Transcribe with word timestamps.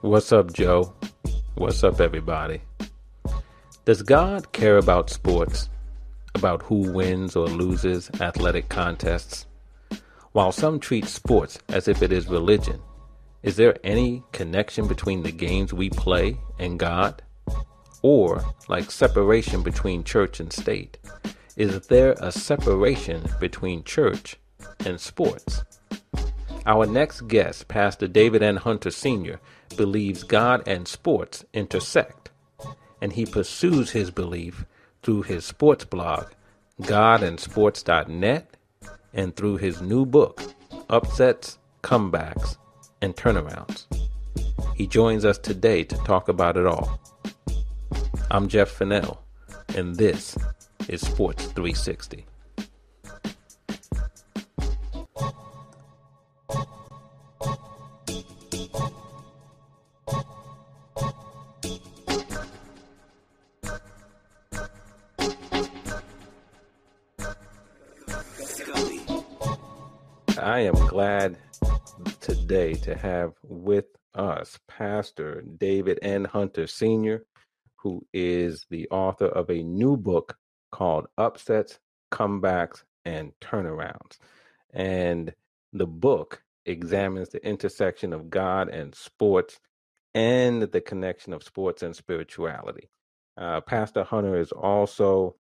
What's 0.00 0.30
up, 0.30 0.52
Joe? 0.52 0.94
What's 1.56 1.82
up, 1.82 2.00
everybody? 2.00 2.60
Does 3.84 4.02
God 4.02 4.52
care 4.52 4.78
about 4.78 5.10
sports? 5.10 5.68
About 6.36 6.62
who 6.62 6.92
wins 6.92 7.34
or 7.34 7.48
loses 7.48 8.08
athletic 8.20 8.68
contests? 8.68 9.46
While 10.30 10.52
some 10.52 10.78
treat 10.78 11.06
sports 11.06 11.58
as 11.70 11.88
if 11.88 12.00
it 12.00 12.12
is 12.12 12.28
religion, 12.28 12.80
is 13.42 13.56
there 13.56 13.76
any 13.82 14.22
connection 14.30 14.86
between 14.86 15.24
the 15.24 15.32
games 15.32 15.74
we 15.74 15.90
play 15.90 16.38
and 16.60 16.78
God? 16.78 17.20
Or, 18.00 18.44
like 18.68 18.92
separation 18.92 19.64
between 19.64 20.04
church 20.04 20.38
and 20.38 20.52
state, 20.52 20.96
is 21.56 21.88
there 21.88 22.12
a 22.20 22.30
separation 22.30 23.26
between 23.40 23.82
church 23.82 24.36
and 24.86 25.00
sports? 25.00 25.64
Our 26.66 26.86
next 26.86 27.22
guest, 27.22 27.66
Pastor 27.66 28.06
David 28.06 28.44
N. 28.44 28.58
Hunter 28.58 28.92
Sr., 28.92 29.40
believes 29.76 30.24
God 30.24 30.66
and 30.66 30.86
sports 30.86 31.44
intersect, 31.52 32.30
and 33.00 33.12
he 33.12 33.26
pursues 33.26 33.90
his 33.90 34.10
belief 34.10 34.64
through 35.02 35.22
his 35.22 35.44
sports 35.44 35.84
blog, 35.84 36.26
godandsports.net, 36.82 38.56
and 39.12 39.34
through 39.36 39.56
his 39.56 39.80
new 39.80 40.04
book, 40.04 40.42
Upsets, 40.88 41.58
Comebacks, 41.82 42.56
and 43.00 43.16
Turnarounds. 43.16 43.86
He 44.74 44.86
joins 44.86 45.24
us 45.24 45.38
today 45.38 45.84
to 45.84 45.96
talk 45.98 46.28
about 46.28 46.56
it 46.56 46.66
all. 46.66 47.00
I'm 48.30 48.48
Jeff 48.48 48.70
Fennell, 48.70 49.22
and 49.74 49.96
this 49.96 50.36
is 50.88 51.00
Sports 51.00 51.46
360. 51.46 52.27
Glad 70.98 71.38
today 72.18 72.74
to 72.74 72.92
have 72.96 73.32
with 73.44 73.84
us 74.16 74.58
Pastor 74.66 75.42
David 75.42 76.00
N. 76.02 76.24
Hunter 76.24 76.66
Sr., 76.66 77.24
who 77.76 78.04
is 78.12 78.66
the 78.68 78.88
author 78.88 79.26
of 79.26 79.48
a 79.48 79.62
new 79.62 79.96
book 79.96 80.36
called 80.72 81.06
Upsets, 81.16 81.78
Comebacks, 82.10 82.82
and 83.04 83.30
Turnarounds. 83.40 84.18
And 84.74 85.32
the 85.72 85.86
book 85.86 86.42
examines 86.66 87.28
the 87.28 87.46
intersection 87.46 88.12
of 88.12 88.28
God 88.28 88.68
and 88.68 88.92
sports 88.92 89.60
and 90.14 90.62
the 90.62 90.80
connection 90.80 91.32
of 91.32 91.44
sports 91.44 91.84
and 91.84 91.94
spirituality. 91.94 92.90
Uh, 93.36 93.60
Pastor 93.60 94.02
Hunter 94.02 94.36
is 94.36 94.50
also 94.50 95.36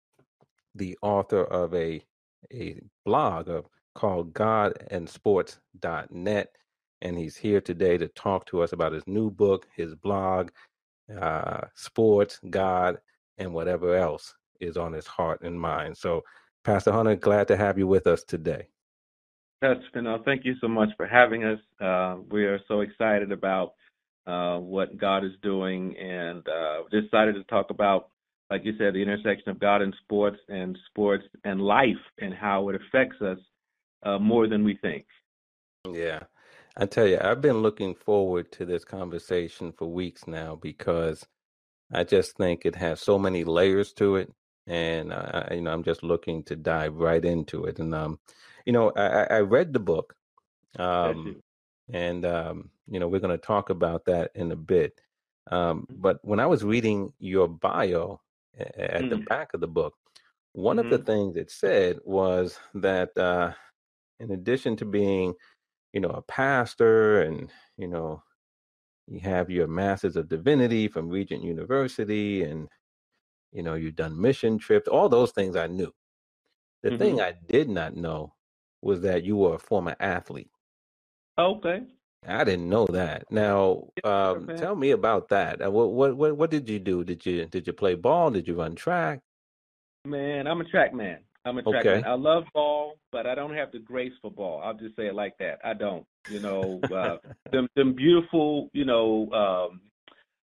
the 0.73 0.97
author 1.03 1.43
of 1.43 1.75
a 1.75 2.03
a 2.51 2.81
blog 3.05 3.49
of 3.49 3.67
called 3.93 4.33
godandsports.net 4.33 6.55
and 7.03 7.17
he's 7.17 7.35
here 7.35 7.61
today 7.61 7.97
to 7.97 8.07
talk 8.07 8.45
to 8.47 8.63
us 8.63 8.71
about 8.71 8.93
his 8.93 9.05
new 9.05 9.29
book, 9.29 9.67
his 9.75 9.93
blog, 9.93 10.49
uh, 11.19 11.61
sports, 11.75 12.39
God, 12.49 12.97
and 13.37 13.53
whatever 13.53 13.95
else 13.95 14.33
is 14.61 14.77
on 14.77 14.93
his 14.93 15.05
heart 15.05 15.41
and 15.41 15.59
mind. 15.59 15.97
So, 15.97 16.23
Pastor 16.63 16.93
Hunter, 16.93 17.15
glad 17.15 17.49
to 17.49 17.57
have 17.57 17.77
you 17.77 17.87
with 17.87 18.07
us 18.07 18.23
today. 18.23 18.67
That's 19.61 19.81
Fennell. 19.93 20.23
Thank 20.23 20.45
you 20.45 20.55
so 20.61 20.69
much 20.69 20.89
for 20.95 21.05
having 21.05 21.43
us. 21.43 21.59
Uh, 21.79 22.17
we 22.29 22.45
are 22.45 22.59
so 22.69 22.81
excited 22.81 23.33
about 23.33 23.73
uh, 24.25 24.59
what 24.59 24.97
God 24.97 25.25
is 25.25 25.33
doing, 25.41 25.97
and 25.97 26.47
uh, 26.47 26.83
decided 26.89 27.35
to 27.35 27.43
talk 27.45 27.69
about, 27.69 28.09
like 28.49 28.63
you 28.63 28.77
said, 28.77 28.93
the 28.93 29.01
intersection 29.01 29.49
of 29.49 29.59
God 29.59 29.81
and 29.81 29.93
sports, 30.03 30.37
and 30.47 30.77
sports 30.89 31.25
and 31.43 31.61
life, 31.61 31.99
and 32.19 32.33
how 32.33 32.69
it 32.69 32.75
affects 32.75 33.21
us 33.21 33.37
uh, 34.03 34.19
more 34.19 34.47
than 34.47 34.63
we 34.63 34.75
think. 34.75 35.05
Yeah. 35.91 36.23
I 36.75 36.87
tell 36.87 37.07
you, 37.07 37.19
I've 37.21 37.41
been 37.41 37.61
looking 37.61 37.93
forward 37.93 38.51
to 38.53 38.65
this 38.65 38.83
conversation 38.83 39.73
for 39.73 39.85
weeks 39.85 40.27
now 40.27 40.55
because 40.55 41.25
I 41.93 42.03
just 42.03 42.35
think 42.35 42.65
it 42.65 42.75
has 42.75 42.99
so 42.99 43.19
many 43.19 43.43
layers 43.43 43.93
to 43.93 44.15
it, 44.15 44.33
and 44.65 45.13
I, 45.13 45.49
you 45.51 45.61
know, 45.61 45.71
I'm 45.71 45.83
just 45.83 46.01
looking 46.01 46.43
to 46.43 46.55
dive 46.55 46.95
right 46.95 47.23
into 47.23 47.65
it. 47.65 47.77
And 47.77 47.93
um, 47.93 48.19
you 48.65 48.73
know, 48.73 48.91
I, 48.95 49.25
I 49.29 49.39
read 49.41 49.73
the 49.73 49.79
book, 49.79 50.15
um, 50.79 51.43
and 51.91 52.25
um, 52.25 52.71
you 52.87 52.99
know, 52.99 53.07
we're 53.07 53.19
going 53.19 53.37
to 53.37 53.45
talk 53.45 53.69
about 53.69 54.05
that 54.05 54.31
in 54.33 54.51
a 54.51 54.55
bit. 54.55 54.99
Um, 55.51 55.81
mm-hmm. 55.81 56.01
but 56.01 56.19
when 56.23 56.39
I 56.39 56.47
was 56.47 56.63
reading 56.63 57.13
your 57.19 57.47
bio 57.47 58.19
at 58.57 58.75
mm-hmm. 58.77 59.09
the 59.09 59.17
mm. 59.17 59.27
back 59.27 59.53
of 59.53 59.59
the 59.59 59.67
book, 59.67 59.93
one 60.53 60.77
mm-hmm. 60.77 60.85
of 60.85 60.91
the 60.91 60.97
mm-hmm. 60.97 61.05
things 61.05 61.35
it 61.35 61.51
said 61.51 61.99
was 62.03 62.57
that 62.73 63.15
uh, 63.17 63.51
in 64.19 64.31
addition 64.31 64.75
to 64.77 64.85
being, 64.85 65.33
you 65.93 65.99
know, 65.99 66.09
a 66.09 66.21
pastor 66.21 67.21
and, 67.21 67.49
you 67.77 67.87
know, 67.87 68.21
you 69.07 69.19
have 69.19 69.49
your 69.49 69.67
Masters 69.67 70.15
of 70.15 70.29
Divinity 70.29 70.87
from 70.87 71.09
Regent 71.09 71.43
University 71.43 72.43
and, 72.43 72.69
you 73.51 73.63
know, 73.63 73.75
you've 73.75 73.95
done 73.95 74.19
mission 74.19 74.57
trips, 74.57 74.87
all 74.87 75.09
those 75.09 75.31
things 75.31 75.55
I 75.55 75.67
knew. 75.67 75.93
The 76.81 76.89
mm-hmm. 76.89 76.97
thing 76.97 77.21
I 77.21 77.33
did 77.47 77.69
not 77.69 77.95
know 77.95 78.33
was 78.81 79.01
that 79.01 79.23
you 79.23 79.37
were 79.37 79.55
a 79.55 79.59
former 79.59 79.95
athlete. 79.99 80.49
Okay. 81.37 81.81
I 82.27 82.43
didn't 82.43 82.69
know 82.69 82.85
that. 82.87 83.25
Now, 83.31 83.87
um, 84.03 84.47
tell 84.57 84.75
me 84.75 84.91
about 84.91 85.29
that. 85.29 85.65
Uh, 85.65 85.71
what, 85.71 85.91
what 85.91 86.15
what 86.15 86.37
what 86.37 86.51
did 86.51 86.69
you 86.69 86.79
do? 86.79 87.03
Did 87.03 87.25
you 87.25 87.45
did 87.47 87.67
you 87.67 87.73
play 87.73 87.95
ball? 87.95 88.31
Did 88.31 88.47
you 88.47 88.55
run 88.55 88.75
track? 88.75 89.19
Man, 90.05 90.47
I'm 90.47 90.61
a 90.61 90.65
track 90.65 90.93
man. 90.93 91.19
I'm 91.45 91.57
a 91.57 91.63
track 91.63 91.85
okay. 91.85 92.03
I 92.07 92.13
love 92.13 92.45
ball, 92.53 92.95
but 93.11 93.27
I 93.27 93.35
don't 93.35 93.53
have 93.53 93.71
the 93.71 93.79
grace 93.79 94.13
for 94.21 94.31
ball. 94.31 94.61
I'll 94.63 94.73
just 94.73 94.95
say 94.95 95.07
it 95.07 95.15
like 95.15 95.37
that. 95.39 95.59
I 95.63 95.73
don't. 95.73 96.05
You 96.29 96.39
know, 96.39 96.79
uh, 96.83 97.17
them 97.51 97.67
them 97.75 97.93
beautiful, 97.93 98.69
you 98.73 98.85
know, 98.85 99.29
um, 99.31 99.81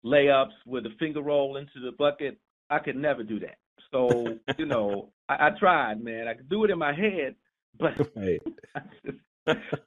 layups 0.05 0.53
with 0.65 0.85
a 0.85 0.91
finger 0.99 1.21
roll 1.21 1.57
into 1.57 1.79
the 1.83 1.91
bucket. 1.97 2.37
I 2.69 2.79
could 2.79 2.95
never 2.95 3.23
do 3.23 3.39
that. 3.39 3.57
So, 3.91 4.37
you 4.57 4.65
know, 4.65 5.09
I, 5.27 5.47
I 5.47 5.49
tried, 5.59 6.03
man. 6.03 6.27
I 6.27 6.35
could 6.35 6.49
do 6.49 6.63
it 6.63 6.71
in 6.71 6.77
my 6.77 6.93
head, 6.93 7.35
but 7.79 7.93
right. 8.15 8.41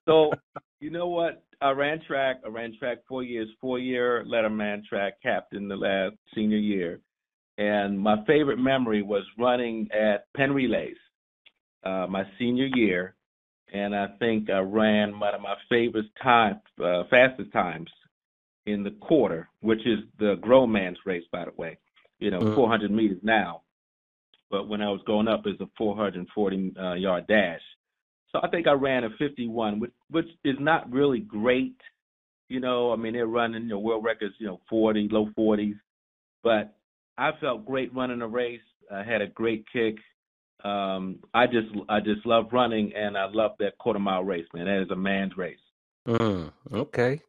so 0.07 0.33
you 0.81 0.91
know 0.91 1.09
what? 1.09 1.45
I 1.61 1.71
ran 1.71 2.01
track. 2.07 2.41
I 2.45 2.49
ran 2.49 2.77
track 2.79 2.99
four 3.09 3.23
years, 3.23 3.49
four 3.61 3.79
year 3.79 4.25
letterman 4.29 4.85
track 4.85 5.15
captain 5.23 5.69
the 5.69 5.77
last 5.77 6.17
senior 6.35 6.59
year. 6.59 7.01
And 7.59 7.99
my 7.99 8.25
favorite 8.27 8.59
memory 8.59 9.03
was 9.03 9.25
running 9.39 9.89
at 9.93 10.27
Penn 10.35 10.53
Relays 10.53 10.97
uh, 11.87 12.07
my 12.09 12.25
senior 12.39 12.69
year. 12.75 13.15
And 13.73 13.95
I 13.95 14.09
think 14.19 14.51
I 14.51 14.59
ran 14.59 15.19
one 15.19 15.35
of 15.35 15.41
my 15.41 15.55
favorite 15.69 16.07
time, 16.23 16.61
uh, 16.83 17.05
fastest 17.11 17.53
times 17.53 17.91
in 18.67 18.83
the 18.83 18.91
quarter, 18.91 19.49
which 19.61 19.87
is 19.87 20.01
the 20.19 20.37
grown 20.41 20.71
man's 20.73 20.99
race, 21.05 21.25
by 21.33 21.45
the 21.45 21.53
way. 21.57 21.79
You 22.19 22.31
know, 22.31 22.41
mm-hmm. 22.41 22.55
400 22.55 22.91
meters 22.91 23.19
now. 23.23 23.63
But 24.51 24.69
when 24.69 24.81
I 24.81 24.91
was 24.91 25.01
going 25.07 25.29
up, 25.29 25.43
it's 25.47 25.61
a 25.61 25.69
440 25.77 26.75
uh, 26.79 26.95
yard 26.95 27.27
dash. 27.27 27.61
So 28.31 28.41
I 28.43 28.49
think 28.49 28.67
I 28.67 28.73
ran 28.73 29.05
a 29.05 29.11
51, 29.19 29.81
which, 29.81 29.93
which 30.11 30.29
is 30.45 30.57
not 30.61 30.91
really 30.91 31.21
great. 31.21 31.77
You 32.49 32.61
know, 32.61 32.93
I 32.93 32.97
mean, 32.97 33.15
they're 33.15 33.27
running, 33.27 33.65
you 33.65 33.69
know, 33.69 33.79
world 33.79 34.05
records, 34.05 34.35
you 34.39 34.47
know, 34.47 34.61
40, 34.71 35.09
low 35.11 35.29
40s. 35.37 35.79
But 36.45 36.76
I 37.19 37.31
felt 37.41 37.67
great 37.67 37.95
running 37.95 38.23
a 38.23 38.29
race. 38.29 38.61
I 38.93 39.03
had 39.03 39.23
a 39.23 39.27
great 39.27 39.65
kick. 39.73 39.97
Um, 40.65 41.19
I 41.35 41.47
just 41.47 41.69
I 41.89 42.01
just 42.01 42.25
love 42.27 42.47
running, 42.53 42.93
and 42.95 43.17
I 43.17 43.27
love 43.27 43.53
that 43.59 43.79
quarter 43.79 43.99
mile 43.99 44.25
race, 44.25 44.47
man. 44.55 44.67
That 44.67 44.83
is 44.83 44.91
a 44.91 44.97
man's 44.97 45.37
race. 45.37 45.59
Mm, 46.07 46.53
okay. 46.73 47.21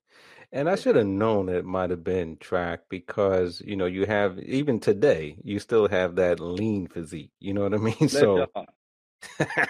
And 0.51 0.69
I 0.69 0.75
should 0.75 0.95
have 0.95 1.07
known 1.07 1.49
it 1.49 1.65
might 1.65 1.89
have 1.89 2.03
been 2.03 2.37
track 2.37 2.81
because 2.89 3.61
you 3.65 3.75
know 3.75 3.85
you 3.85 4.05
have 4.05 4.39
even 4.39 4.79
today 4.79 5.37
you 5.43 5.59
still 5.59 5.89
have 5.89 6.15
that 6.15 6.39
lean 6.39 6.87
physique. 6.87 7.31
You 7.39 7.53
know 7.53 7.63
what 7.63 7.73
I 7.73 7.77
mean? 7.77 8.09
so. 8.09 8.47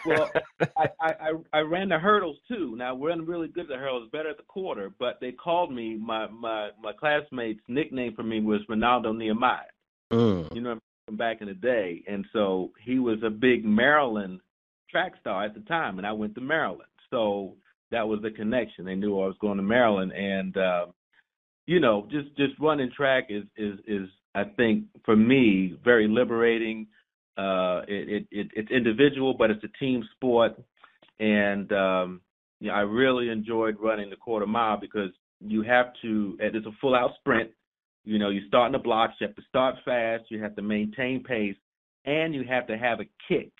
well, 0.06 0.30
I, 0.75 0.89
I 1.00 1.31
I 1.53 1.59
ran 1.59 1.89
the 1.89 1.97
hurdles 1.97 2.38
too. 2.47 2.75
Now 2.75 2.94
we're 2.94 3.19
really 3.21 3.47
good 3.47 3.63
at 3.63 3.69
the 3.69 3.77
hurdles, 3.77 4.09
better 4.12 4.30
at 4.30 4.38
the 4.38 4.44
quarter. 4.44 4.92
But 5.00 5.19
they 5.19 5.31
called 5.31 5.74
me 5.74 5.97
my 5.97 6.27
my 6.27 6.69
my 6.81 6.92
classmates' 6.94 7.62
nickname 7.68 8.13
for 8.13 8.24
me 8.24 8.42
was 8.42 8.62
Renaldo 8.69 9.13
Nehemiah. 9.13 9.63
Mm. 10.12 10.54
You 10.56 10.62
know, 10.62 10.80
from 11.06 11.18
back 11.18 11.42
in 11.42 11.48
the 11.48 11.54
day, 11.54 12.04
and 12.07 12.25
so 12.33 12.71
he 12.83 13.00
was 13.00 13.19
a 13.24 13.30
big 13.30 13.65
Maryland 13.65 14.39
track 14.89 15.13
star 15.19 15.45
at 15.45 15.54
the 15.54 15.62
time, 15.62 15.98
and 15.98 16.07
I 16.07 16.12
went 16.12 16.36
to 16.36 16.42
Maryland, 16.42 16.89
so 17.09 17.56
that 17.92 18.07
was 18.07 18.21
the 18.21 18.31
connection. 18.31 18.86
They 18.86 18.95
knew 18.95 19.19
I 19.19 19.27
was 19.27 19.36
going 19.39 19.57
to 19.57 19.63
Maryland, 19.63 20.12
and 20.13 20.56
uh, 20.57 20.86
you 21.65 21.80
know, 21.80 22.07
just 22.09 22.36
just 22.38 22.54
running 22.59 22.92
track 22.95 23.27
is 23.30 23.44
is 23.57 23.80
is 23.88 24.07
I 24.36 24.45
think 24.45 24.86
for 25.06 25.15
me 25.15 25.77
very 25.83 26.07
liberating. 26.07 26.88
Uh, 27.38 27.81
it, 27.88 28.09
it, 28.09 28.27
it 28.31 28.48
it's 28.56 28.71
individual, 28.71 29.33
but 29.33 29.51
it's 29.51 29.63
a 29.63 29.77
team 29.80 30.04
sport, 30.15 30.54
and 31.19 31.71
um, 31.71 32.21
you 32.59 32.69
know, 32.69 32.74
I 32.74 32.81
really 32.81 33.30
enjoyed 33.30 33.77
running 33.80 34.09
the 34.09 34.15
quarter 34.15 34.48
mile 34.48 34.80
because 34.80 35.12
you 35.39 35.62
have 35.63 35.88
to. 36.01 36.38
It's 36.39 36.65
a 36.65 36.71
full 36.81 36.95
out 36.95 37.12
sprint. 37.19 37.51
You 38.07 38.19
know, 38.19 38.30
you 38.30 38.48
start 38.48 38.68
in 38.68 38.71
the 38.71 38.80
blocks. 38.80 39.15
You 39.19 39.27
have 39.27 39.36
to 39.36 39.42
start 39.50 39.75
fast. 39.83 40.24
You 40.30 40.42
have 40.42 40.56
to 40.56 40.62
maintain 40.62 41.24
pace, 41.24 41.57
and 42.06 42.33
you 42.33 42.45
have 42.48 42.65
to 42.68 42.77
have 42.77 43.01
a 43.01 43.06
kick. 43.27 43.51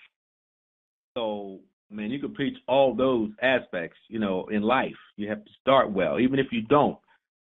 So, 1.18 1.58
man, 1.90 2.10
you 2.10 2.18
can 2.18 2.32
preach 2.32 2.56
all 2.66 2.94
those 2.94 3.28
aspects. 3.42 3.98
You 4.08 4.20
know, 4.20 4.46
in 4.46 4.62
life, 4.62 4.96
you 5.16 5.28
have 5.28 5.44
to 5.44 5.50
start 5.60 5.92
well. 5.92 6.18
Even 6.18 6.38
if 6.38 6.46
you 6.50 6.62
don't, 6.62 6.96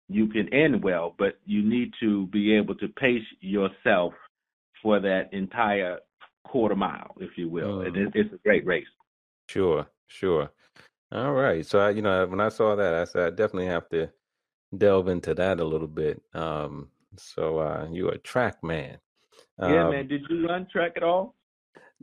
you 0.07 0.27
can 0.27 0.53
end 0.53 0.83
well. 0.83 1.15
But 1.17 1.39
you 1.47 1.67
need 1.67 1.93
to 1.99 2.27
be 2.27 2.53
able 2.55 2.75
to 2.75 2.87
pace 2.89 3.25
yourself 3.41 4.13
for 4.83 4.99
that 4.99 5.33
entire 5.33 5.97
quarter 6.45 6.75
mile, 6.75 7.15
if 7.19 7.31
you 7.37 7.49
will. 7.49 7.79
Mm. 7.79 7.87
It, 7.87 8.11
it's 8.13 8.33
a 8.33 8.37
great 8.45 8.67
race. 8.67 8.85
Sure, 9.49 9.87
sure. 10.05 10.51
All 11.11 11.33
right. 11.33 11.65
So 11.65 11.79
I, 11.79 11.89
you 11.89 12.03
know, 12.03 12.27
when 12.27 12.39
I 12.39 12.49
saw 12.49 12.75
that, 12.75 12.93
I 12.93 13.05
said 13.05 13.33
I 13.33 13.35
definitely 13.35 13.65
have 13.65 13.89
to 13.89 14.11
delve 14.77 15.07
into 15.07 15.33
that 15.35 15.59
a 15.59 15.65
little 15.65 15.87
bit. 15.87 16.21
Um, 16.33 16.89
so 17.17 17.59
uh, 17.59 17.87
you're 17.91 18.13
a 18.13 18.17
track 18.17 18.63
man. 18.63 18.97
Yeah, 19.59 19.85
um, 19.85 19.91
man. 19.91 20.07
Did 20.07 20.23
you 20.29 20.47
run 20.47 20.67
track 20.71 20.93
at 20.95 21.03
all? 21.03 21.35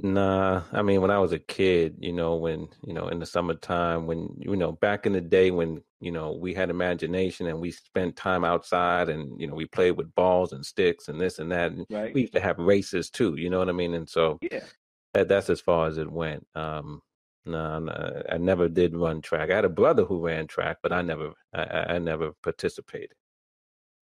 Nah, 0.02 0.62
I 0.72 0.82
mean 0.82 1.02
when 1.02 1.10
I 1.10 1.18
was 1.18 1.32
a 1.32 1.38
kid, 1.38 1.96
you 1.98 2.12
know, 2.12 2.36
when 2.36 2.68
you 2.84 2.94
know 2.94 3.08
in 3.08 3.18
the 3.18 3.26
summertime, 3.26 4.06
when 4.06 4.34
you 4.38 4.56
know 4.56 4.72
back 4.72 5.04
in 5.04 5.12
the 5.12 5.20
day 5.20 5.50
when 5.50 5.82
you 6.00 6.10
know 6.10 6.32
we 6.32 6.54
had 6.54 6.70
imagination 6.70 7.46
and 7.48 7.60
we 7.60 7.70
spent 7.70 8.16
time 8.16 8.44
outside 8.44 9.10
and 9.10 9.38
you 9.38 9.46
know 9.46 9.54
we 9.54 9.66
played 9.66 9.92
with 9.92 10.14
balls 10.14 10.52
and 10.52 10.64
sticks 10.64 11.08
and 11.08 11.20
this 11.20 11.38
and 11.38 11.52
that, 11.52 11.72
and 11.72 11.86
right. 11.90 12.14
we 12.14 12.22
used 12.22 12.32
to 12.32 12.40
have 12.40 12.58
races 12.58 13.10
too. 13.10 13.34
You 13.36 13.50
know 13.50 13.58
what 13.58 13.68
I 13.68 13.72
mean? 13.72 13.94
And 13.94 14.08
so 14.08 14.38
yeah, 14.40 14.64
that, 15.12 15.28
that's 15.28 15.50
as 15.50 15.60
far 15.60 15.86
as 15.86 15.98
it 15.98 16.10
went. 16.10 16.46
Um, 16.54 17.02
no, 17.46 17.78
no, 17.78 18.22
I 18.30 18.38
never 18.38 18.68
did 18.68 18.94
run 18.94 19.22
track. 19.22 19.50
I 19.50 19.56
had 19.56 19.64
a 19.64 19.70
brother 19.70 20.04
who 20.04 20.24
ran 20.24 20.46
track, 20.46 20.78
but 20.82 20.92
I 20.92 21.02
never, 21.02 21.32
I, 21.54 21.94
I 21.94 21.98
never 21.98 22.32
participated. 22.42 23.14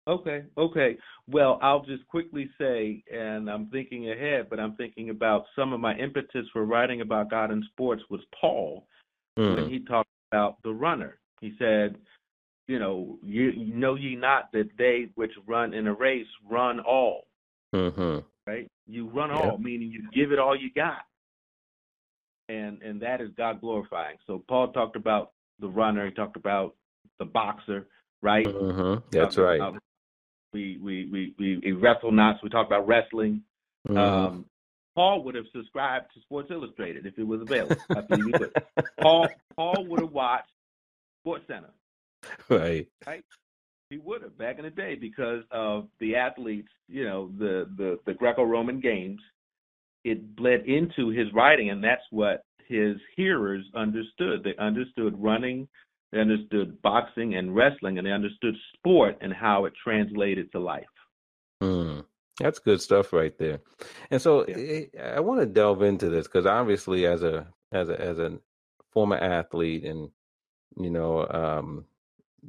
Okay, 0.07 0.43
okay. 0.57 0.97
Well, 1.27 1.59
I'll 1.61 1.83
just 1.83 2.07
quickly 2.07 2.49
say, 2.59 3.03
and 3.11 3.49
I'm 3.49 3.67
thinking 3.67 4.11
ahead, 4.11 4.47
but 4.49 4.59
I'm 4.59 4.75
thinking 4.75 5.09
about 5.09 5.45
some 5.55 5.73
of 5.73 5.79
my 5.79 5.95
impetus 5.97 6.45
for 6.53 6.63
writing 6.63 7.01
about 7.01 7.31
God 7.31 7.51
in 7.51 7.63
sports 7.71 8.03
was 8.09 8.21
Paul 8.39 8.87
mm. 9.37 9.55
when 9.55 9.69
he 9.69 9.79
talked 9.79 10.09
about 10.31 10.57
the 10.63 10.71
runner. 10.71 11.17
He 11.41 11.55
said, 11.57 11.95
you 12.67 12.77
know, 12.79 13.17
you, 13.23 13.51
you 13.51 13.73
know 13.73 13.95
ye 13.95 14.15
not 14.15 14.51
that 14.53 14.69
they 14.77 15.07
which 15.15 15.31
run 15.47 15.73
in 15.73 15.87
a 15.87 15.93
race 15.93 16.27
run 16.49 16.79
all. 16.79 17.23
Mm-hmm. 17.73 18.19
Right? 18.47 18.67
You 18.87 19.09
run 19.09 19.31
all, 19.31 19.57
meaning 19.57 19.89
you 19.91 20.07
give 20.13 20.31
it 20.31 20.39
all 20.39 20.55
you 20.55 20.69
got 20.75 21.01
and 22.49 22.81
and 22.81 23.01
that 23.01 23.21
is 23.21 23.29
God 23.37 23.61
glorifying. 23.61 24.17
So 24.27 24.43
Paul 24.47 24.71
talked 24.71 24.95
about 24.95 25.31
the 25.59 25.67
runner, 25.67 26.05
he 26.05 26.11
talked 26.13 26.37
about 26.37 26.75
the 27.19 27.25
boxer, 27.25 27.87
right? 28.21 28.45
Mm-hmm. 28.45 29.07
That's 29.11 29.37
right. 29.37 29.61
we, 30.53 30.77
we 30.81 31.05
we 31.11 31.33
we 31.39 31.57
we 31.57 31.71
wrestle 31.71 32.11
not. 32.11 32.35
So 32.35 32.41
we 32.43 32.49
talked 32.49 32.69
about 32.69 32.87
wrestling. 32.87 33.41
Mm-hmm. 33.87 33.97
Um, 33.97 34.45
Paul 34.95 35.23
would 35.23 35.35
have 35.35 35.45
subscribed 35.53 36.13
to 36.13 36.21
Sports 36.21 36.49
Illustrated 36.51 37.05
if 37.05 37.17
it 37.17 37.27
was 37.27 37.41
available. 37.41 37.75
Paul 39.01 39.27
Paul 39.55 39.85
would 39.87 40.01
have 40.01 40.11
watched 40.11 40.51
Sports 41.21 41.45
Center. 41.47 41.71
Right. 42.49 42.87
Right. 43.05 43.23
He 43.89 43.97
would 43.97 44.23
have 44.23 44.37
back 44.37 44.57
in 44.57 44.63
the 44.63 44.71
day 44.71 44.95
because 44.95 45.43
of 45.51 45.87
the 45.99 46.15
athletes, 46.15 46.69
you 46.87 47.05
know, 47.05 47.31
the 47.37 47.69
the, 47.77 47.99
the 48.05 48.13
Greco-Roman 48.13 48.79
games 48.79 49.21
it 50.05 50.35
bled 50.35 50.65
into 50.67 51.09
his 51.09 51.27
writing, 51.33 51.71
and 51.71 51.83
that's 51.83 52.03
what 52.11 52.43
his 52.67 52.95
hearers 53.17 53.65
understood. 53.75 54.43
They 54.43 54.55
understood 54.59 55.15
running, 55.17 55.67
they 56.11 56.19
understood 56.19 56.79
boxing 56.83 57.35
and 57.35 57.55
wrestling, 57.55 57.97
and 57.97 58.05
they 58.05 58.11
understood 58.11 58.55
sport 58.75 59.17
and 59.21 59.33
how 59.33 59.65
it 59.65 59.73
translated 59.83 60.51
to 60.51 60.59
life. 60.59 60.85
Mm, 61.61 62.05
that's 62.39 62.59
good 62.59 62.79
stuff 62.81 63.13
right 63.13 63.35
there. 63.39 63.59
And 64.11 64.21
so 64.21 64.45
yeah. 64.47 65.13
I 65.15 65.19
want 65.21 65.39
to 65.39 65.47
delve 65.47 65.81
into 65.81 66.09
this 66.09 66.27
because 66.27 66.45
obviously, 66.45 67.07
as 67.07 67.23
a 67.23 67.47
as 67.71 67.89
a 67.89 67.99
as 67.99 68.19
a 68.19 68.37
former 68.93 69.17
athlete, 69.17 69.85
and 69.85 70.09
you 70.77 70.91
know, 70.91 71.27
um, 71.27 71.85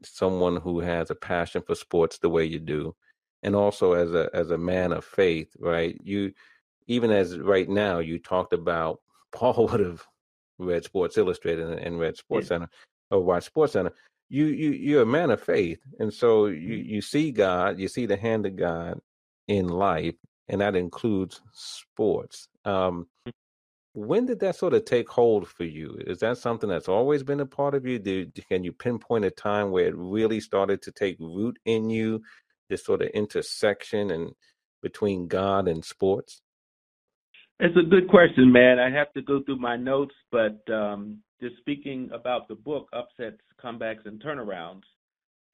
someone 0.05 0.57
who 0.57 0.81
has 0.81 1.11
a 1.11 1.15
passion 1.15 1.63
for 1.63 1.75
sports 1.75 2.19
the 2.19 2.29
way 2.29 2.45
you 2.45 2.59
do, 2.59 2.95
and 3.43 3.57
also 3.57 3.95
as 3.95 4.13
a 4.13 4.29
as 4.35 4.51
a 4.51 4.59
man 4.59 4.93
of 4.93 5.07
faith, 5.07 5.57
right? 5.59 5.99
You 6.05 6.33
even 6.87 7.11
as 7.11 7.39
right 7.39 7.69
now 7.69 7.99
you 7.99 8.19
talked 8.19 8.53
about 8.53 9.01
Paul 9.33 9.69
would 9.71 9.81
have 9.81 10.05
read 10.59 10.85
Sports 10.85 11.19
Illustrated 11.19 11.69
and 11.69 11.99
read 11.99 12.17
Sports 12.17 12.47
yeah. 12.47 12.49
Center 12.49 12.69
or 13.11 13.23
watched 13.23 13.47
Sports 13.47 13.75
Center. 13.75 13.93
You 14.29 14.47
you 14.47 14.71
you're 14.71 15.03
a 15.03 15.07
man 15.07 15.31
of 15.31 15.43
faith, 15.43 15.79
and 16.01 16.13
so 16.13 16.47
you 16.47 16.79
mm-hmm. 16.79 16.89
you 16.89 17.01
see 17.01 17.31
God, 17.31 17.79
you 17.79 17.89
see 17.89 18.07
the 18.07 18.17
hand 18.17 18.47
of 18.47 18.57
God 18.57 18.99
in 19.47 19.69
life, 19.69 20.17
and 20.49 20.61
that 20.61 20.75
includes 20.75 21.41
sports. 21.53 22.49
Um, 22.65 23.07
mm. 23.27 23.33
when 23.93 24.27
did 24.27 24.41
that 24.41 24.57
sort 24.57 24.75
of 24.75 24.85
take 24.85 25.09
hold 25.09 25.47
for 25.47 25.65
you? 25.65 25.99
Is 26.07 26.19
that 26.21 26.39
something 26.39 26.69
that's 26.69 26.89
always 26.89 27.23
been 27.23 27.41
a 27.41 27.47
part 27.47 27.75
of 27.75 27.87
you? 27.87 27.99
Do, 27.99 28.27
can 28.49 28.65
you 28.65 28.73
pinpoint 28.73 29.25
a 29.25 29.31
time 29.31 29.71
where 29.71 29.87
it 29.87 29.97
really 29.97 30.41
started 30.41 30.83
to 30.83 30.93
take 30.93 31.17
root 31.21 31.59
in 31.65 31.91
you? 31.91 32.23
This 32.69 32.85
sort 32.85 33.03
of 33.03 33.09
intersection 33.11 34.11
and 34.11 34.33
between 34.83 35.29
God 35.29 35.69
and 35.69 35.85
sports. 35.85 36.43
It's 37.59 37.77
a 37.77 37.89
good 37.89 38.09
question, 38.09 38.53
man. 38.53 38.79
I 38.79 38.91
have 38.91 39.13
to 39.15 39.23
go 39.23 39.43
through 39.43 39.59
my 39.59 39.77
notes, 39.77 40.15
but 40.31 40.61
um, 40.71 41.19
just 41.41 41.57
speaking 41.59 42.11
about 42.13 42.49
the 42.49 42.55
book, 42.55 42.89
Upsets, 42.93 43.41
Comebacks, 43.63 44.05
and 44.05 44.23
Turnarounds, 44.23 44.83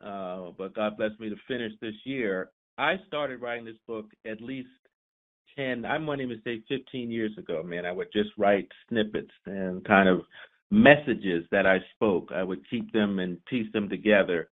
uh, 0.04 0.50
but 0.58 0.74
God 0.74 0.96
bless 0.96 1.12
me 1.20 1.28
to 1.28 1.36
finish 1.46 1.72
this 1.80 1.94
year. 2.04 2.50
I 2.76 2.96
started 3.06 3.40
writing 3.40 3.64
this 3.64 3.76
book 3.86 4.06
at 4.26 4.40
least 4.40 4.68
10, 5.56 5.84
I 5.84 5.98
might 5.98 6.20
even 6.20 6.40
say 6.44 6.62
15 6.68 7.10
years 7.10 7.32
ago, 7.38 7.62
man. 7.62 7.86
I 7.86 7.92
would 7.92 8.08
just 8.12 8.30
write 8.36 8.68
snippets 8.88 9.30
and 9.46 9.84
kind 9.84 10.08
of 10.08 10.22
messages 10.70 11.44
that 11.52 11.66
I 11.66 11.78
spoke. 11.94 12.30
I 12.34 12.42
would 12.42 12.68
keep 12.68 12.92
them 12.92 13.18
and 13.18 13.44
piece 13.46 13.70
them 13.72 13.88
together. 13.88 14.48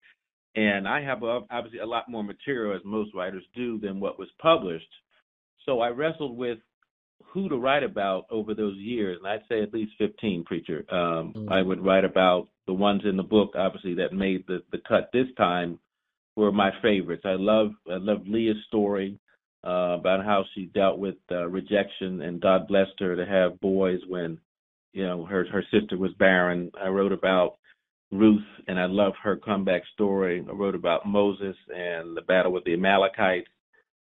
And 0.55 0.87
I 0.87 1.01
have 1.01 1.23
obviously 1.23 1.79
a 1.79 1.85
lot 1.85 2.09
more 2.09 2.23
material, 2.23 2.75
as 2.75 2.81
most 2.83 3.15
writers 3.15 3.43
do, 3.55 3.79
than 3.79 3.99
what 3.99 4.19
was 4.19 4.27
published. 4.39 4.91
So 5.65 5.79
I 5.79 5.89
wrestled 5.89 6.37
with 6.37 6.59
who 7.25 7.49
to 7.49 7.57
write 7.57 7.83
about 7.83 8.25
over 8.31 8.53
those 8.53 8.77
years, 8.77 9.17
and 9.19 9.27
I'd 9.27 9.47
say 9.47 9.61
at 9.61 9.73
least 9.73 9.93
15, 9.97 10.43
preacher. 10.45 10.85
Um, 10.89 11.33
mm-hmm. 11.35 11.51
I 11.51 11.61
would 11.61 11.83
write 11.83 12.05
about 12.05 12.47
the 12.65 12.73
ones 12.73 13.01
in 13.05 13.17
the 13.17 13.23
book, 13.23 13.51
obviously, 13.55 13.95
that 13.95 14.13
made 14.13 14.45
the, 14.47 14.63
the 14.71 14.79
cut 14.87 15.09
this 15.13 15.27
time 15.37 15.79
were 16.35 16.51
my 16.51 16.71
favorites. 16.81 17.23
I 17.25 17.35
love 17.37 17.71
I 17.89 17.97
love 17.97 18.21
Leah's 18.25 18.55
story 18.67 19.19
uh, 19.65 19.97
about 19.99 20.23
how 20.23 20.45
she 20.53 20.67
dealt 20.67 20.97
with 20.97 21.15
uh, 21.31 21.47
rejection, 21.47 22.21
and 22.21 22.41
God 22.41 22.67
blessed 22.67 22.99
her 22.99 23.15
to 23.15 23.25
have 23.25 23.59
boys 23.59 23.99
when 24.07 24.39
you 24.93 25.05
know 25.05 25.25
her 25.25 25.45
her 25.51 25.63
sister 25.71 25.97
was 25.97 26.11
barren. 26.17 26.71
I 26.81 26.87
wrote 26.87 27.11
about 27.11 27.57
Ruth, 28.11 28.41
and 28.67 28.79
I 28.79 28.85
love 28.85 29.13
her 29.21 29.35
comeback 29.35 29.83
story. 29.93 30.43
I 30.47 30.51
wrote 30.53 30.75
about 30.75 31.05
Moses 31.05 31.55
and 31.75 32.15
the 32.15 32.21
battle 32.21 32.51
with 32.51 32.63
the 32.63 32.73
Amalekites. 32.73 33.49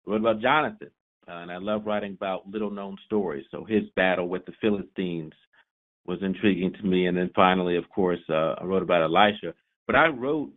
I 0.07 0.11
wrote 0.11 0.21
about 0.21 0.41
Jonathan 0.41 0.91
and 1.37 1.51
I 1.51 1.57
love 1.57 1.85
writing 1.85 2.13
about 2.13 2.49
little 2.49 2.71
known 2.71 2.97
stories. 3.05 3.45
So 3.51 3.63
his 3.63 3.83
battle 3.95 4.27
with 4.27 4.45
the 4.45 4.53
Philistines 4.61 5.33
was 6.05 6.19
intriguing 6.21 6.73
to 6.73 6.83
me. 6.83 7.07
And 7.07 7.17
then 7.17 7.29
finally, 7.35 7.77
of 7.77 7.89
course, 7.89 8.19
uh, 8.29 8.55
I 8.59 8.63
wrote 8.63 8.83
about 8.83 9.03
Elisha. 9.03 9.53
But 9.87 9.95
I 9.95 10.07
wrote 10.07 10.51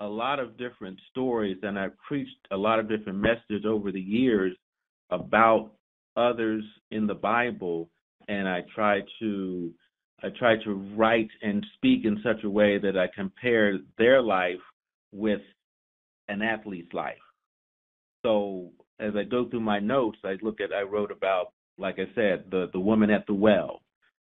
a 0.00 0.06
lot 0.06 0.38
of 0.38 0.56
different 0.56 0.98
stories 1.10 1.58
and 1.62 1.78
I 1.78 1.88
preached 2.06 2.46
a 2.50 2.56
lot 2.56 2.78
of 2.78 2.88
different 2.88 3.18
messages 3.18 3.64
over 3.66 3.92
the 3.92 4.00
years 4.00 4.56
about 5.10 5.72
others 6.16 6.64
in 6.90 7.06
the 7.06 7.14
Bible. 7.14 7.90
And 8.28 8.48
I 8.48 8.62
try 8.74 9.00
to 9.20 9.72
I 10.22 10.28
try 10.36 10.56
to 10.64 10.74
write 10.96 11.30
and 11.42 11.64
speak 11.76 12.04
in 12.04 12.20
such 12.24 12.42
a 12.42 12.50
way 12.50 12.78
that 12.78 12.98
I 12.98 13.06
compare 13.14 13.78
their 13.98 14.20
life 14.20 14.58
with 15.12 15.40
an 16.26 16.42
athlete's 16.42 16.92
life. 16.92 17.16
So 18.24 18.72
as 19.00 19.14
I 19.16 19.24
go 19.24 19.48
through 19.48 19.60
my 19.60 19.78
notes, 19.78 20.18
I 20.24 20.36
look 20.42 20.60
at 20.60 20.72
I 20.72 20.82
wrote 20.82 21.10
about, 21.10 21.52
like 21.78 21.98
I 21.98 22.06
said, 22.14 22.44
the 22.50 22.68
the 22.72 22.80
woman 22.80 23.10
at 23.10 23.26
the 23.26 23.34
well. 23.34 23.82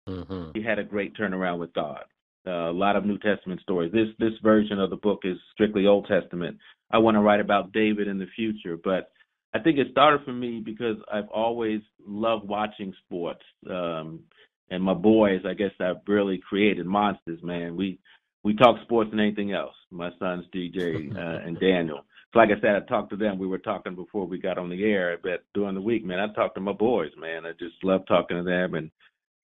Mm-hmm. 0.07 0.51
She 0.55 0.63
had 0.63 0.79
a 0.79 0.83
great 0.83 1.15
turnaround 1.15 1.59
with 1.59 1.74
God. 1.74 2.03
Uh, 2.45 2.69
a 2.69 2.71
lot 2.71 2.95
of 2.95 3.05
New 3.05 3.17
Testament 3.17 3.62
stories. 3.62 3.91
This 3.91 4.07
this 4.19 4.33
version 4.41 4.79
of 4.79 4.89
the 4.89 4.95
book 4.95 5.21
is 5.24 5.38
strictly 5.53 5.86
Old 5.86 6.07
Testament. 6.07 6.57
I 6.91 6.97
want 7.00 7.15
to 7.15 7.21
write 7.21 7.41
about 7.41 7.74
David 7.74 8.07
in 8.07 8.17
the 8.17 8.27
future, 8.36 8.77
but 8.81 9.12
I 9.53 9.59
think 9.59 9.77
it 9.77 9.88
started 9.91 10.21
for 10.24 10.33
me 10.33 10.62
because 10.63 10.97
I've 11.12 11.27
always 11.29 11.81
loved 12.05 12.47
watching 12.47 12.93
sports. 13.05 13.43
Um, 13.69 14.21
and 14.69 14.83
my 14.83 14.93
boys, 14.93 15.41
I 15.45 15.53
guess 15.53 15.71
I've 15.79 16.07
really 16.07 16.38
created 16.38 16.86
monsters, 16.86 17.41
man. 17.43 17.75
We 17.75 18.00
we 18.43 18.55
talk 18.55 18.77
sports 18.83 19.09
and 19.12 19.19
anything 19.19 19.51
else. 19.51 19.75
My 19.91 20.12
sons 20.19 20.45
DJ 20.53 21.13
uh, 21.15 21.45
and 21.45 21.59
Daniel 21.59 22.05
like 22.36 22.50
I 22.50 22.60
said, 22.62 22.75
I 22.75 22.79
talked 22.81 23.10
to 23.12 23.15
them. 23.15 23.39
We 23.39 23.48
were 23.48 23.57
talking 23.57 23.96
before 23.96 24.25
we 24.25 24.38
got 24.38 24.57
on 24.57 24.69
the 24.69 24.84
air, 24.84 25.17
but 25.22 25.43
during 25.53 25.75
the 25.75 25.81
week, 25.81 26.05
man, 26.05 26.19
I 26.19 26.34
talked 26.34 26.55
to 26.55 26.62
my 26.62 26.74
boys, 26.74 27.12
man. 27.17 27.46
I 27.46 27.51
just 27.51 27.75
love 27.84 28.01
talking 28.07 28.38
to 28.38 28.43
them, 28.43 28.75
and 28.75 28.91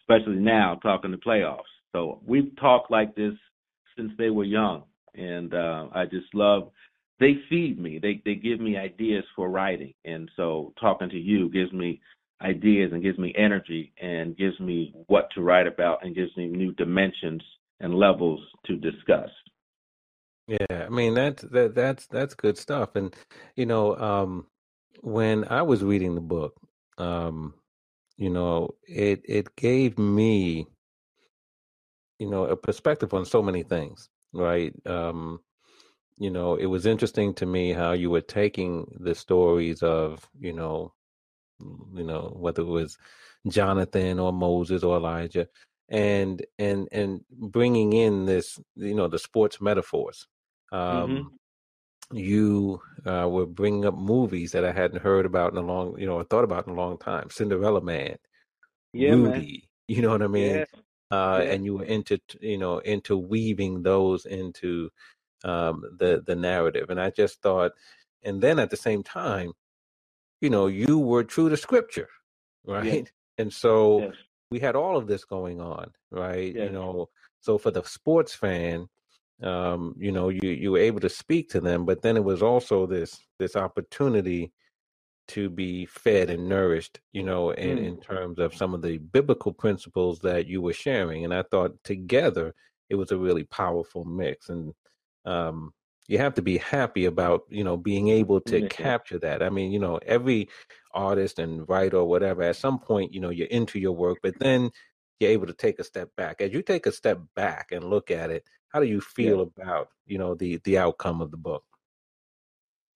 especially 0.01 0.35
now 0.35 0.79
talking 0.81 1.11
to 1.11 1.17
playoffs. 1.17 1.61
So 1.93 2.19
we've 2.25 2.55
talked 2.59 2.91
like 2.91 3.15
this 3.15 3.33
since 3.95 4.11
they 4.17 4.29
were 4.29 4.43
young, 4.43 4.83
and 5.15 5.53
uh, 5.53 5.87
I 5.93 6.05
just 6.05 6.33
love. 6.33 6.71
They 7.19 7.35
feed 7.49 7.79
me. 7.79 7.99
They 8.01 8.21
they 8.25 8.35
give 8.35 8.59
me 8.59 8.75
ideas 8.75 9.23
for 9.35 9.49
writing, 9.49 9.93
and 10.03 10.29
so 10.35 10.73
talking 10.79 11.09
to 11.09 11.17
you 11.17 11.49
gives 11.49 11.71
me 11.71 12.01
ideas 12.41 12.91
and 12.91 13.01
gives 13.01 13.17
me 13.17 13.33
energy 13.37 13.93
and 14.01 14.35
gives 14.35 14.59
me 14.59 14.93
what 15.07 15.29
to 15.33 15.41
write 15.41 15.67
about 15.67 16.03
and 16.03 16.15
gives 16.15 16.35
me 16.35 16.47
new 16.47 16.73
dimensions 16.73 17.41
and 17.79 17.95
levels 17.95 18.41
to 18.65 18.75
discuss. 18.75 19.29
Yeah, 20.47 20.85
I 20.85 20.89
mean 20.89 21.13
that's 21.13 21.43
that 21.43 21.73
that's 21.75 22.07
that's 22.07 22.33
good 22.35 22.57
stuff. 22.57 22.95
And 22.95 23.15
you 23.55 23.65
know, 23.65 23.95
um, 23.97 24.47
when 25.01 25.45
I 25.49 25.61
was 25.61 25.83
reading 25.83 26.15
the 26.15 26.21
book, 26.21 26.55
um, 26.97 27.53
you 28.17 28.29
know, 28.29 28.75
it 28.87 29.21
it 29.25 29.55
gave 29.55 29.97
me, 29.99 30.67
you 32.19 32.29
know, 32.29 32.45
a 32.45 32.55
perspective 32.55 33.13
on 33.13 33.25
so 33.25 33.41
many 33.41 33.63
things, 33.63 34.09
right? 34.33 34.73
Um, 34.85 35.39
you 36.19 36.31
know, 36.31 36.55
it 36.55 36.67
was 36.67 36.85
interesting 36.87 37.33
to 37.35 37.45
me 37.45 37.73
how 37.73 37.93
you 37.93 38.09
were 38.11 38.21
taking 38.21 38.87
the 39.01 39.15
stories 39.15 39.83
of, 39.83 40.27
you 40.39 40.53
know, 40.53 40.93
you 41.93 42.03
know, 42.03 42.33
whether 42.37 42.61
it 42.61 42.65
was 42.67 42.97
Jonathan 43.47 44.19
or 44.19 44.33
Moses 44.33 44.83
or 44.83 44.97
Elijah, 44.97 45.47
and 45.89 46.45
and 46.59 46.87
and 46.91 47.21
bringing 47.31 47.93
in 47.93 48.25
this, 48.25 48.59
you 48.75 48.95
know, 48.95 49.07
the 49.07 49.19
sports 49.19 49.61
metaphors. 49.61 50.27
Um, 50.73 50.79
mm-hmm. 52.11 52.17
You 52.17 52.81
uh, 53.05 53.29
were 53.29 53.45
bringing 53.45 53.85
up 53.85 53.95
movies 53.95 54.51
that 54.51 54.65
I 54.65 54.71
hadn't 54.71 55.01
heard 55.01 55.25
about 55.25 55.51
in 55.53 55.57
a 55.57 55.61
long, 55.61 55.97
you 55.97 56.05
know, 56.05 56.15
or 56.15 56.23
thought 56.23 56.43
about 56.43 56.67
in 56.67 56.73
a 56.73 56.75
long 56.75 56.97
time. 56.97 57.29
Cinderella 57.29 57.81
Man, 57.81 58.17
yeah, 58.91 59.11
Rudy, 59.11 59.29
man. 59.29 59.61
you 59.87 60.01
know 60.01 60.09
what 60.09 60.21
I 60.21 60.27
mean? 60.27 60.55
Yeah. 60.57 60.65
Uh, 61.11 61.41
yeah. 61.41 61.51
And 61.51 61.65
you 61.65 61.75
were 61.75 61.85
into, 61.85 62.19
you 62.41 62.57
know, 62.57 62.81
interweaving 62.81 63.83
those 63.83 64.25
into 64.25 64.89
um, 65.43 65.83
the 65.97 66.23
the 66.25 66.35
narrative, 66.35 66.89
and 66.89 66.99
I 66.99 67.09
just 67.09 67.41
thought, 67.41 67.71
and 68.23 68.41
then 68.41 68.59
at 68.59 68.69
the 68.69 68.77
same 68.77 69.03
time, 69.03 69.53
you 70.41 70.49
know, 70.49 70.67
you 70.67 70.99
were 70.99 71.23
true 71.23 71.49
to 71.49 71.57
scripture, 71.57 72.09
right? 72.65 72.85
Yes. 72.85 73.07
And 73.37 73.53
so 73.53 74.01
yes. 74.01 74.13
we 74.51 74.59
had 74.59 74.75
all 74.75 74.97
of 74.97 75.07
this 75.07 75.23
going 75.23 75.61
on, 75.61 75.91
right? 76.11 76.53
Yes. 76.53 76.67
You 76.67 76.69
know, 76.69 77.09
so 77.41 77.57
for 77.57 77.71
the 77.71 77.83
sports 77.83 78.35
fan, 78.35 78.87
um, 79.43 79.95
you 79.97 80.11
know, 80.11 80.29
you 80.29 80.49
you 80.49 80.71
were 80.71 80.79
able 80.79 80.99
to 81.01 81.09
speak 81.09 81.49
to 81.49 81.61
them, 81.61 81.85
but 81.85 82.01
then 82.01 82.17
it 82.17 82.23
was 82.23 82.41
also 82.41 82.85
this 82.85 83.19
this 83.39 83.55
opportunity 83.55 84.51
to 85.29 85.49
be 85.49 85.85
fed 85.85 86.29
and 86.29 86.49
nourished, 86.49 86.99
you 87.13 87.23
know, 87.23 87.51
in, 87.51 87.77
mm. 87.77 87.85
in 87.85 88.01
terms 88.01 88.39
of 88.39 88.53
some 88.53 88.73
of 88.73 88.81
the 88.81 88.97
biblical 88.97 89.53
principles 89.53 90.19
that 90.19 90.47
you 90.47 90.61
were 90.61 90.73
sharing. 90.73 91.23
And 91.23 91.33
I 91.33 91.43
thought 91.43 91.81
together 91.83 92.53
it 92.89 92.95
was 92.95 93.11
a 93.11 93.17
really 93.17 93.45
powerful 93.45 94.03
mix. 94.03 94.49
And 94.49 94.73
um, 95.25 95.73
you 96.07 96.17
have 96.17 96.33
to 96.35 96.41
be 96.41 96.57
happy 96.57 97.05
about 97.05 97.43
you 97.49 97.63
know 97.63 97.77
being 97.77 98.09
able 98.09 98.41
to 98.41 98.57
mm-hmm. 98.57 98.67
capture 98.67 99.19
that 99.19 99.41
i 99.41 99.49
mean 99.49 99.71
you 99.71 99.79
know 99.79 99.99
every 100.05 100.49
artist 100.93 101.39
and 101.39 101.67
writer 101.67 101.97
or 101.97 102.05
whatever 102.05 102.43
at 102.43 102.55
some 102.55 102.79
point 102.79 103.13
you 103.13 103.19
know 103.19 103.29
you're 103.29 103.47
into 103.47 103.79
your 103.79 103.93
work 103.93 104.19
but 104.21 104.37
then 104.39 104.69
you're 105.19 105.31
able 105.31 105.47
to 105.47 105.53
take 105.53 105.79
a 105.79 105.83
step 105.83 106.09
back 106.17 106.41
as 106.41 106.51
you 106.51 106.61
take 106.61 106.85
a 106.85 106.91
step 106.91 107.19
back 107.35 107.71
and 107.71 107.83
look 107.83 108.11
at 108.11 108.29
it 108.29 108.43
how 108.73 108.79
do 108.79 108.85
you 108.85 109.01
feel 109.01 109.37
yeah. 109.57 109.63
about 109.63 109.89
you 110.05 110.17
know 110.17 110.35
the 110.35 110.59
the 110.65 110.77
outcome 110.77 111.21
of 111.21 111.31
the 111.31 111.37
book 111.37 111.63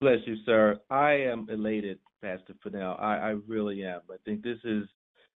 bless 0.00 0.18
you 0.26 0.36
sir 0.44 0.78
i 0.90 1.12
am 1.12 1.46
elated 1.50 1.98
pastor 2.22 2.54
Fennell 2.62 2.96
i 2.98 3.16
i 3.16 3.34
really 3.46 3.84
am 3.84 4.00
i 4.10 4.16
think 4.24 4.42
this 4.42 4.58
is 4.64 4.84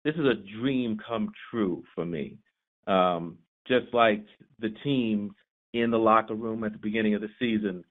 this 0.05 0.15
is 0.15 0.25
a 0.25 0.59
dream 0.59 0.99
come 1.07 1.31
true 1.51 1.83
for 1.95 2.05
me 2.05 2.39
um 2.87 3.37
just 3.67 3.93
like 3.93 4.25
the 4.59 4.71
team 4.83 5.35
in 5.73 5.91
the 5.91 5.99
locker 5.99 6.35
room 6.35 6.65
at 6.65 6.73
the 6.73 6.79
beginning 6.79 7.15
of 7.15 7.21
the 7.21 7.29
season, 7.39 7.85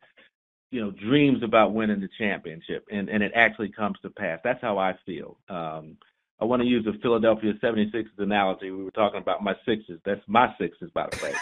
you 0.72 0.82
know, 0.82 0.92
dreams 0.92 1.42
about 1.44 1.74
winning 1.74 2.02
the 2.02 2.10
championship, 2.18 2.86
and 2.92 3.10
and 3.10 3.24
it 3.24 3.32
actually 3.36 3.72
comes 3.72 3.98
to 4.02 4.10
pass. 4.10 4.40
That's 4.44 4.62
how 4.62 4.78
I 4.78 4.96
feel. 5.06 5.38
Um, 5.50 5.98
I 6.42 6.46
want 6.46 6.62
to 6.62 6.68
use 6.68 6.86
the 6.86 6.98
Philadelphia 7.02 7.54
76ers 7.62 8.06
analogy. 8.18 8.72
We 8.72 8.84
were 8.84 8.92
talking 8.92 9.20
about 9.20 9.44
my 9.44 9.56
sixes. 9.66 10.00
That's 10.06 10.22
my 10.28 10.54
sixes, 10.60 10.90
by 10.94 11.08
the 11.12 11.20
way. 11.24 11.34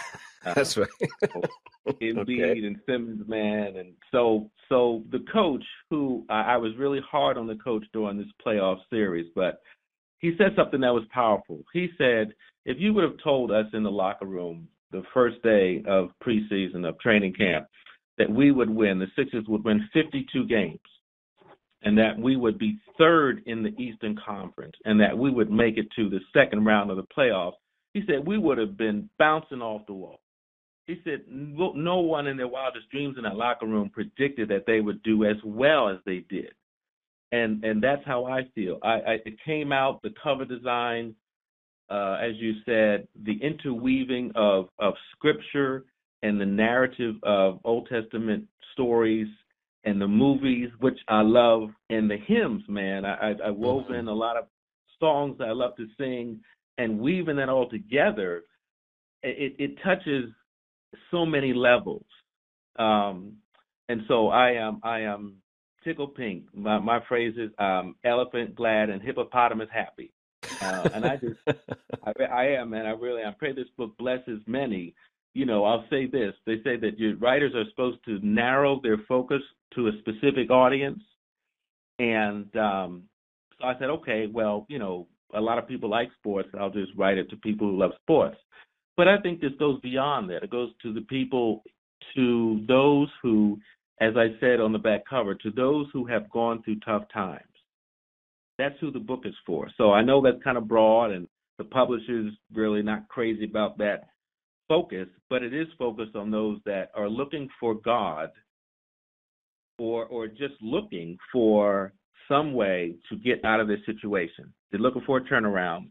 Uh, 0.48 0.54
That's 0.54 0.76
right. 0.76 0.88
Embiid 1.86 2.18
okay. 2.18 2.66
and 2.66 2.76
Simmons, 2.86 3.28
man, 3.28 3.76
and 3.76 3.92
so 4.12 4.50
so 4.68 5.02
the 5.10 5.24
coach, 5.32 5.64
who 5.90 6.24
I, 6.28 6.54
I 6.54 6.56
was 6.56 6.72
really 6.76 7.00
hard 7.10 7.38
on 7.38 7.46
the 7.46 7.56
coach 7.56 7.84
during 7.92 8.18
this 8.18 8.26
playoff 8.44 8.78
series, 8.90 9.26
but 9.34 9.60
he 10.18 10.34
said 10.36 10.52
something 10.56 10.80
that 10.80 10.92
was 10.92 11.04
powerful. 11.12 11.62
He 11.72 11.88
said, 11.96 12.32
if 12.64 12.76
you 12.78 12.92
would 12.92 13.04
have 13.04 13.22
told 13.22 13.50
us 13.50 13.66
in 13.72 13.82
the 13.82 13.90
locker 13.90 14.26
room 14.26 14.68
the 14.90 15.02
first 15.14 15.42
day 15.42 15.82
of 15.86 16.10
preseason 16.22 16.88
of 16.88 16.98
training 16.98 17.34
camp 17.34 17.66
that 18.18 18.30
we 18.30 18.50
would 18.50 18.70
win, 18.70 18.98
the 18.98 19.06
Sixers 19.16 19.44
would 19.48 19.64
win 19.64 19.88
52 19.92 20.46
games, 20.46 20.80
and 21.82 21.96
that 21.96 22.18
we 22.18 22.36
would 22.36 22.58
be 22.58 22.78
third 22.98 23.42
in 23.46 23.62
the 23.62 23.74
Eastern 23.80 24.18
Conference, 24.24 24.74
and 24.84 25.00
that 25.00 25.16
we 25.16 25.30
would 25.30 25.50
make 25.50 25.78
it 25.78 25.86
to 25.96 26.10
the 26.10 26.20
second 26.34 26.64
round 26.64 26.90
of 26.90 26.96
the 26.96 27.06
playoffs. 27.16 27.52
He 27.94 28.02
said 28.06 28.26
we 28.26 28.38
would 28.38 28.58
have 28.58 28.76
been 28.76 29.08
bouncing 29.18 29.62
off 29.62 29.86
the 29.86 29.92
wall. 29.92 30.18
He 30.88 31.00
said 31.04 31.22
no 31.28 32.00
one 32.00 32.26
in 32.26 32.36
their 32.36 32.48
wildest 32.48 32.90
dreams 32.90 33.14
in 33.16 33.22
that 33.22 33.36
locker 33.36 33.66
room 33.66 33.90
predicted 33.90 34.48
that 34.48 34.66
they 34.66 34.80
would 34.80 35.00
do 35.04 35.24
as 35.24 35.36
well 35.44 35.88
as 35.88 35.98
they 36.04 36.24
did, 36.28 36.52
and 37.30 37.62
and 37.62 37.80
that's 37.80 38.04
how 38.04 38.24
I 38.24 38.48
feel. 38.56 38.80
I, 38.82 38.94
I 38.94 39.12
it 39.24 39.34
came 39.44 39.70
out 39.70 40.02
the 40.02 40.14
cover 40.20 40.44
design 40.44 41.14
uh, 41.90 42.18
as 42.20 42.32
you 42.36 42.54
said, 42.66 43.08
the 43.24 43.38
interweaving 43.42 44.32
of, 44.34 44.68
of 44.78 44.94
scripture 45.12 45.84
and 46.22 46.40
the 46.40 46.46
narrative 46.46 47.16
of 47.22 47.60
Old 47.64 47.88
Testament 47.88 48.44
stories 48.72 49.28
and 49.84 50.00
the 50.00 50.08
movies, 50.08 50.68
which 50.80 50.98
I 51.08 51.22
love, 51.22 51.70
and 51.88 52.10
the 52.10 52.18
hymns, 52.26 52.62
man. 52.68 53.04
I, 53.04 53.30
I, 53.30 53.34
I 53.46 53.50
wove 53.50 53.84
mm-hmm. 53.84 53.94
in 53.94 54.08
a 54.08 54.12
lot 54.12 54.36
of 54.36 54.44
songs 55.00 55.38
that 55.38 55.48
I 55.48 55.52
love 55.52 55.76
to 55.76 55.86
sing, 55.96 56.40
and 56.76 56.98
weaving 56.98 57.36
that 57.36 57.48
all 57.48 57.68
together, 57.68 58.42
it, 59.22 59.54
it 59.58 59.78
touches 59.82 60.30
so 61.10 61.26
many 61.26 61.52
levels. 61.52 62.06
Um, 62.78 63.36
and 63.88 64.02
so 64.08 64.28
I 64.28 64.52
am 64.52 64.80
I 64.82 65.00
am 65.00 65.36
tickle 65.84 66.08
pink. 66.08 66.44
My 66.54 66.78
my 66.78 67.00
phrase 67.08 67.34
is 67.36 67.50
um, 67.58 67.96
elephant 68.04 68.54
glad 68.54 68.90
and 68.90 69.02
hippopotamus 69.02 69.68
happy. 69.72 70.12
Uh, 70.60 70.88
and 70.94 71.04
I 71.04 71.16
just, 71.16 71.38
I, 72.04 72.24
I 72.24 72.44
am, 72.60 72.72
and 72.72 72.86
I 72.86 72.92
really, 72.92 73.22
I 73.22 73.32
pray 73.36 73.52
this 73.52 73.68
book 73.76 73.96
blesses 73.98 74.40
many. 74.46 74.94
You 75.34 75.46
know, 75.46 75.64
I'll 75.64 75.84
say 75.90 76.06
this: 76.06 76.34
they 76.46 76.56
say 76.64 76.76
that 76.76 76.98
your 76.98 77.16
writers 77.16 77.54
are 77.54 77.68
supposed 77.70 78.04
to 78.04 78.18
narrow 78.22 78.80
their 78.82 78.98
focus 79.08 79.42
to 79.74 79.88
a 79.88 79.92
specific 80.00 80.50
audience, 80.50 81.02
and 81.98 82.54
um, 82.56 83.02
so 83.60 83.66
I 83.66 83.78
said, 83.78 83.90
okay, 83.90 84.26
well, 84.32 84.66
you 84.68 84.78
know, 84.78 85.06
a 85.34 85.40
lot 85.40 85.58
of 85.58 85.68
people 85.68 85.90
like 85.90 86.08
sports. 86.18 86.48
I'll 86.58 86.70
just 86.70 86.92
write 86.96 87.18
it 87.18 87.28
to 87.30 87.36
people 87.36 87.68
who 87.68 87.78
love 87.78 87.92
sports. 88.02 88.36
But 88.98 89.08
I 89.08 89.18
think 89.22 89.40
this 89.40 89.52
goes 89.58 89.80
beyond 89.80 90.28
that. 90.28 90.42
It 90.42 90.50
goes 90.50 90.70
to 90.82 90.92
the 90.92 91.00
people, 91.02 91.62
to 92.14 92.62
those 92.68 93.08
who, 93.22 93.58
as 94.00 94.12
I 94.16 94.38
said 94.40 94.60
on 94.60 94.72
the 94.72 94.78
back 94.78 95.04
cover, 95.08 95.34
to 95.36 95.50
those 95.50 95.86
who 95.94 96.04
have 96.06 96.30
gone 96.30 96.62
through 96.62 96.80
tough 96.80 97.04
times 97.14 97.48
that's 98.58 98.74
who 98.80 98.90
the 98.90 98.98
book 98.98 99.22
is 99.24 99.34
for. 99.46 99.70
So 99.76 99.92
I 99.92 100.02
know 100.02 100.20
that's 100.20 100.42
kind 100.42 100.58
of 100.58 100.68
broad, 100.68 101.12
and 101.12 101.26
the 101.56 101.64
publisher's 101.64 102.32
really 102.52 102.82
not 102.82 103.08
crazy 103.08 103.44
about 103.44 103.78
that 103.78 104.08
focus, 104.68 105.06
but 105.30 105.42
it 105.42 105.54
is 105.54 105.68
focused 105.78 106.16
on 106.16 106.30
those 106.30 106.58
that 106.66 106.90
are 106.94 107.08
looking 107.08 107.48
for 107.58 107.74
God 107.74 108.30
or 109.78 110.04
or 110.06 110.26
just 110.26 110.54
looking 110.60 111.16
for 111.32 111.92
some 112.28 112.52
way 112.52 112.96
to 113.08 113.16
get 113.16 113.44
out 113.44 113.60
of 113.60 113.68
this 113.68 113.78
situation. 113.86 114.52
They're 114.70 114.80
looking 114.80 115.02
for 115.06 115.18
a 115.18 115.24
turnaround. 115.24 115.88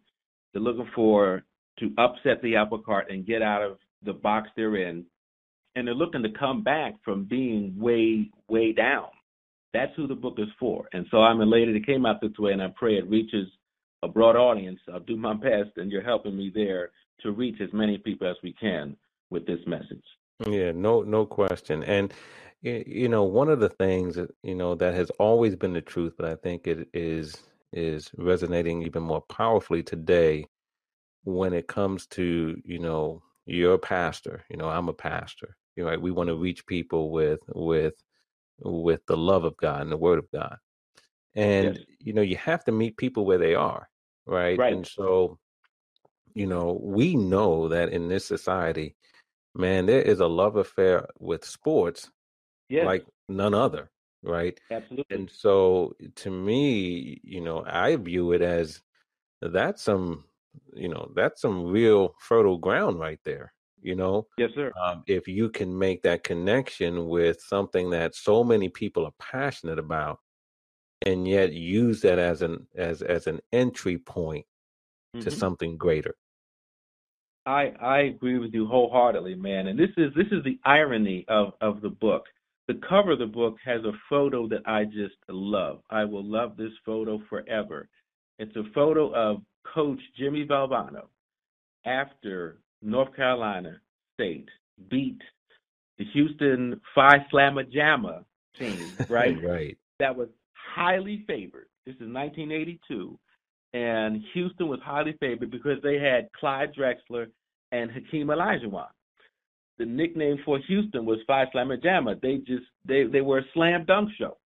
They're 0.54 0.62
looking 0.62 0.90
for 0.94 1.44
to 1.80 1.94
upset 1.98 2.42
the 2.42 2.56
apple 2.56 2.80
cart 2.80 3.10
and 3.10 3.26
get 3.26 3.42
out 3.42 3.62
of 3.62 3.78
the 4.04 4.14
box 4.14 4.50
they're 4.56 4.76
in. 4.76 5.06
And 5.76 5.88
they're 5.88 5.94
looking 5.94 6.24
to 6.24 6.30
come 6.30 6.64
back 6.64 6.96
from 7.06 7.26
being 7.26 7.76
way, 7.78 8.32
way 8.48 8.74
down. 8.74 9.08
That's 9.74 9.92
who 9.96 10.08
the 10.08 10.16
book 10.16 10.36
is 10.40 10.48
for. 10.60 10.88
And 10.94 11.06
so 11.12 11.18
I'm 11.18 11.42
elated 11.42 11.76
it 11.76 11.86
came 11.86 12.06
out 12.06 12.20
this 12.20 12.38
way, 12.40 12.52
and 12.52 12.64
I 12.64 12.70
pray 12.76 12.96
it 12.96 13.08
reaches 13.08 13.48
a 14.02 14.08
broad 14.08 14.36
audience. 14.36 14.80
I'll 14.92 15.00
do 15.02 15.18
my 15.18 15.34
best, 15.34 15.78
and 15.78 15.92
you're 15.92 16.02
helping 16.02 16.36
me 16.36 16.52
there 16.54 16.92
to 17.22 17.32
reach 17.32 17.62
as 17.62 17.70
many 17.74 17.98
people 17.98 18.28
as 18.28 18.38
we 18.42 18.54
can 18.54 18.96
with 19.30 19.46
this 19.46 19.60
message. 19.68 20.04
Yeah, 20.48 20.72
no, 20.72 21.02
no 21.02 21.26
question. 21.26 21.84
And 21.84 22.14
you 22.62 23.08
know, 23.08 23.24
one 23.24 23.50
of 23.50 23.60
the 23.60 23.70
things 23.70 24.18
you 24.44 24.56
know 24.56 24.76
that 24.76 24.94
has 24.94 25.10
always 25.20 25.56
been 25.56 25.74
the 25.74 25.82
truth, 25.82 26.14
but 26.18 26.28
I 26.28 26.36
think 26.36 26.68
it 26.68 26.88
is 26.94 27.36
is 27.74 28.10
resonating 28.18 28.82
even 28.84 29.04
more 29.04 29.22
powerfully 29.22 29.84
today 29.84 30.46
when 31.28 31.54
it 31.54 31.68
comes 31.68 32.08
to 32.08 32.60
you 32.64 32.80
know 32.80 33.22
you're 33.46 33.78
pastor. 33.78 34.44
You 34.50 34.58
know, 34.58 34.70
I'm 34.70 34.90
a 34.90 34.94
pastor. 34.94 35.56
You 35.76 35.86
know, 35.86 35.98
we 35.98 36.12
want 36.12 36.28
to 36.28 36.36
reach 36.36 36.66
people 36.66 37.12
with 37.12 37.40
with 37.48 37.96
with 38.60 39.06
the 39.08 39.18
love 39.18 39.44
of 39.44 39.58
God 39.58 39.82
and 39.82 39.92
the 39.92 39.98
word 39.98 40.20
of 40.20 40.32
God. 40.32 40.58
And 41.36 41.76
yes. 41.76 41.86
you 42.00 42.14
know, 42.14 42.22
you 42.22 42.38
have 42.38 42.64
to 42.66 42.72
meet 42.72 42.98
people 42.98 43.26
where 43.26 43.38
they 43.38 43.56
are, 43.56 43.90
right? 44.26 44.58
Right. 44.58 44.74
And 44.74 44.88
so, 44.88 45.38
you 46.34 46.48
know, 46.48 46.80
we 46.82 47.16
know 47.16 47.70
that 47.70 47.90
in 47.90 48.08
this 48.08 48.26
society, 48.26 48.96
man, 49.54 49.86
there 49.86 50.02
is 50.02 50.20
a 50.20 50.28
love 50.28 50.56
affair 50.56 51.08
with 51.20 51.46
sports 51.46 52.10
yes. 52.70 52.86
like 52.86 53.06
none 53.30 53.54
other, 53.54 53.90
right? 54.24 54.60
Absolutely. 54.72 55.16
And 55.16 55.30
so 55.30 55.96
to 56.16 56.32
me, 56.32 57.20
you 57.24 57.42
know, 57.42 57.64
I 57.66 57.96
view 57.98 58.32
it 58.32 58.42
as 58.42 58.82
that's 59.42 59.84
some, 59.84 60.24
you 60.74 60.90
know, 60.90 61.12
that's 61.16 61.42
some 61.42 61.66
real 61.66 62.16
fertile 62.20 62.58
ground 62.58 63.00
right 63.00 63.20
there. 63.24 63.54
You 63.82 63.96
know, 63.96 64.28
yes, 64.38 64.52
sir. 64.56 64.72
Um, 64.84 65.04
if 65.08 65.28
you 65.28 65.50
can 65.50 65.78
make 65.78 66.02
that 66.04 66.24
connection 66.24 67.08
with 67.08 67.40
something 67.42 67.92
that 67.92 68.16
so 68.16 68.44
many 68.44 68.70
people 68.70 69.06
are 69.06 69.14
passionate 69.20 69.80
about, 69.80 70.20
and 71.06 71.28
yet 71.28 71.54
use 71.54 72.02
that 72.02 72.20
as 72.20 72.42
an 72.42 72.68
as 72.76 73.02
as 73.02 73.28
an 73.28 73.40
entry 73.54 73.98
point 73.98 74.46
mm-hmm. 75.16 75.24
to 75.24 75.32
something 75.32 75.78
greater. 75.78 76.16
I 77.46 77.74
I 77.80 78.00
agree 78.00 78.40
with 78.40 78.54
you 78.54 78.68
wholeheartedly, 78.68 79.36
man. 79.36 79.68
And 79.68 79.80
this 79.80 79.92
is 79.96 80.14
this 80.16 80.28
is 80.32 80.44
the 80.44 80.60
irony 80.66 81.26
of 81.28 81.54
of 81.62 81.82
the 81.82 81.90
book. 81.90 82.26
The 82.68 82.80
cover 82.90 83.12
of 83.12 83.20
the 83.20 83.26
book 83.28 83.58
has 83.64 83.82
a 83.86 83.94
photo 84.10 84.48
that 84.50 84.68
I 84.68 84.84
just 84.84 85.16
love. 85.30 85.82
I 85.90 86.04
will 86.04 86.26
love 86.26 86.58
this 86.58 86.74
photo 86.86 87.22
forever. 87.30 87.88
It's 88.40 88.56
a 88.58 88.66
photo 88.76 89.14
of 89.16 89.42
Coach 89.74 90.00
Jimmy 90.18 90.46
Valvano 90.46 91.08
after 91.86 92.58
North 92.82 93.16
Carolina 93.16 93.80
State 94.16 94.50
beat 94.90 95.20
the 95.98 96.06
Houston 96.14 96.80
Phi 96.94 97.26
Slamma 97.32 97.64
Jamma 97.72 98.24
team, 98.58 98.92
right? 99.10 99.36
right. 99.44 99.78
That 100.00 100.16
was 100.16 100.30
highly 100.76 101.24
favored. 101.28 101.68
This 101.86 101.96
is 101.96 102.02
1982, 102.12 103.18
and 103.74 104.22
Houston 104.34 104.68
was 104.68 104.80
highly 104.84 105.16
favored 105.20 105.52
because 105.52 105.82
they 105.82 105.96
had 105.96 106.30
Clyde 106.40 106.74
Drexler 106.76 107.28
and 107.72 107.92
Hakeem 107.92 108.28
Olajuwon. 108.28 108.88
The 109.78 109.86
nickname 109.86 110.40
for 110.44 110.60
Houston 110.68 111.06
was 111.06 111.20
Phi 111.28 111.46
Slamma 111.54 111.82
Jamma. 111.84 112.20
They 112.20 112.38
just 112.38 112.66
they 112.86 113.04
they 113.04 113.22
were 113.22 113.40
a 113.40 113.46
slam 113.54 113.86
dunk 113.86 114.10
show. 114.18 114.38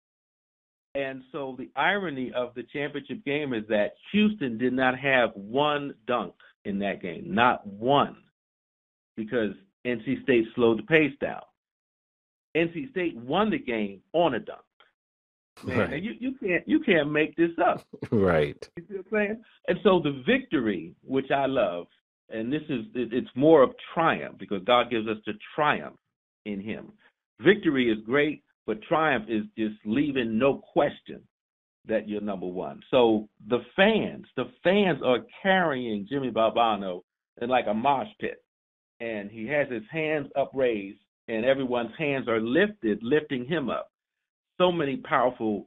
And 0.95 1.23
so 1.31 1.55
the 1.59 1.71
irony 1.77 2.33
of 2.35 2.53
the 2.55 2.65
championship 2.73 3.25
game 3.25 3.53
is 3.55 3.65
that 3.69 3.93
Houston 4.13 4.59
did 4.59 4.73
not 4.73 4.99
have 4.99 5.31
one 5.35 5.95
dunk 6.07 6.35
in 6.65 6.79
that 6.81 7.01
game, 7.01 7.33
not 7.33 7.65
one, 7.67 8.17
because 9.17 9.53
NC 9.87 10.23
State 10.25 10.47
slowed 10.55 10.79
the 10.79 10.83
pace 10.83 11.15
down. 11.21 11.43
NC 12.57 12.91
State 12.91 13.17
won 13.17 13.51
the 13.51 13.59
game 13.59 14.01
on 14.13 14.35
a 14.35 14.41
dunk. 14.41 14.61
Man, 15.65 15.79
right. 15.79 15.93
and 15.93 16.05
you, 16.05 16.13
you 16.19 16.35
can't 16.43 16.67
you 16.67 16.81
can't 16.81 17.13
make 17.13 17.37
this 17.37 17.51
up. 17.65 17.85
right. 18.11 18.57
You 18.77 18.85
see 18.89 18.97
what 18.97 19.07
I'm 19.07 19.13
saying? 19.13 19.43
And 19.69 19.79
so 19.83 20.01
the 20.03 20.23
victory, 20.27 20.95
which 21.05 21.31
I 21.31 21.47
love, 21.47 21.87
and 22.31 22.53
this 22.53 22.63
is 22.69 22.87
it, 22.95 23.13
it's 23.13 23.29
more 23.35 23.63
of 23.63 23.71
triumph 23.93 24.39
because 24.39 24.63
God 24.65 24.91
gives 24.91 25.07
us 25.07 25.19
the 25.27 25.35
triumph 25.55 25.97
in 26.47 26.61
Him. 26.61 26.93
Victory 27.41 27.91
is 27.91 27.99
great, 28.07 28.43
but 28.67 28.83
triumph 28.83 29.27
is 29.29 29.43
just 29.57 29.75
leaving 29.85 30.39
no 30.39 30.59
question 30.73 31.21
that 31.87 32.09
you're 32.09 32.21
number 32.21 32.47
one. 32.47 32.81
So 32.91 33.29
the 33.49 33.61
fans, 33.75 34.27
the 34.37 34.51
fans 34.63 35.01
are 35.05 35.21
carrying 35.43 36.07
Jimmy 36.09 36.31
Valvano 36.31 37.03
in 37.41 37.49
like 37.49 37.67
a 37.69 37.75
mosh 37.75 38.09
pit, 38.21 38.43
and 39.01 39.31
he 39.31 39.47
has 39.47 39.69
his 39.71 39.83
hands 39.91 40.29
upraised, 40.37 40.99
and 41.29 41.45
everyone's 41.45 41.97
hands 41.99 42.29
are 42.29 42.41
lifted, 42.41 42.99
lifting 43.03 43.47
him 43.47 43.71
up 43.71 43.91
so 44.61 44.71
many 44.71 44.99
powerful, 44.99 45.67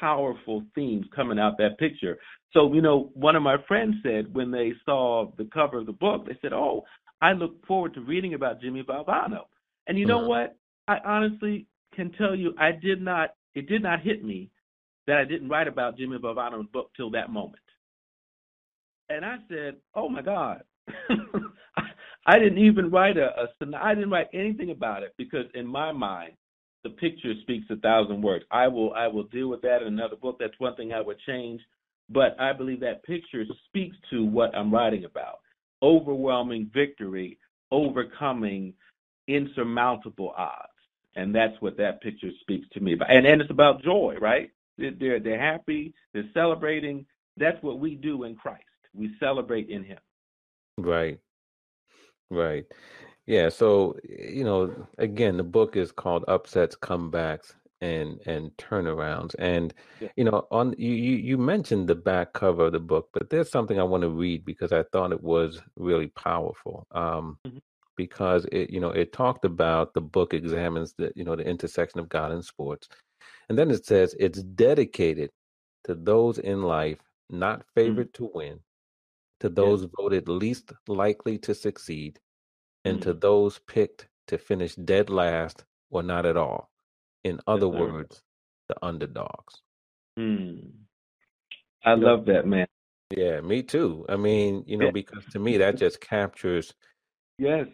powerful 0.00 0.64
themes 0.74 1.06
coming 1.14 1.38
out 1.38 1.56
that 1.58 1.78
picture. 1.78 2.18
So, 2.52 2.74
you 2.74 2.82
know, 2.82 3.10
one 3.14 3.36
of 3.36 3.42
my 3.42 3.56
friends 3.68 3.94
said 4.02 4.34
when 4.34 4.50
they 4.50 4.72
saw 4.84 5.30
the 5.38 5.48
cover 5.54 5.78
of 5.78 5.86
the 5.86 5.92
book, 5.92 6.26
they 6.26 6.36
said, 6.42 6.52
Oh, 6.52 6.82
I 7.22 7.32
look 7.32 7.64
forward 7.66 7.94
to 7.94 8.00
reading 8.00 8.34
about 8.34 8.60
Jimmy 8.60 8.82
Valvano. 8.82 9.44
And 9.86 9.96
you 9.96 10.06
know 10.06 10.18
mm-hmm. 10.18 10.28
what? 10.28 10.56
I 10.88 10.98
honestly 11.06 11.66
can 11.94 12.12
tell 12.12 12.34
you 12.34 12.54
I 12.58 12.72
did 12.72 13.00
not 13.00 13.30
it 13.54 13.68
did 13.68 13.82
not 13.82 14.00
hit 14.00 14.24
me 14.24 14.50
that 15.06 15.18
I 15.18 15.24
didn't 15.24 15.48
write 15.48 15.68
about 15.68 15.96
Jimmy 15.98 16.18
Valvano's 16.18 16.66
book 16.72 16.90
till 16.96 17.10
that 17.10 17.30
moment. 17.30 17.62
And 19.08 19.24
I 19.24 19.36
said, 19.48 19.76
Oh 19.94 20.08
my 20.08 20.22
God. 20.22 20.62
I 22.26 22.38
didn't 22.38 22.58
even 22.58 22.90
write 22.90 23.16
a, 23.16 23.28
a 23.40 23.76
I 23.76 23.94
didn't 23.94 24.10
write 24.10 24.28
anything 24.32 24.70
about 24.70 25.02
it 25.02 25.12
because 25.18 25.46
in 25.54 25.66
my 25.66 25.92
mind 25.92 26.32
the 26.84 26.90
picture 26.90 27.32
speaks 27.42 27.66
a 27.70 27.76
thousand 27.76 28.22
words. 28.22 28.44
I 28.50 28.68
will 28.68 28.92
I 28.94 29.06
will 29.06 29.24
deal 29.24 29.48
with 29.48 29.62
that 29.62 29.82
in 29.82 29.88
another 29.88 30.16
book. 30.16 30.36
That's 30.38 30.58
one 30.58 30.74
thing 30.76 30.92
I 30.92 31.00
would 31.00 31.18
change. 31.26 31.60
But 32.08 32.36
I 32.38 32.52
believe 32.52 32.80
that 32.80 33.04
picture 33.04 33.44
speaks 33.68 33.96
to 34.10 34.24
what 34.24 34.54
I'm 34.54 34.72
writing 34.72 35.04
about. 35.04 35.38
Overwhelming 35.82 36.70
victory, 36.72 37.38
overcoming 37.70 38.74
insurmountable 39.28 40.34
odds. 40.36 40.71
And 41.16 41.34
that's 41.34 41.54
what 41.60 41.76
that 41.76 42.00
picture 42.02 42.30
speaks 42.40 42.66
to 42.72 42.80
me 42.80 42.94
about. 42.94 43.10
And 43.10 43.26
and 43.26 43.40
it's 43.42 43.50
about 43.50 43.82
joy, 43.82 44.16
right? 44.20 44.50
They're 44.78 45.20
they're 45.20 45.40
happy, 45.40 45.94
they're 46.14 46.28
celebrating. 46.34 47.06
That's 47.36 47.62
what 47.62 47.78
we 47.78 47.94
do 47.94 48.24
in 48.24 48.36
Christ. 48.36 48.64
We 48.94 49.12
celebrate 49.20 49.68
in 49.70 49.84
him. 49.84 49.98
Right. 50.78 51.18
Right. 52.30 52.64
Yeah, 53.26 53.50
so 53.50 53.96
you 54.08 54.44
know, 54.44 54.86
again, 54.98 55.36
the 55.36 55.44
book 55.44 55.76
is 55.76 55.92
called 55.92 56.24
Upsets, 56.28 56.76
Comebacks, 56.76 57.54
and 57.80 58.20
and 58.26 58.50
Turnarounds. 58.56 59.34
And 59.38 59.72
you 60.16 60.24
know, 60.24 60.46
on 60.50 60.74
you 60.78 60.90
you 60.92 61.38
mentioned 61.38 61.88
the 61.88 61.94
back 61.94 62.32
cover 62.32 62.66
of 62.66 62.72
the 62.72 62.80
book, 62.80 63.10
but 63.12 63.30
there's 63.30 63.50
something 63.50 63.78
I 63.78 63.84
want 63.84 64.02
to 64.02 64.08
read 64.10 64.44
because 64.44 64.72
I 64.72 64.82
thought 64.92 65.12
it 65.12 65.22
was 65.22 65.60
really 65.76 66.08
powerful. 66.08 66.86
Um, 66.92 67.38
Mhm. 67.46 67.60
Because 67.96 68.46
it 68.52 68.70
you 68.70 68.80
know 68.80 68.90
it 68.90 69.12
talked 69.12 69.44
about 69.44 69.94
the 69.94 70.02
book 70.02 70.34
examines 70.34 70.94
the 70.98 71.12
you 71.16 71.24
know 71.24 71.36
the 71.36 71.46
intersection 71.46 72.00
of 72.00 72.08
God 72.08 72.32
and 72.32 72.44
sports, 72.44 72.88
and 73.48 73.58
then 73.58 73.70
it 73.70 73.86
says 73.86 74.14
it's 74.20 74.42
dedicated 74.42 75.30
to 75.84 75.94
those 75.96 76.38
in 76.38 76.62
life 76.62 76.98
not 77.30 77.64
Mm. 77.86 78.06
favored 78.06 78.14
to 78.14 78.30
win, 78.34 78.60
to 79.40 79.48
those 79.50 79.86
voted 79.98 80.28
least 80.28 80.72
likely 80.88 81.38
to 81.38 81.54
succeed 81.54 82.20
and 82.84 83.00
Mm. 83.00 83.02
to 83.02 83.14
those 83.14 83.60
picked 83.60 84.08
to 84.28 84.38
finish 84.38 84.76
dead 84.76 85.10
last 85.10 85.64
or 85.90 86.02
not 86.04 86.26
at 86.26 86.38
all. 86.38 86.70
In 87.24 87.40
other 87.46 87.68
words, 87.68 88.22
the 88.68 88.76
underdogs. 88.82 89.62
Mm. 90.18 90.72
I 91.84 91.94
You 91.94 92.02
know, 92.02 92.12
love 92.12 92.26
that, 92.26 92.46
man. 92.46 92.66
yeah, 93.16 93.40
me 93.42 93.62
too. 93.62 94.06
I 94.08 94.16
mean, 94.16 94.64
you 94.66 94.78
know, 94.78 94.88
Yeah. 94.88 94.92
because 94.92 95.26
to 95.32 95.38
me 95.40 95.58
that 95.58 95.78
just 95.78 96.00
captures, 96.00 96.74
Yes. 97.38 97.68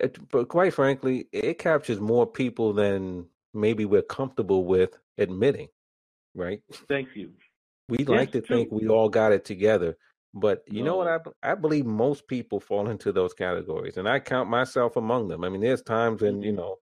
It, 0.00 0.28
but 0.30 0.48
quite 0.48 0.74
frankly, 0.74 1.28
it 1.32 1.58
captures 1.58 2.00
more 2.00 2.26
people 2.26 2.72
than 2.72 3.28
maybe 3.54 3.84
we're 3.84 4.02
comfortable 4.02 4.64
with 4.64 4.98
admitting, 5.18 5.68
right? 6.34 6.62
Thank 6.88 7.14
you. 7.16 7.34
We 7.88 8.04
Yes, 8.06 8.06
like 8.06 8.32
to 8.32 8.40
think 8.40 8.70
we 8.72 8.88
all 8.88 9.08
got 9.08 9.32
it 9.32 9.44
together, 9.44 9.96
but 10.34 10.62
you 10.66 10.82
know 10.82 10.96
what? 10.96 11.08
I 11.08 11.50
I 11.52 11.54
believe 11.54 11.84
most 11.86 12.26
people 12.28 12.60
fall 12.60 12.88
into 12.88 13.12
those 13.12 13.34
categories, 13.34 13.96
and 13.96 14.08
I 14.08 14.18
count 14.20 14.48
myself 14.48 14.96
among 14.96 15.28
them. 15.28 15.44
I 15.44 15.48
mean, 15.48 15.60
there's 15.60 15.82
times 15.82 16.22
when 16.22 16.42
you 16.42 16.52
Mhm. 16.52 16.52
know, 16.52 16.78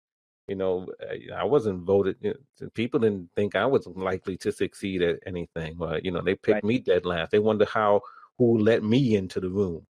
you 0.47 0.55
know, 0.55 0.87
uh, 1.01 1.33
I 1.35 1.43
wasn't 1.45 1.83
voted. 1.85 2.17
You 2.21 2.35
know, 2.61 2.69
people 2.71 2.99
didn't 2.99 3.31
think 3.35 3.55
I 3.55 3.65
was 3.65 3.87
likely 3.87 4.37
to 4.39 4.51
succeed 4.51 5.01
at 5.03 5.19
anything. 5.27 5.77
Or, 5.81 5.99
you 6.03 6.11
know, 6.11 6.21
they 6.21 6.35
picked 6.35 6.63
Right. 6.63 6.63
me 6.63 6.79
dead 6.79 7.05
last. 7.05 7.31
They 7.31 7.39
wonder 7.39 7.65
how 7.65 8.01
who 8.39 8.57
let 8.59 8.83
me 8.83 9.15
into 9.15 9.39
the 9.39 9.49
room. 9.49 9.87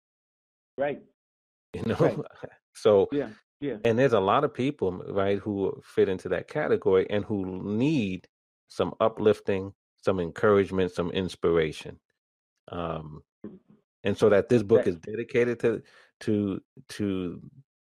Right. 0.78 1.02
You 1.74 1.82
know, 1.86 1.98
Right. 2.00 2.22
So 2.74 3.08
Yeah. 3.12 3.30
Yeah. 3.60 3.78
and 3.86 3.98
there's 3.98 4.14
a 4.14 4.20
lot 4.20 4.44
of 4.44 4.54
people, 4.54 4.92
right, 5.08 5.38
who 5.38 5.80
fit 5.84 6.10
into 6.10 6.30
that 6.30 6.48
category 6.48 7.06
and 7.10 7.24
who 7.26 7.62
need 7.64 8.28
some 8.68 8.94
uplifting, 9.00 9.74
some 9.98 10.20
encouragement, 10.20 10.92
some 10.92 11.12
inspiration. 11.12 12.00
Um, 12.72 13.22
and 14.04 14.18
so 14.18 14.30
that 14.30 14.50
this 14.50 14.64
book 14.64 14.88
is 14.88 14.96
dedicated 14.98 15.60
to 15.60 15.82
to 16.22 16.62
to 16.90 17.42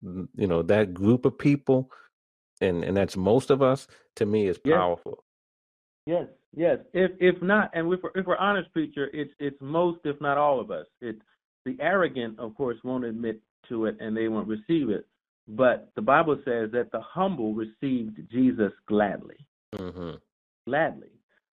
you 0.03 0.47
know 0.47 0.63
that 0.63 0.95
group 0.95 1.27
of 1.27 1.39
people, 1.39 1.91
and 2.61 2.85
and 2.85 2.97
that's 2.97 3.17
most 3.17 3.51
of 3.51 3.63
us. 3.63 3.87
To 4.17 4.27
me, 4.27 4.49
is 4.49 4.59
yes. 4.65 4.77
powerful. 4.77 5.25
Yes. 6.07 6.27
Yes. 6.57 6.79
If 6.95 7.11
if 7.21 7.43
not, 7.43 7.71
and 7.75 7.93
if 7.93 8.01
we're, 8.03 8.11
if 8.15 8.27
we're 8.27 8.37
honest, 8.37 8.73
preacher, 8.73 9.11
it's 9.13 9.33
it's 9.39 9.59
most, 9.61 10.01
if 10.05 10.21
not 10.21 10.39
all 10.39 10.61
of 10.61 10.71
us. 10.71 10.87
It's 11.01 11.21
the 11.65 11.77
arrogant, 11.81 12.39
of 12.39 12.55
course, 12.55 12.79
won't 12.85 13.05
admit 13.05 13.41
to 13.69 13.87
it 13.87 13.97
and 14.01 14.17
they 14.17 14.29
won't 14.29 14.49
receive 14.49 14.91
it. 14.91 15.07
But 15.49 15.91
the 15.97 16.03
Bible 16.03 16.37
says 16.45 16.71
that 16.73 16.91
the 16.93 17.01
humble 17.01 17.55
received 17.55 18.19
Jesus 18.31 18.73
gladly. 18.87 19.47
Mm-hmm. 19.75 20.13
gladly. 20.67 21.11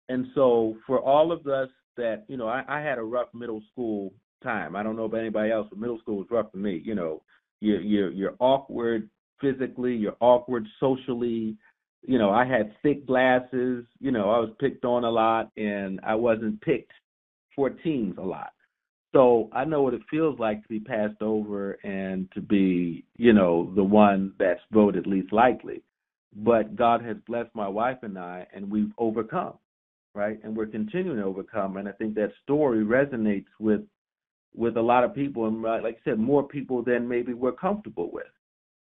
And 0.09 0.27
so 0.35 0.77
for 0.87 1.01
all 1.01 1.33
of 1.33 1.46
us 1.46 1.68
that, 1.96 2.25
you 2.29 2.37
know, 2.37 2.48
I, 2.48 2.62
I 2.68 2.81
had 2.81 2.98
a 2.98 3.03
rough 3.03 3.29
middle 3.35 3.62
school 3.72 4.12
time. 4.42 4.77
I 4.77 4.83
don't 4.83 4.96
know 4.96 5.05
about 5.05 5.20
anybody 5.20 5.51
else, 5.51 5.66
but 5.70 5.79
middle 5.79 5.98
school 5.98 6.18
was 6.18 6.27
rough 6.31 6.51
for 6.51 6.59
me. 6.59 6.83
You 6.85 6.94
know, 6.94 7.22
you're 7.61 7.81
you're 7.81 8.11
you're 8.11 8.35
awkward 8.38 9.09
physically, 9.40 9.94
you're 9.94 10.16
awkward 10.20 10.66
socially. 10.81 11.57
You 12.03 12.18
know, 12.18 12.31
I 12.31 12.44
had 12.44 12.75
thick 12.83 13.07
glasses, 13.07 13.85
you 14.01 14.11
know, 14.11 14.31
I 14.31 14.38
was 14.38 14.51
picked 14.59 14.85
on 14.85 15.05
a 15.05 15.11
lot 15.11 15.51
and 15.57 16.01
I 16.05 16.16
wasn't 16.16 16.61
picked 16.61 16.92
for 17.55 17.70
teams 17.70 18.16
a 18.18 18.22
lot. 18.22 18.53
So 19.12 19.51
I 19.53 19.64
know 19.64 19.83
what 19.83 19.94
it 19.94 20.03
feels 20.11 20.38
like 20.38 20.62
to 20.62 20.68
be 20.68 20.81
passed 20.81 21.20
over 21.20 21.72
and 21.85 22.31
to 22.33 22.40
be, 22.40 23.05
you 23.16 23.33
know, 23.33 23.70
the 23.75 23.85
one 23.85 24.33
that's 24.38 24.61
voted 24.72 25.07
least 25.07 25.33
likely. 25.33 25.83
But 26.35 26.77
God 26.77 27.03
has 27.05 27.18
blessed 27.27 27.51
my 27.55 27.68
wife 27.68 27.98
and 28.03 28.18
I, 28.18 28.46
and 28.55 28.70
we've 28.70 28.92
overcome, 28.96 29.55
right? 30.14 30.38
And 30.42 30.57
we're 30.57 30.66
continuing 30.66 31.18
to 31.18 31.25
overcome. 31.25 31.77
And 31.77 31.87
I 31.87 31.92
think 31.92 32.14
that 32.14 32.33
story 32.42 32.85
resonates 32.85 33.46
with 33.61 33.83
with 34.55 34.77
a 34.77 34.83
lot 34.83 35.03
of 35.03 35.14
people, 35.14 35.46
and 35.46 35.62
like 35.62 35.85
I 35.85 36.11
said, 36.11 36.18
more 36.18 36.46
people 36.46 36.83
than 36.83 37.09
maybe 37.09 37.33
we're 37.33 37.53
comfortable 37.53 38.11
with, 38.12 38.27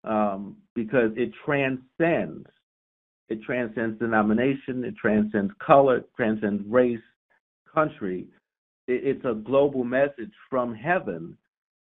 um, 0.04 0.58
because 0.74 1.12
it 1.16 1.32
transcends. 1.46 2.48
It 3.30 3.44
transcends 3.44 4.00
denomination. 4.00 4.84
It 4.84 4.96
transcends 4.98 5.54
color. 5.66 6.04
Transcends 6.18 6.64
race, 6.68 7.00
country. 7.74 8.28
It, 8.92 9.06
it's 9.06 9.26
a 9.26 9.34
global 9.34 9.84
message 9.84 10.32
from 10.50 10.74
heaven 10.74 11.38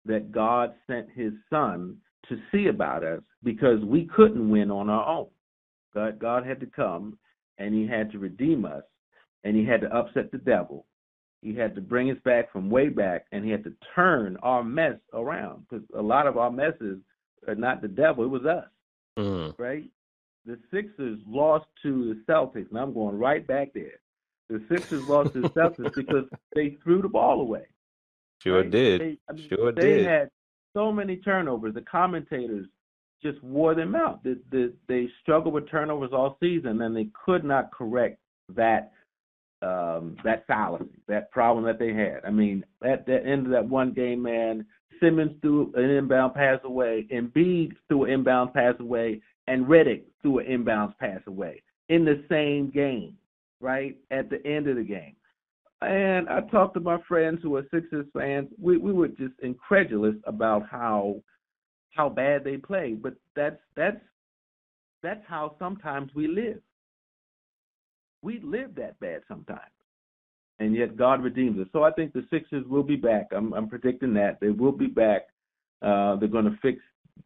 that 0.05 0.33
God 0.33 0.75
sent 0.87 1.09
His 1.14 1.33
Son 1.51 1.97
to 2.29 2.37
see 2.53 2.66
about 2.68 3.05
us 3.05 3.23
because 3.42 3.83
we 3.85 4.07
couldn't 4.14 4.51
win 4.51 4.71
on 4.71 4.88
our 4.88 5.07
own. 5.09 5.29
God, 5.94 6.18
God 6.18 6.47
had 6.47 6.61
to 6.61 6.66
come 6.66 7.18
and 7.59 7.75
He 7.75 7.87
had 7.87 8.12
to 8.12 8.18
redeem 8.18 8.64
us, 8.64 8.85
and 9.44 9.57
He 9.57 9.64
had 9.64 9.81
to 9.81 9.94
upset 9.94 10.31
the 10.31 10.38
devil, 10.38 10.87
he 11.40 11.55
had 11.55 11.75
to 11.77 11.81
bring 11.81 12.11
us 12.11 12.16
back 12.25 12.53
from 12.53 12.71
way 12.71 12.88
back, 12.88 13.27
and 13.33 13.44
he 13.44 13.51
had 13.51 13.64
to 13.64 13.73
turn 13.94 14.37
our 14.42 14.64
mess 14.64 14.97
around 15.12 15.66
because 15.68 15.85
a 15.97 16.03
lot 16.03 16.27
of 16.27 16.37
our 16.37 16.51
messes 16.51 16.99
are 17.47 17.55
not 17.55 17.81
the 17.81 17.88
devil; 17.88 18.25
it 18.25 18.29
was 18.29 18.44
us, 18.44 18.68
mm. 19.18 19.55
right? 19.59 19.88
The 20.47 20.59
Sixers 20.73 21.18
lost 21.27 21.66
to 21.83 22.14
the 22.14 22.33
Celtics, 22.33 22.71
and 22.71 22.79
I'm 22.79 22.92
going 22.92 23.18
right 23.18 23.47
back 23.47 23.73
there. 23.73 24.01
The 24.49 24.63
Sixers 24.69 25.07
lost 25.09 25.35
to 25.35 25.43
the 25.43 25.51
Celtics 25.51 25.95
because 25.95 26.25
they 26.55 26.79
threw 26.83 27.03
the 27.03 27.09
ball 27.09 27.41
away. 27.41 27.67
Sure 28.43 28.63
right? 28.63 28.71
did. 28.71 29.01
They, 29.01 29.19
I 29.29 29.33
mean, 29.33 29.49
sure 29.49 29.73
they 29.73 29.81
did. 29.81 30.07
They 30.07 30.11
had 30.11 30.31
so 30.75 30.93
many 30.93 31.17
turnovers. 31.17 31.75
The 31.75 31.83
commentators 31.83 32.67
just 33.23 33.43
wore 33.43 33.75
them 33.75 33.95
out. 33.95 34.23
The, 34.23 34.41
the, 34.51 34.73
they 34.87 35.09
struggled 35.23 35.55
with 35.55 35.71
turnovers 35.71 36.11
all 36.13 36.37
season, 36.41 36.81
and 36.81 36.97
they 36.97 37.09
could 37.25 37.45
not 37.45 37.73
correct 37.73 38.19
that 38.55 38.93
um, 39.61 40.17
that 40.23 40.47
fallacy, 40.47 40.87
that 41.09 41.33
problem 41.33 41.65
that 41.65 41.81
they 41.81 41.93
had. 41.93 42.21
I 42.25 42.31
mean, 42.31 42.65
at 42.85 43.07
the 43.07 43.25
end 43.25 43.47
of 43.47 43.53
that 43.53 43.69
one 43.69 43.93
game, 43.93 44.23
man, 44.23 44.65
Simmons 45.01 45.33
threw 45.43 45.73
an 45.75 45.91
inbound 45.91 46.35
pass 46.35 46.61
away, 46.65 47.07
Embiid 47.13 47.73
threw 47.89 48.05
an 48.05 48.13
inbound 48.13 48.55
pass 48.55 48.75
away, 48.79 49.21
and 49.47 49.67
Redick 49.67 50.03
threw 50.23 50.39
an 50.39 50.47
inbound 50.47 50.97
pass 50.99 51.21
away 51.27 51.63
in 51.89 52.05
the 52.05 52.23
same 52.29 52.71
game, 52.71 53.17
right? 53.61 53.97
At 54.11 54.31
the 54.31 54.44
end 54.47 54.68
of 54.68 54.77
the 54.77 54.83
game. 54.83 55.16
And 55.81 56.29
I 56.29 56.40
talked 56.51 56.75
to 56.75 56.81
my 56.81 56.99
friends 57.07 57.40
who 57.42 57.57
are 57.57 57.66
Sixers 57.73 58.07
fans. 58.12 58.49
We 58.61 58.79
we 58.79 58.92
were 58.92 59.09
just 59.09 59.35
incredulous 59.42 60.16
about 60.27 60.68
how 60.68 61.23
how 61.94 62.09
bad 62.09 62.42
they 62.42 62.57
play. 62.57 62.97
But 63.01 63.14
that's 63.37 63.61
that's 63.77 64.01
that's 65.03 65.23
how 65.29 65.55
sometimes 65.59 66.11
we 66.14 66.27
live 66.27 66.61
we 68.23 68.40
live 68.40 68.75
that 68.77 68.99
bad 69.01 69.23
sometimes. 69.29 69.61
And 70.59 70.75
yet 70.75 70.97
God 70.97 71.23
redeems 71.23 71.61
us. 71.61 71.68
So 71.73 71.85
I 71.85 71.92
think 71.92 72.12
the 72.12 72.27
Sixers 72.31 72.66
will 72.66 72.83
be 72.83 72.97
back. 72.97 73.29
I'm, 73.31 73.53
I'm 73.55 73.68
predicting 73.68 74.12
that. 74.14 74.38
They 74.40 74.49
will 74.49 74.73
be 74.73 74.88
back. 74.88 75.29
Uh, 75.83 76.16
they're 76.16 76.29
going 76.29 76.47
to 76.47 76.59
fix 76.61 76.81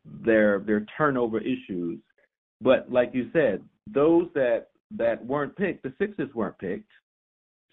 their 0.05 0.61
their 0.61 0.85
turnover 0.97 1.39
issues. 1.41 1.99
But 2.61 2.93
like 2.93 3.11
you 3.15 3.31
said, 3.33 3.63
those 3.87 4.29
that 4.35 4.69
that 4.97 5.25
weren't 5.25 5.57
picked, 5.57 5.83
the 5.83 5.93
Sixers 5.99 6.35
weren't 6.35 6.59
picked 6.59 6.91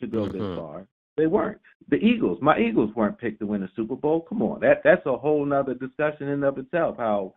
to 0.02 0.08
go 0.08 0.26
mm-hmm. 0.26 0.38
this 0.38 0.58
far. 0.58 0.88
They 1.18 1.28
weren't. 1.28 1.60
The 1.90 1.98
Eagles, 1.98 2.40
my 2.42 2.58
Eagles 2.58 2.96
weren't 2.96 3.18
picked 3.18 3.40
to 3.40 3.46
win 3.46 3.62
the 3.62 3.70
Super 3.76 3.96
Bowl. 3.96 4.22
Come 4.22 4.42
on, 4.42 4.62
that 4.62 4.82
that's 4.84 5.06
a 5.06 5.18
whole 5.18 5.46
nother 5.46 5.74
discussion 5.74 6.30
in 6.30 6.44
of 6.44 6.58
itself. 6.58 6.96
How 6.98 7.34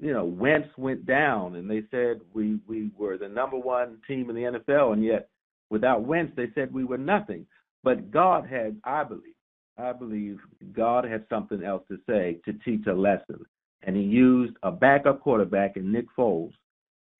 you 0.00 0.12
know, 0.12 0.24
Wentz 0.24 0.68
went 0.78 1.06
down, 1.06 1.56
and 1.56 1.70
they 1.70 1.82
said 1.90 2.20
we 2.32 2.58
we 2.66 2.90
were 2.98 3.18
the 3.18 3.28
number 3.28 3.58
one 3.58 3.98
team 4.08 4.30
in 4.30 4.36
the 4.36 4.58
NFL, 4.58 4.94
and 4.94 5.04
yet 5.04 5.28
without 5.68 6.04
Wentz, 6.04 6.32
they 6.36 6.48
said 6.54 6.72
we 6.72 6.84
were 6.84 6.98
nothing. 6.98 7.46
But 7.84 8.10
God 8.10 8.46
had, 8.46 8.76
I 8.84 9.04
believe, 9.04 9.34
I 9.78 9.92
believe 9.92 10.38
God 10.72 11.04
had 11.04 11.24
something 11.28 11.62
else 11.62 11.82
to 11.88 11.98
say 12.08 12.40
to 12.46 12.52
teach 12.64 12.86
a 12.86 12.92
lesson, 12.92 13.44
and 13.82 13.94
He 13.94 14.02
used 14.02 14.56
a 14.62 14.72
backup 14.72 15.20
quarterback 15.20 15.76
in 15.76 15.92
Nick 15.92 16.06
Foles 16.18 16.52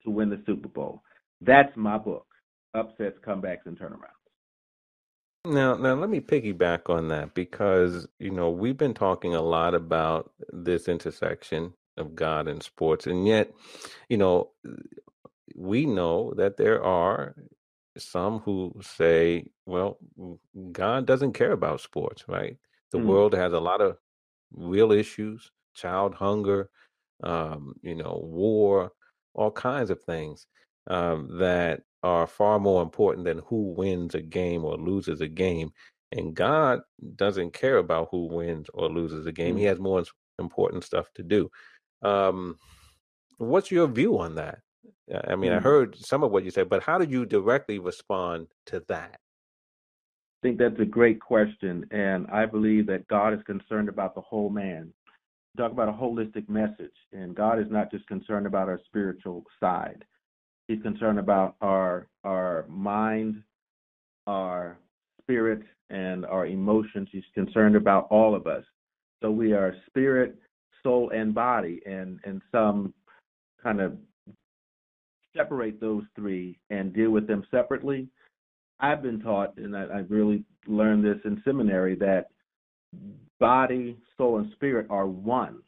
to 0.04 0.10
win 0.10 0.30
the 0.30 0.42
Super 0.46 0.68
Bowl. 0.68 1.02
That's 1.40 1.76
my 1.76 1.98
book: 1.98 2.26
upsets, 2.74 3.18
comebacks, 3.26 3.66
and 3.66 3.78
turnarounds. 3.78 4.20
Now, 5.46 5.74
now 5.74 5.94
let 5.94 6.10
me 6.10 6.20
piggyback 6.20 6.90
on 6.90 7.08
that 7.08 7.34
because 7.34 8.06
you 8.18 8.30
know 8.30 8.50
we've 8.50 8.76
been 8.76 8.94
talking 8.94 9.34
a 9.34 9.42
lot 9.42 9.74
about 9.74 10.32
this 10.52 10.88
intersection 10.88 11.72
of 11.96 12.14
God 12.14 12.48
and 12.48 12.62
sports. 12.62 13.06
And 13.06 13.26
yet, 13.26 13.52
you 14.08 14.16
know, 14.16 14.50
we 15.54 15.86
know 15.86 16.32
that 16.36 16.56
there 16.56 16.82
are 16.82 17.34
some 17.96 18.40
who 18.40 18.74
say, 18.80 19.46
well, 19.66 19.98
God 20.72 21.06
doesn't 21.06 21.32
care 21.32 21.52
about 21.52 21.80
sports, 21.80 22.24
right? 22.28 22.56
The 22.92 22.98
mm. 22.98 23.04
world 23.06 23.34
has 23.34 23.52
a 23.52 23.60
lot 23.60 23.80
of 23.80 23.98
real 24.52 24.92
issues, 24.92 25.50
child 25.74 26.14
hunger, 26.14 26.70
um, 27.22 27.74
you 27.82 27.94
know, 27.94 28.20
war, 28.24 28.92
all 29.34 29.50
kinds 29.50 29.90
of 29.90 30.02
things 30.02 30.46
um, 30.86 31.38
that 31.38 31.82
are 32.02 32.26
far 32.26 32.58
more 32.58 32.82
important 32.82 33.24
than 33.24 33.42
who 33.46 33.74
wins 33.76 34.14
a 34.14 34.22
game 34.22 34.64
or 34.64 34.76
loses 34.76 35.20
a 35.20 35.28
game. 35.28 35.72
And 36.12 36.34
God 36.34 36.80
doesn't 37.16 37.52
care 37.52 37.76
about 37.76 38.08
who 38.10 38.26
wins 38.26 38.68
or 38.74 38.88
loses 38.88 39.26
a 39.26 39.32
game. 39.32 39.56
Mm. 39.56 39.58
He 39.58 39.64
has 39.64 39.78
more 39.78 40.02
important 40.38 40.84
stuff 40.84 41.06
to 41.14 41.22
do. 41.22 41.50
Um, 42.02 42.58
what's 43.38 43.70
your 43.70 43.86
view 43.86 44.18
on 44.18 44.36
that? 44.36 44.58
I 45.28 45.36
mean, 45.36 45.52
mm. 45.52 45.56
I 45.56 45.60
heard 45.60 45.96
some 45.96 46.22
of 46.22 46.30
what 46.30 46.44
you 46.44 46.50
said, 46.50 46.68
but 46.68 46.82
how 46.82 46.98
did 46.98 47.10
you 47.10 47.26
directly 47.26 47.78
respond 47.78 48.48
to 48.66 48.82
that? 48.88 49.18
I 50.42 50.46
think 50.46 50.58
that's 50.58 50.80
a 50.80 50.86
great 50.86 51.20
question, 51.20 51.84
and 51.90 52.26
I 52.32 52.46
believe 52.46 52.86
that 52.86 53.06
God 53.08 53.34
is 53.34 53.42
concerned 53.44 53.90
about 53.90 54.14
the 54.14 54.22
whole 54.22 54.48
man. 54.48 54.92
Talk 55.58 55.72
about 55.72 55.88
a 55.88 55.92
holistic 55.92 56.48
message, 56.48 56.94
and 57.12 57.34
God 57.34 57.58
is 57.58 57.70
not 57.70 57.90
just 57.90 58.06
concerned 58.06 58.46
about 58.46 58.68
our 58.68 58.80
spiritual 58.86 59.44
side. 59.58 60.04
He's 60.70 60.80
concerned 60.82 61.18
about 61.18 61.56
our 61.60 62.06
our 62.22 62.64
mind, 62.68 63.42
our 64.28 64.78
spirit, 65.20 65.62
and 65.90 66.24
our 66.26 66.46
emotions. 66.46 67.08
He's 67.10 67.24
concerned 67.34 67.74
about 67.74 68.06
all 68.08 68.36
of 68.36 68.46
us. 68.46 68.62
So 69.20 69.32
we 69.32 69.52
are 69.52 69.74
spirit, 69.88 70.38
soul 70.84 71.10
and 71.12 71.34
body 71.34 71.80
and 71.86 72.20
and 72.22 72.40
some 72.52 72.94
kind 73.60 73.80
of 73.80 73.96
separate 75.36 75.80
those 75.80 76.04
three 76.14 76.56
and 76.70 76.92
deal 76.92 77.10
with 77.10 77.26
them 77.28 77.44
separately 77.50 78.08
i've 78.80 79.00
been 79.00 79.20
taught 79.20 79.56
and 79.58 79.76
I, 79.76 79.86
i've 79.94 80.10
really 80.10 80.44
learned 80.66 81.04
this 81.04 81.18
in 81.24 81.40
seminary 81.44 81.94
that 81.96 82.30
body 83.38 83.96
soul 84.16 84.38
and 84.38 84.50
spirit 84.52 84.88
are 84.90 85.06
one 85.06 85.60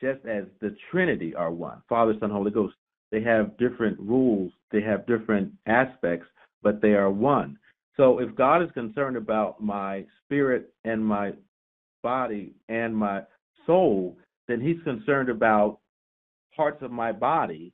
just 0.00 0.24
as 0.24 0.44
the 0.60 0.76
trinity 0.90 1.34
are 1.34 1.50
one 1.50 1.82
father 1.88 2.14
son 2.20 2.30
holy 2.30 2.52
ghost 2.52 2.76
they 3.10 3.22
have 3.22 3.56
different 3.58 3.98
rules 3.98 4.52
they 4.72 4.80
have 4.80 5.06
different 5.06 5.52
aspects 5.66 6.26
but 6.62 6.80
they 6.80 6.94
are 6.94 7.10
one 7.10 7.58
so 7.96 8.18
if 8.18 8.34
god 8.34 8.62
is 8.62 8.70
concerned 8.72 9.16
about 9.16 9.62
my 9.62 10.04
spirit 10.24 10.72
and 10.84 11.04
my 11.04 11.32
body 12.02 12.54
and 12.68 12.96
my 12.96 13.22
soul 13.66 14.16
then 14.48 14.60
he's 14.60 14.82
concerned 14.84 15.28
about 15.28 15.78
parts 16.54 16.82
of 16.82 16.90
my 16.90 17.12
body 17.12 17.72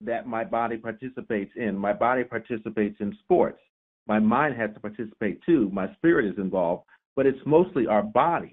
that 0.00 0.26
my 0.26 0.44
body 0.44 0.76
participates 0.76 1.52
in. 1.56 1.76
My 1.76 1.92
body 1.92 2.24
participates 2.24 2.96
in 3.00 3.16
sports. 3.20 3.58
My 4.06 4.18
mind 4.18 4.56
has 4.56 4.70
to 4.74 4.80
participate 4.80 5.40
too. 5.44 5.70
My 5.72 5.92
spirit 5.94 6.26
is 6.26 6.38
involved, 6.38 6.84
but 7.16 7.26
it's 7.26 7.38
mostly 7.44 7.86
our 7.86 8.02
bodies 8.02 8.52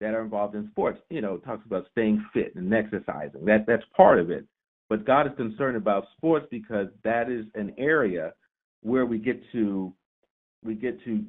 that 0.00 0.14
are 0.14 0.22
involved 0.22 0.54
in 0.54 0.68
sports. 0.70 1.00
You 1.10 1.20
know, 1.20 1.38
talks 1.38 1.64
about 1.66 1.86
staying 1.92 2.24
fit 2.32 2.54
and 2.54 2.72
exercising. 2.72 3.44
That 3.44 3.64
that's 3.66 3.82
part 3.96 4.20
of 4.20 4.30
it. 4.30 4.44
But 4.88 5.04
God 5.04 5.26
is 5.26 5.32
concerned 5.36 5.76
about 5.76 6.06
sports 6.16 6.46
because 6.50 6.88
that 7.04 7.30
is 7.30 7.46
an 7.54 7.74
area 7.78 8.32
where 8.82 9.06
we 9.06 9.18
get 9.18 9.40
to 9.52 9.92
we 10.64 10.74
get 10.74 11.02
to 11.04 11.24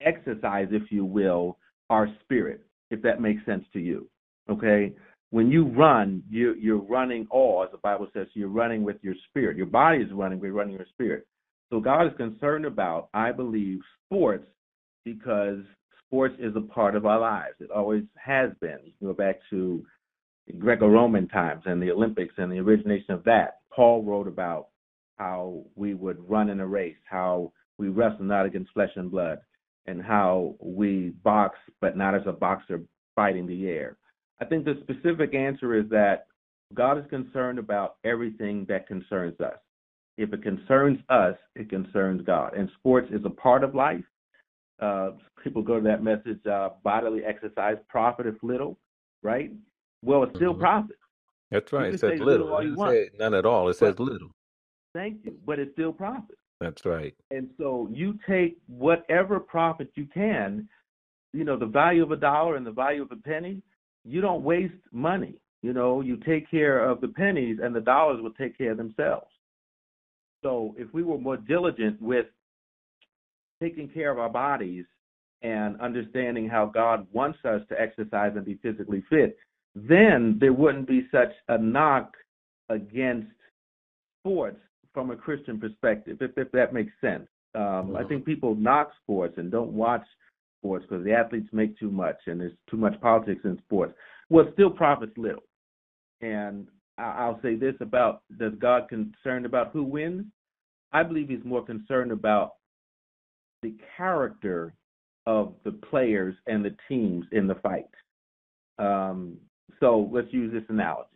exercise, 0.00 0.68
if 0.70 0.90
you 0.90 1.04
will, 1.04 1.58
our 1.90 2.08
spirit, 2.22 2.64
if 2.90 3.02
that 3.02 3.20
makes 3.20 3.44
sense 3.44 3.64
to 3.72 3.80
you. 3.80 4.08
Okay, 4.48 4.92
when 5.30 5.50
you 5.50 5.64
run, 5.64 6.22
you 6.30 6.54
you're 6.54 6.78
running 6.78 7.26
all, 7.30 7.64
as 7.64 7.70
the 7.72 7.78
Bible 7.78 8.08
says, 8.12 8.26
you're 8.34 8.48
running 8.48 8.84
with 8.84 8.96
your 9.02 9.14
spirit. 9.28 9.56
Your 9.56 9.66
body 9.66 9.98
is 9.98 10.12
running, 10.12 10.40
you're 10.40 10.52
running 10.52 10.74
your 10.74 10.86
spirit. 10.92 11.26
So 11.70 11.80
God 11.80 12.06
is 12.06 12.12
concerned 12.16 12.66
about, 12.66 13.08
I 13.14 13.32
believe, 13.32 13.80
sports 14.06 14.46
because 15.04 15.58
sports 16.06 16.34
is 16.38 16.54
a 16.56 16.60
part 16.60 16.94
of 16.94 17.06
our 17.06 17.18
lives. 17.18 17.56
It 17.58 17.70
always 17.70 18.04
has 18.16 18.50
been. 18.60 18.78
You 18.84 19.08
go 19.08 19.12
back 19.12 19.40
to 19.50 19.84
Greco-Roman 20.52 21.28
times 21.28 21.62
and 21.66 21.82
the 21.82 21.90
Olympics 21.90 22.34
and 22.38 22.52
the 22.52 22.58
origination 22.58 23.12
of 23.14 23.24
that. 23.24 23.60
Paul 23.74 24.02
wrote 24.02 24.28
about 24.28 24.68
how 25.16 25.64
we 25.74 25.94
would 25.94 26.18
run 26.28 26.50
in 26.50 26.60
a 26.60 26.66
race, 26.66 26.96
how 27.04 27.52
we 27.78 27.88
wrestle 27.88 28.24
not 28.24 28.46
against 28.46 28.72
flesh 28.72 28.90
and 28.96 29.10
blood. 29.10 29.38
and 29.86 30.02
how 30.02 30.54
we 30.60 31.10
box, 31.22 31.58
but 31.80 31.96
not 31.96 32.14
as 32.14 32.22
a 32.26 32.32
boxer 32.32 32.80
fighting 33.14 33.46
the 33.46 33.66
air. 33.68 33.96
I 34.40 34.44
think 34.44 34.64
the 34.64 34.78
specific 34.82 35.34
answer 35.34 35.74
is 35.74 35.88
that 35.90 36.26
God 36.72 36.98
is 36.98 37.04
concerned 37.10 37.58
about 37.58 37.96
everything 38.04 38.66
that 38.68 38.88
concerns 38.88 39.38
us. 39.40 39.58
If 40.16 40.32
it 40.32 40.42
concerns 40.42 40.98
us, 41.08 41.34
it 41.54 41.68
concerns 41.68 42.22
God. 42.22 42.54
And 42.56 42.68
sports 42.78 43.08
is 43.10 43.24
a 43.24 43.30
part 43.30 43.64
of 43.64 43.74
life. 43.74 44.04
Uh, 44.80 45.10
people 45.42 45.62
go 45.62 45.76
to 45.76 45.84
that 45.84 46.02
message, 46.02 46.44
uh, 46.46 46.70
bodily 46.82 47.24
exercise 47.24 47.76
profiteth 47.88 48.36
little, 48.42 48.78
right? 49.22 49.52
Well, 50.04 50.24
it's 50.24 50.36
still 50.36 50.52
mm-hmm. 50.52 50.60
profit. 50.60 50.96
That's 51.50 51.72
right. 51.72 51.94
It 51.94 52.00
says 52.00 52.20
little. 52.20 52.56
little 52.58 52.88
it 52.90 53.12
none 53.18 53.34
at 53.34 53.46
all. 53.46 53.68
It 53.68 53.76
says 53.76 53.94
but, 53.96 54.04
little. 54.04 54.30
Thank 54.94 55.24
you. 55.24 55.34
But 55.46 55.58
it's 55.58 55.72
still 55.72 55.92
profit. 55.92 56.36
That's 56.60 56.84
right. 56.84 57.14
And 57.30 57.48
so 57.58 57.88
you 57.92 58.18
take 58.28 58.58
whatever 58.66 59.40
profit 59.40 59.90
you 59.94 60.06
can, 60.12 60.68
you 61.32 61.44
know, 61.44 61.58
the 61.58 61.66
value 61.66 62.02
of 62.02 62.12
a 62.12 62.16
dollar 62.16 62.56
and 62.56 62.66
the 62.66 62.70
value 62.70 63.02
of 63.02 63.12
a 63.12 63.16
penny, 63.16 63.62
you 64.04 64.20
don't 64.20 64.42
waste 64.42 64.74
money. 64.92 65.40
You 65.62 65.72
know, 65.72 66.00
you 66.00 66.18
take 66.18 66.50
care 66.50 66.88
of 66.88 67.00
the 67.00 67.08
pennies 67.08 67.58
and 67.62 67.74
the 67.74 67.80
dollars 67.80 68.20
will 68.22 68.32
take 68.32 68.56
care 68.56 68.72
of 68.72 68.76
themselves. 68.76 69.26
So 70.42 70.74
if 70.78 70.92
we 70.92 71.02
were 71.02 71.18
more 71.18 71.38
diligent 71.38 72.00
with 72.00 72.26
taking 73.62 73.88
care 73.88 74.10
of 74.10 74.18
our 74.18 74.28
bodies 74.28 74.84
and 75.42 75.80
understanding 75.80 76.48
how 76.48 76.66
God 76.66 77.06
wants 77.12 77.38
us 77.44 77.62
to 77.70 77.80
exercise 77.80 78.32
and 78.36 78.44
be 78.44 78.58
physically 78.62 79.02
fit, 79.08 79.36
then 79.74 80.36
there 80.40 80.52
wouldn't 80.52 80.88
be 80.88 81.06
such 81.10 81.32
a 81.48 81.58
knock 81.58 82.12
against 82.68 83.32
sports 84.20 84.60
from 84.92 85.10
a 85.10 85.16
Christian 85.16 85.58
perspective, 85.58 86.18
if, 86.20 86.30
if 86.36 86.50
that 86.52 86.72
makes 86.72 86.92
sense. 87.00 87.26
Um, 87.54 87.62
mm-hmm. 87.62 87.96
I 87.96 88.04
think 88.04 88.24
people 88.24 88.54
knock 88.54 88.92
sports 89.02 89.34
and 89.36 89.50
don't 89.50 89.72
watch 89.72 90.04
sports 90.60 90.86
because 90.88 91.04
the 91.04 91.12
athletes 91.12 91.48
make 91.52 91.78
too 91.78 91.90
much 91.90 92.16
and 92.26 92.40
there's 92.40 92.52
too 92.70 92.76
much 92.76 92.98
politics 93.00 93.42
in 93.44 93.58
sports. 93.66 93.94
Well, 94.30 94.46
still 94.54 94.70
profits 94.70 95.16
little. 95.16 95.42
And 96.20 96.68
I'll 96.96 97.40
say 97.42 97.56
this 97.56 97.74
about 97.80 98.22
does 98.38 98.52
God 98.58 98.88
concerned 98.88 99.46
about 99.46 99.70
who 99.72 99.82
wins? 99.82 100.24
I 100.92 101.02
believe 101.02 101.28
he's 101.28 101.44
more 101.44 101.64
concerned 101.64 102.12
about 102.12 102.52
the 103.62 103.74
character 103.96 104.74
of 105.26 105.54
the 105.64 105.72
players 105.72 106.34
and 106.46 106.64
the 106.64 106.76
teams 106.88 107.24
in 107.32 107.46
the 107.46 107.56
fight. 107.56 107.88
Um, 108.78 109.38
so 109.80 110.08
let's 110.12 110.32
use 110.32 110.52
this 110.52 110.64
analogy. 110.68 111.08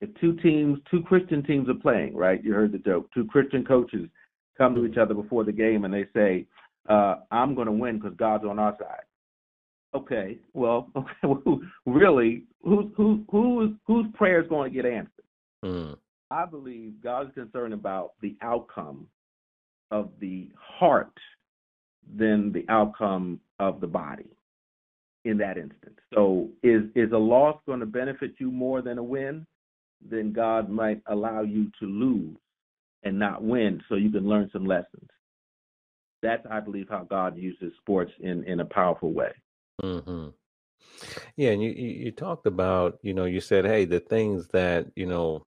If 0.00 0.10
two 0.20 0.36
teams, 0.36 0.78
two 0.90 1.02
Christian 1.02 1.42
teams 1.42 1.68
are 1.68 1.74
playing, 1.74 2.16
right? 2.16 2.42
You 2.42 2.52
heard 2.52 2.72
the 2.72 2.78
joke. 2.78 3.08
Two 3.14 3.24
Christian 3.24 3.64
coaches 3.64 4.08
come 4.58 4.74
to 4.74 4.84
each 4.84 4.98
other 4.98 5.14
before 5.14 5.44
the 5.44 5.52
game 5.52 5.84
and 5.84 5.94
they 5.94 6.06
say, 6.14 6.46
uh, 6.88 7.16
"I'm 7.30 7.54
going 7.54 7.66
to 7.66 7.72
win 7.72 7.98
because 7.98 8.16
God's 8.16 8.44
on 8.44 8.58
our 8.58 8.76
side." 8.78 9.04
Okay, 9.94 10.38
well, 10.52 10.90
okay, 10.96 11.52
really, 11.86 12.44
who's 12.62 12.86
who 12.96 13.24
who's 13.30 13.70
whose 13.86 14.06
prayer 14.14 14.42
is 14.42 14.48
going 14.48 14.70
to 14.70 14.74
get 14.74 14.86
answered? 14.86 15.24
Mm. 15.64 15.96
I 16.30 16.44
believe 16.44 16.94
God 17.02 17.28
is 17.28 17.34
concerned 17.34 17.72
about 17.72 18.12
the 18.20 18.36
outcome 18.42 19.06
of 19.90 20.10
the 20.20 20.48
heart 20.58 21.16
than 22.16 22.52
the 22.52 22.64
outcome 22.68 23.40
of 23.60 23.80
the 23.80 23.86
body 23.86 24.26
in 25.24 25.38
that 25.38 25.56
instance. 25.56 25.98
So 26.12 26.50
is 26.62 26.82
is 26.94 27.12
a 27.12 27.18
loss 27.18 27.58
going 27.66 27.80
to 27.80 27.86
benefit 27.86 28.32
you 28.38 28.50
more 28.50 28.82
than 28.82 28.98
a 28.98 29.02
win? 29.02 29.46
Then 30.06 30.32
God 30.32 30.68
might 30.68 31.00
allow 31.06 31.42
you 31.42 31.70
to 31.80 31.86
lose 31.86 32.36
and 33.02 33.18
not 33.18 33.42
win 33.42 33.82
so 33.88 33.94
you 33.94 34.10
can 34.10 34.28
learn 34.28 34.50
some 34.52 34.66
lessons. 34.66 35.08
That's 36.22 36.46
I 36.50 36.60
believe 36.60 36.88
how 36.88 37.04
God 37.04 37.36
uses 37.36 37.72
sports 37.80 38.12
in 38.20 38.44
in 38.44 38.60
a 38.60 38.64
powerful 38.64 39.12
way. 39.12 39.32
Mm-hmm. 39.82 40.28
Yeah, 41.36 41.50
and 41.50 41.62
you, 41.62 41.70
you 41.70 41.88
you 42.04 42.12
talked 42.12 42.46
about, 42.46 42.98
you 43.02 43.14
know, 43.14 43.24
you 43.24 43.40
said, 43.40 43.64
hey, 43.64 43.84
the 43.84 44.00
things 44.00 44.48
that, 44.48 44.86
you 44.94 45.06
know, 45.06 45.42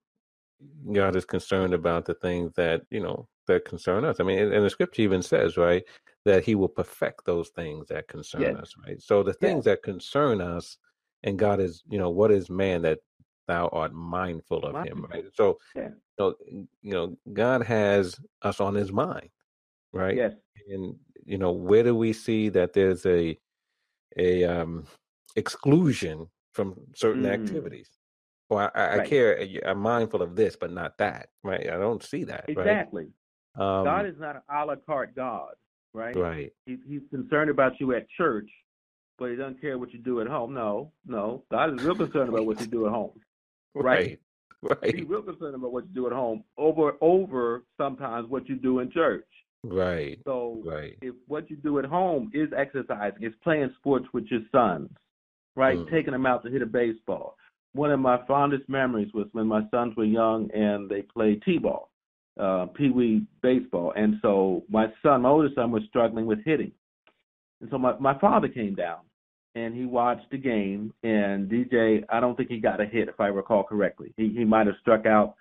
God 0.91 1.15
is 1.15 1.25
concerned 1.25 1.73
about 1.73 2.05
the 2.05 2.15
things 2.15 2.51
that, 2.55 2.81
you 2.89 2.99
know, 2.99 3.27
that 3.47 3.65
concern 3.65 4.03
us. 4.05 4.19
I 4.19 4.23
mean, 4.23 4.39
and 4.39 4.65
the 4.65 4.69
scripture 4.69 5.03
even 5.03 5.21
says, 5.21 5.55
right, 5.55 5.83
that 6.27 6.43
he 6.43 6.55
will 6.55 6.67
perfect 6.67 7.25
those 7.25 7.49
things 7.49 7.87
that 7.87 8.07
concern 8.07 8.41
yes. 8.41 8.55
us, 8.57 8.73
right? 8.85 9.01
So 9.01 9.23
the 9.23 9.33
things 9.33 9.65
yes. 9.65 9.75
that 9.75 9.83
concern 9.83 10.41
us, 10.41 10.77
and 11.23 11.39
God 11.39 11.59
is, 11.59 11.83
you 11.89 11.97
know, 11.97 12.09
what 12.09 12.31
is 12.31 12.49
man 12.49 12.81
that 12.81 12.99
thou 13.47 13.69
art 13.69 13.93
mindful 13.93 14.65
of 14.65 14.73
mindful. 14.73 14.97
him, 14.97 15.05
right? 15.09 15.23
So, 15.33 15.57
yeah. 15.73 15.87
you, 15.87 15.95
know, 16.19 16.35
you 16.81 16.91
know, 16.91 17.17
God 17.31 17.63
has 17.63 18.19
us 18.41 18.59
on 18.59 18.75
his 18.75 18.91
mind, 18.91 19.29
right? 19.93 20.15
Yes. 20.15 20.33
And, 20.69 20.95
you 21.25 21.37
know, 21.37 21.51
where 21.51 21.83
do 21.83 21.95
we 21.95 22.11
see 22.11 22.49
that 22.49 22.73
there's 22.73 23.05
a, 23.05 23.37
a, 24.17 24.43
um, 24.43 24.85
exclusion 25.37 26.27
from 26.51 26.75
certain 26.93 27.23
mm. 27.23 27.31
activities? 27.31 27.89
Well, 28.49 28.69
I, 28.75 28.79
I 28.79 28.97
right. 28.97 29.09
care. 29.09 29.47
I'm 29.65 29.79
mindful 29.79 30.21
of 30.21 30.35
this, 30.35 30.57
but 30.57 30.71
not 30.71 30.97
that. 30.97 31.29
Right? 31.43 31.69
I 31.69 31.77
don't 31.77 32.03
see 32.03 32.25
that. 32.25 32.45
Exactly. 32.49 33.07
Right? 33.55 33.79
Um, 33.79 33.85
God 33.85 34.05
is 34.05 34.19
not 34.19 34.35
an 34.35 34.41
a 34.49 34.65
la 34.65 34.75
carte 34.75 35.15
God 35.15 35.53
right? 35.97 36.15
Right. 36.15 36.53
He, 36.65 36.77
he's 36.88 37.01
concerned 37.10 37.49
about 37.49 37.79
you 37.79 37.93
at 37.95 38.07
church, 38.12 38.49
but 39.17 39.31
he 39.31 39.36
doesn't 39.36 39.60
care 39.60 39.77
what 39.77 39.91
you 39.91 39.99
do 39.99 40.21
at 40.21 40.27
home. 40.27 40.53
No, 40.53 40.91
no. 41.05 41.43
God 41.51 41.73
is 41.73 41.83
real 41.83 41.95
concerned 41.95 42.29
about 42.29 42.45
what 42.45 42.62
you 42.62 42.67
do 42.67 42.86
at 42.86 42.91
home. 42.91 43.12
Right. 43.75 44.19
Right. 44.63 44.95
He's 44.95 45.07
real 45.07 45.21
concerned 45.21 45.53
about 45.53 45.71
what 45.71 45.86
you 45.86 45.93
do 45.93 46.07
at 46.07 46.12
home 46.12 46.43
over 46.57 46.93
over 46.99 47.63
sometimes 47.77 48.27
what 48.27 48.49
you 48.49 48.55
do 48.55 48.79
in 48.79 48.89
church. 48.89 49.27
Right. 49.63 50.17
So 50.25 50.63
right. 50.65 50.97
if 51.03 51.13
what 51.27 51.47
you 51.51 51.57
do 51.57 51.77
at 51.77 51.86
home 51.86 52.31
is 52.33 52.49
exercising, 52.57 53.19
it's 53.21 53.36
playing 53.43 53.69
sports 53.77 54.07
with 54.13 54.23
your 54.31 54.39
sons, 54.51 54.89
right? 55.55 55.77
Mm. 55.77 55.91
Taking 55.91 56.13
them 56.13 56.25
out 56.25 56.43
to 56.43 56.49
hit 56.49 56.63
a 56.63 56.65
baseball. 56.65 57.36
One 57.73 57.91
of 57.91 57.99
my 57.99 58.17
fondest 58.25 58.67
memories 58.67 59.13
was 59.13 59.27
when 59.33 59.45
my 59.45 59.62
sons 59.69 59.95
were 59.95 60.05
young 60.05 60.49
and 60.51 60.89
they 60.89 61.03
played 61.03 61.43
t-ball 61.43 61.87
uh, 62.39 62.67
Pee 62.67 62.89
Wee 62.89 63.26
baseball. 63.41 63.93
And 63.95 64.15
so 64.21 64.63
my 64.69 64.88
son, 65.02 65.23
my 65.23 65.30
oldest 65.30 65.56
son, 65.56 65.71
was 65.71 65.84
struggling 65.89 66.26
with 66.26 66.43
hitting. 66.45 66.71
And 67.62 67.69
so 67.69 67.78
my, 67.78 67.97
my 68.00 68.17
father 68.19 68.47
came 68.47 68.76
down 68.76 69.00
and 69.56 69.76
he 69.76 69.86
watched 69.86 70.30
the 70.32 70.38
game. 70.38 70.93
And 71.04 71.50
DJ, 71.50 72.04
I 72.10 72.19
don't 72.19 72.36
think 72.36 72.50
he 72.50 72.60
got 72.60 72.82
a 72.82 72.86
hit, 72.86 73.10
if 73.10 73.19
I 73.19 73.28
recall 73.28 73.63
correctly. 73.63 74.13
He, 74.17 74.30
he 74.30 74.45
might 74.45 74.67
have 74.67 74.76
struck 74.82 75.06
out 75.06 75.36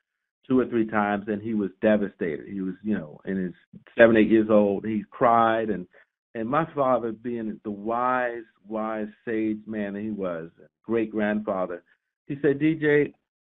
two 0.49 0.59
or 0.61 0.67
three 0.67 0.87
times 0.87 1.25
and 1.29 1.43
he 1.43 1.55
was 1.55 1.71
devastated. 1.83 2.47
He 2.49 2.61
was, 2.61 2.75
you 2.83 2.97
know, 2.97 3.21
in 3.25 3.37
his 3.37 3.53
seven, 3.99 4.17
eight 4.17 4.31
years 4.31 4.49
old. 4.51 4.87
He 4.87 5.05
cried. 5.11 5.71
And, 5.71 5.87
and 6.35 6.49
my 6.49 6.67
father, 6.75 7.13
being 7.13 7.61
the 7.65 7.71
wise, 7.71 8.45
wise, 8.67 9.09
sage 9.25 9.59
man 9.67 9.95
that 9.95 10.03
he 10.03 10.11
was, 10.11 10.51
great 10.85 11.11
grandfather, 11.11 11.83
he 12.27 12.37
said, 12.43 12.59
DJ, 12.59 13.13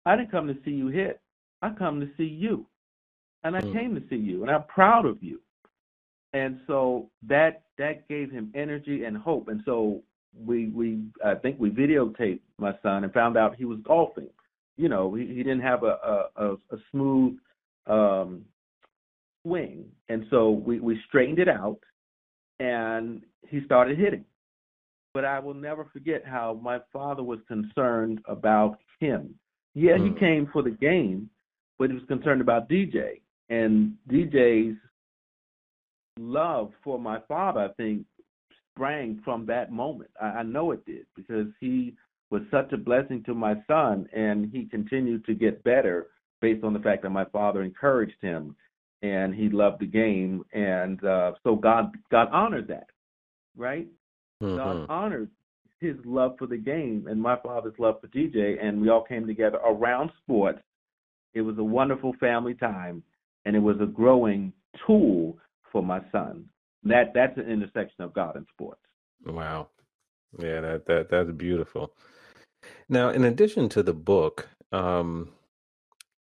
I 0.06 0.16
didn't 0.16 0.30
come 0.30 0.46
to 0.48 0.56
see 0.64 0.70
you 0.70 0.88
hit. 0.88 1.20
I 1.62 1.70
come 1.70 2.00
to 2.00 2.08
see 2.16 2.24
you 2.24 2.66
and 3.44 3.56
I 3.56 3.60
mm. 3.60 3.72
came 3.72 3.94
to 3.94 4.02
see 4.08 4.16
you, 4.16 4.42
and 4.42 4.50
I'm 4.50 4.64
proud 4.64 5.06
of 5.06 5.22
you. 5.22 5.40
And 6.32 6.60
so 6.66 7.10
that 7.28 7.62
that 7.78 8.08
gave 8.08 8.30
him 8.30 8.52
energy 8.54 9.04
and 9.04 9.16
hope. 9.16 9.48
And 9.48 9.62
so 9.64 10.02
we 10.34 10.68
we 10.68 11.02
I 11.24 11.34
think 11.34 11.58
we 11.58 11.70
videotaped 11.70 12.40
my 12.58 12.72
son 12.82 13.04
and 13.04 13.12
found 13.12 13.36
out 13.36 13.56
he 13.56 13.64
was 13.64 13.78
golfing. 13.82 14.28
You 14.76 14.88
know, 14.88 15.14
he, 15.14 15.26
he 15.26 15.42
didn't 15.42 15.62
have 15.62 15.82
a 15.82 16.28
a, 16.36 16.52
a 16.52 16.76
smooth 16.90 17.36
um, 17.86 18.44
swing, 19.42 19.86
and 20.08 20.26
so 20.30 20.50
we 20.50 20.78
we 20.80 21.00
straightened 21.08 21.38
it 21.38 21.48
out, 21.48 21.80
and 22.60 23.22
he 23.48 23.64
started 23.64 23.98
hitting. 23.98 24.24
But 25.12 25.24
I 25.24 25.40
will 25.40 25.54
never 25.54 25.86
forget 25.92 26.24
how 26.24 26.60
my 26.62 26.78
father 26.92 27.24
was 27.24 27.40
concerned 27.48 28.20
about 28.28 28.78
him. 29.00 29.34
Yeah, 29.74 29.96
mm. 29.96 30.12
he 30.12 30.20
came 30.20 30.48
for 30.52 30.62
the 30.62 30.70
game, 30.70 31.28
but 31.78 31.90
he 31.90 31.94
was 31.94 32.04
concerned 32.06 32.40
about 32.40 32.68
DJ. 32.68 33.20
And 33.50 33.94
DJ's 34.10 34.76
love 36.18 36.72
for 36.82 36.98
my 36.98 37.18
father, 37.28 37.60
I 37.60 37.72
think, 37.74 38.06
sprang 38.74 39.20
from 39.24 39.44
that 39.46 39.72
moment. 39.72 40.10
I, 40.20 40.26
I 40.26 40.42
know 40.42 40.70
it 40.72 40.84
did 40.86 41.06
because 41.16 41.48
he 41.60 41.94
was 42.30 42.42
such 42.50 42.72
a 42.72 42.76
blessing 42.76 43.22
to 43.24 43.34
my 43.34 43.54
son, 43.66 44.08
and 44.14 44.50
he 44.52 44.66
continued 44.66 45.24
to 45.26 45.34
get 45.34 45.64
better 45.64 46.06
based 46.40 46.64
on 46.64 46.72
the 46.72 46.78
fact 46.78 47.02
that 47.02 47.10
my 47.10 47.24
father 47.26 47.62
encouraged 47.62 48.20
him, 48.22 48.54
and 49.02 49.34
he 49.34 49.48
loved 49.48 49.80
the 49.80 49.86
game, 49.86 50.44
and 50.52 51.04
uh, 51.04 51.32
so 51.42 51.56
God 51.56 51.92
God 52.10 52.28
honored 52.32 52.68
that, 52.68 52.86
right? 53.56 53.88
Mm-hmm. 54.42 54.56
God 54.56 54.86
honored 54.88 55.30
his 55.80 55.96
love 56.04 56.36
for 56.38 56.46
the 56.46 56.56
game 56.56 57.06
and 57.08 57.20
my 57.20 57.36
father's 57.36 57.74
love 57.78 58.00
for 58.00 58.08
DJ, 58.08 58.62
and 58.62 58.80
we 58.80 58.90
all 58.90 59.02
came 59.02 59.26
together 59.26 59.58
around 59.66 60.10
sports. 60.22 60.60
It 61.34 61.40
was 61.40 61.58
a 61.58 61.64
wonderful 61.64 62.14
family 62.20 62.54
time, 62.54 63.02
and 63.44 63.56
it 63.56 63.60
was 63.60 63.76
a 63.80 63.86
growing 63.86 64.52
tool 64.86 65.38
for 65.72 65.82
my 65.82 66.00
son. 66.12 66.46
That 66.82 67.12
that's 67.14 67.36
an 67.36 67.50
intersection 67.50 68.04
of 68.04 68.12
God 68.12 68.36
and 68.36 68.46
sports. 68.52 68.80
Wow. 69.26 69.68
Yeah, 70.38 70.60
that 70.60 70.86
that 70.86 71.10
that's 71.10 71.30
beautiful. 71.32 71.92
Now, 72.88 73.10
in 73.10 73.24
addition 73.24 73.68
to 73.70 73.82
the 73.82 73.94
book, 73.94 74.48
um, 74.72 75.32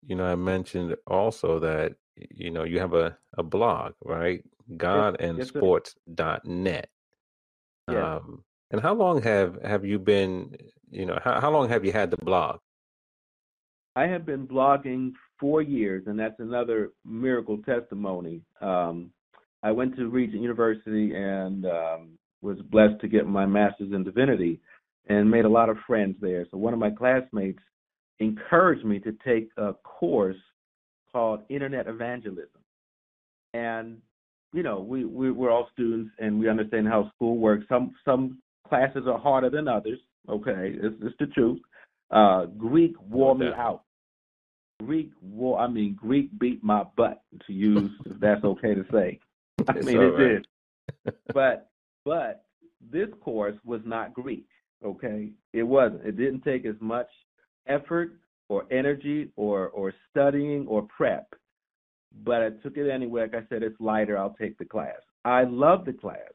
you 0.05 0.15
know, 0.15 0.25
I 0.25 0.35
mentioned 0.35 0.95
also 1.07 1.59
that 1.59 1.95
you 2.15 2.49
know 2.51 2.63
you 2.63 2.79
have 2.79 2.93
a, 2.93 3.17
a 3.37 3.43
blog, 3.43 3.93
right? 4.03 4.43
God 4.75 5.19
and 5.19 5.45
Sports 5.45 5.95
dot 6.13 6.45
net. 6.45 6.89
Yeah. 7.89 8.15
Um, 8.15 8.43
and 8.71 8.81
how 8.81 8.93
long 8.93 9.21
have 9.23 9.61
have 9.63 9.85
you 9.85 9.99
been? 9.99 10.55
You 10.91 11.05
know, 11.05 11.19
how 11.23 11.39
how 11.39 11.51
long 11.51 11.69
have 11.69 11.85
you 11.85 11.91
had 11.91 12.11
the 12.11 12.17
blog? 12.17 12.59
I 13.95 14.07
have 14.07 14.25
been 14.25 14.47
blogging 14.47 15.13
four 15.39 15.61
years, 15.61 16.03
and 16.07 16.19
that's 16.19 16.39
another 16.39 16.91
miracle 17.05 17.57
testimony. 17.59 18.41
Um, 18.61 19.11
I 19.63 19.71
went 19.71 19.95
to 19.97 20.07
Regent 20.07 20.41
University 20.41 21.13
and 21.15 21.65
um, 21.65 22.17
was 22.41 22.57
blessed 22.71 22.99
to 23.01 23.07
get 23.07 23.27
my 23.27 23.45
master's 23.45 23.91
in 23.91 24.03
divinity 24.03 24.59
and 25.07 25.29
made 25.29 25.45
a 25.45 25.49
lot 25.49 25.69
of 25.69 25.77
friends 25.85 26.15
there. 26.21 26.45
So 26.51 26.57
one 26.57 26.73
of 26.73 26.79
my 26.79 26.91
classmates 26.91 27.59
encouraged 28.19 28.85
me 28.85 28.99
to 28.99 29.11
take 29.25 29.49
a 29.57 29.73
course 29.73 30.37
called 31.11 31.41
Internet 31.49 31.87
Evangelism. 31.87 32.61
And 33.53 33.97
you 34.53 34.63
know, 34.63 34.79
we, 34.79 35.05
we 35.05 35.31
we're 35.31 35.51
all 35.51 35.67
students 35.73 36.11
and 36.19 36.39
we 36.39 36.49
understand 36.49 36.87
how 36.87 37.11
school 37.15 37.37
works. 37.37 37.65
Some 37.69 37.93
some 38.05 38.39
classes 38.67 39.03
are 39.07 39.19
harder 39.19 39.49
than 39.49 39.67
others. 39.67 39.99
Okay, 40.27 40.73
it's, 40.75 40.95
it's 41.01 41.15
the 41.19 41.27
truth. 41.27 41.59
Uh, 42.11 42.45
Greek 42.45 42.93
wore 43.01 43.35
me 43.35 43.47
out. 43.55 43.83
Greek 44.79 45.11
wore. 45.21 45.59
I 45.59 45.67
mean, 45.67 45.93
Greek 45.95 46.29
beat 46.39 46.63
my 46.63 46.83
butt. 46.95 47.21
To 47.47 47.53
use, 47.53 47.91
if 48.05 48.19
that's 48.19 48.43
okay 48.43 48.73
to 48.73 48.85
say. 48.91 49.19
I 49.67 49.73
mean, 49.73 49.97
it 49.97 49.99
right. 49.99 50.43
did. 51.05 51.15
but 51.33 51.69
but 52.05 52.45
this 52.91 53.09
course 53.21 53.55
was 53.65 53.81
not 53.85 54.13
Greek. 54.13 54.47
Okay, 54.83 55.29
it 55.53 55.63
wasn't. 55.63 56.05
It 56.05 56.17
didn't 56.17 56.41
take 56.41 56.65
as 56.65 56.75
much 56.79 57.07
effort 57.67 58.13
or 58.47 58.65
energy 58.71 59.31
or 59.35 59.69
or 59.69 59.93
studying 60.09 60.65
or 60.67 60.83
prep. 60.83 61.33
But 62.23 62.41
I 62.41 62.49
took 62.63 62.77
it 62.77 62.89
anyway. 62.89 63.21
Like 63.21 63.35
I 63.35 63.47
said, 63.49 63.63
it's 63.63 63.79
lighter. 63.79 64.17
I'll 64.17 64.35
take 64.39 64.57
the 64.57 64.65
class. 64.65 64.99
I 65.25 65.43
love 65.43 65.85
the 65.85 65.93
class. 65.93 66.33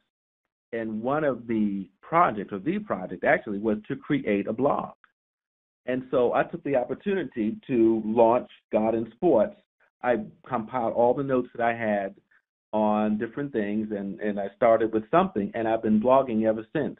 And 0.73 1.03
one 1.03 1.25
of 1.25 1.47
the 1.47 1.89
projects, 2.01 2.53
or 2.53 2.59
the 2.59 2.79
project 2.81 3.25
actually, 3.25 3.59
was 3.59 3.79
to 3.89 3.97
create 3.97 4.47
a 4.47 4.53
blog. 4.53 4.95
And 5.87 6.05
so 6.11 6.33
I 6.33 6.45
took 6.45 6.63
the 6.65 6.77
opportunity 6.77 7.59
to 7.67 8.03
launch 8.05 8.51
God 8.73 8.95
in 8.95 9.11
Sports. 9.13 9.57
I 10.03 10.25
compiled 10.47 10.95
all 10.95 11.15
the 11.15 11.23
notes 11.23 11.49
that 11.55 11.65
I 11.65 11.75
had 11.75 12.15
on 12.73 13.19
different 13.19 13.53
things, 13.53 13.89
and, 13.97 14.19
and 14.21 14.41
I 14.41 14.49
started 14.57 14.93
with 14.93 15.09
something, 15.11 15.51
and 15.55 15.69
I've 15.69 15.83
been 15.83 16.01
blogging 16.01 16.45
ever 16.45 16.67
since. 16.75 16.97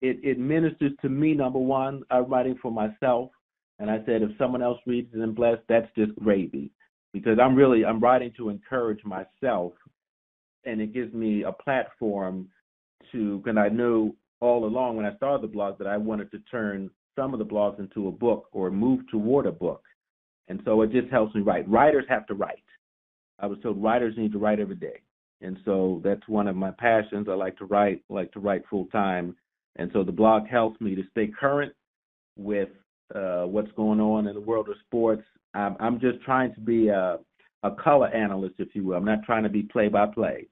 It, 0.00 0.18
it 0.22 0.38
ministers 0.38 0.92
to 1.02 1.08
me, 1.08 1.34
number 1.34 1.58
one. 1.58 2.02
I'm 2.10 2.26
writing 2.26 2.58
for 2.60 2.70
myself, 2.70 3.30
and 3.78 3.90
I 3.90 3.98
said 4.06 4.22
if 4.22 4.30
someone 4.38 4.62
else 4.62 4.78
reads 4.86 5.12
it 5.14 5.20
and 5.20 5.34
blessed, 5.34 5.62
that's 5.68 5.88
just 5.96 6.14
gravy, 6.16 6.70
because 7.12 7.38
I'm 7.40 7.54
really 7.54 7.84
I'm 7.84 8.00
writing 8.00 8.32
to 8.36 8.48
encourage 8.48 9.04
myself, 9.04 9.72
and 10.64 10.80
it 10.80 10.94
gives 10.94 11.12
me 11.12 11.42
a 11.42 11.52
platform 11.52 12.48
to. 13.12 13.38
Because 13.38 13.58
I 13.58 13.68
knew 13.68 14.14
all 14.40 14.64
along 14.64 14.96
when 14.96 15.06
I 15.06 15.16
started 15.16 15.42
the 15.42 15.52
blog 15.52 15.78
that 15.78 15.86
I 15.86 15.96
wanted 15.96 16.30
to 16.32 16.38
turn 16.50 16.90
some 17.16 17.32
of 17.32 17.38
the 17.38 17.44
blogs 17.44 17.78
into 17.78 18.08
a 18.08 18.12
book 18.12 18.48
or 18.52 18.70
move 18.70 19.00
toward 19.10 19.46
a 19.46 19.52
book. 19.52 19.82
And 20.48 20.60
so 20.64 20.82
it 20.82 20.92
just 20.92 21.10
helps 21.10 21.34
me 21.34 21.40
write. 21.40 21.68
Writers 21.68 22.04
have 22.08 22.26
to 22.26 22.34
write. 22.34 22.62
I 23.38 23.46
was 23.46 23.58
told 23.62 23.82
writers 23.82 24.14
need 24.16 24.32
to 24.32 24.38
write 24.38 24.60
every 24.60 24.76
day. 24.76 25.00
And 25.40 25.58
so 25.64 26.00
that's 26.04 26.26
one 26.28 26.48
of 26.48 26.56
my 26.56 26.70
passions. 26.70 27.28
I 27.28 27.34
like 27.34 27.56
to 27.58 27.64
write, 27.64 28.02
like 28.08 28.32
to 28.32 28.40
write 28.40 28.62
full 28.68 28.86
time. 28.86 29.36
And 29.76 29.90
so 29.92 30.04
the 30.04 30.12
blog 30.12 30.46
helps 30.46 30.80
me 30.80 30.94
to 30.94 31.02
stay 31.10 31.28
current 31.28 31.72
with 32.36 32.68
uh, 33.14 33.44
what's 33.44 33.72
going 33.72 34.00
on 34.00 34.26
in 34.28 34.34
the 34.34 34.40
world 34.40 34.68
of 34.68 34.76
sports. 34.86 35.24
I'm, 35.54 35.76
I'm 35.80 36.00
just 36.00 36.22
trying 36.22 36.54
to 36.54 36.60
be 36.60 36.88
a, 36.88 37.18
a 37.62 37.70
color 37.72 38.08
analyst, 38.08 38.56
if 38.58 38.74
you 38.74 38.84
will. 38.84 38.96
I'm 38.96 39.04
not 39.04 39.24
trying 39.24 39.42
to 39.42 39.48
be 39.48 39.62
play 39.62 39.88
by 39.88 40.06
play. 40.06 40.46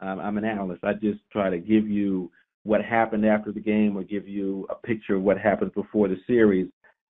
I'm 0.00 0.36
an 0.36 0.44
analyst. 0.44 0.84
I 0.84 0.92
just 0.92 1.20
try 1.32 1.48
to 1.48 1.56
give 1.56 1.88
you 1.88 2.30
what 2.64 2.82
happened 2.82 3.24
after 3.24 3.52
the 3.52 3.60
game 3.60 3.96
or 3.96 4.02
give 4.02 4.26
you 4.26 4.66
a 4.70 4.74
picture 4.74 5.16
of 5.16 5.22
what 5.22 5.38
happened 5.38 5.72
before 5.74 6.08
the 6.08 6.16
series 6.26 6.68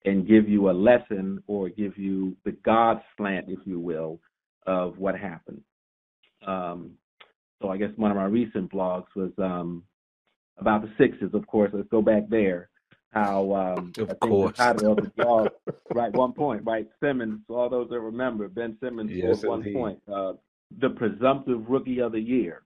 and 0.04 0.26
give 0.26 0.48
you 0.48 0.70
a 0.70 0.72
lesson 0.72 1.42
or 1.46 1.68
give 1.68 1.98
you 1.98 2.36
the 2.44 2.52
God 2.64 3.00
slant, 3.16 3.46
if 3.48 3.58
you 3.64 3.78
will, 3.78 4.20
of 4.66 4.98
what 4.98 5.18
happened. 5.18 5.60
Um, 6.46 6.92
so 7.60 7.68
I 7.68 7.76
guess 7.76 7.90
one 7.96 8.10
of 8.10 8.16
my 8.16 8.24
recent 8.24 8.72
blogs 8.72 9.08
was 9.14 9.32
um, 9.38 9.82
about 10.56 10.82
the 10.82 10.90
Sixers, 10.96 11.34
of 11.34 11.46
course. 11.46 11.70
Let's 11.74 11.88
go 11.88 12.00
back 12.00 12.28
there. 12.30 12.70
How 13.10 13.76
um, 13.76 13.92
of 13.98 14.04
I 14.04 14.06
think 14.06 14.20
course. 14.20 14.56
the 14.56 14.62
title 14.62 14.92
of 14.92 14.96
the 14.98 15.10
blog, 15.16 15.48
right? 15.92 16.12
One 16.14 16.32
point, 16.32 16.62
right? 16.64 16.86
Simmons. 17.02 17.40
All 17.48 17.68
those 17.68 17.90
that 17.90 17.98
remember, 17.98 18.48
Ben 18.48 18.78
Simmons 18.80 19.10
yes, 19.10 19.42
one 19.42 19.58
indeed. 19.60 19.74
point. 19.74 20.00
Uh, 20.10 20.34
the 20.80 20.90
presumptive 20.90 21.68
rookie 21.68 21.98
of 21.98 22.12
the 22.12 22.20
year 22.20 22.62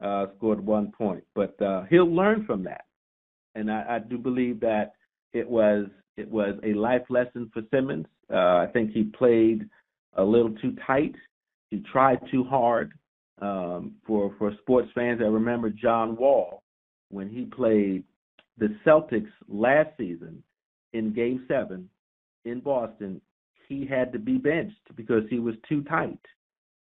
uh, 0.00 0.26
scored 0.36 0.64
one 0.64 0.92
point. 0.92 1.24
But 1.34 1.60
uh, 1.60 1.84
he'll 1.90 2.14
learn 2.14 2.44
from 2.44 2.64
that, 2.64 2.84
and 3.54 3.70
I, 3.70 3.84
I, 3.88 3.98
do 3.98 4.18
believe 4.18 4.60
that 4.60 4.92
it 5.32 5.48
was 5.48 5.86
it 6.16 6.30
was 6.30 6.58
a 6.64 6.74
life 6.74 7.02
lesson 7.08 7.50
for 7.52 7.62
Simmons. 7.72 8.06
Uh, 8.32 8.36
I 8.36 8.68
think 8.72 8.92
he 8.92 9.04
played 9.04 9.68
a 10.16 10.22
little 10.22 10.54
too 10.62 10.76
tight. 10.86 11.14
He 11.70 11.82
tried 11.92 12.20
too 12.30 12.44
hard. 12.44 12.92
Um, 13.40 13.94
for 14.04 14.34
for 14.36 14.52
sports 14.62 14.88
fans 14.96 15.20
that 15.20 15.30
remember 15.30 15.70
John 15.70 16.16
Wall 16.16 16.62
when 17.10 17.28
he 17.28 17.44
played 17.44 18.02
the 18.58 18.76
Celtics 18.84 19.30
last 19.48 19.90
season 19.96 20.42
in 20.92 21.14
Game 21.14 21.44
Seven 21.46 21.88
in 22.44 22.58
Boston, 22.58 23.20
he 23.68 23.86
had 23.86 24.12
to 24.12 24.18
be 24.18 24.38
benched 24.38 24.96
because 24.96 25.22
he 25.30 25.38
was 25.38 25.54
too 25.68 25.82
tight 25.84 26.18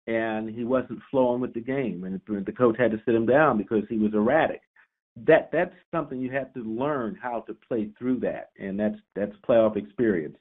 and 0.06 0.48
he 0.48 0.64
wasn't 0.64 1.00
flowing 1.10 1.40
with 1.40 1.54
the 1.54 1.60
game, 1.60 2.04
and 2.04 2.20
the 2.44 2.52
coach 2.52 2.76
had 2.78 2.90
to 2.90 3.00
sit 3.04 3.14
him 3.14 3.26
down 3.26 3.58
because 3.58 3.84
he 3.88 3.98
was 3.98 4.12
erratic. 4.14 4.60
That 5.16 5.50
that's 5.52 5.74
something 5.92 6.20
you 6.20 6.30
have 6.32 6.52
to 6.54 6.60
learn 6.60 7.16
how 7.20 7.40
to 7.42 7.56
play 7.68 7.90
through 7.98 8.20
that, 8.20 8.50
and 8.58 8.78
that's 8.78 8.98
that's 9.14 9.32
playoff 9.48 9.76
experience. 9.76 10.38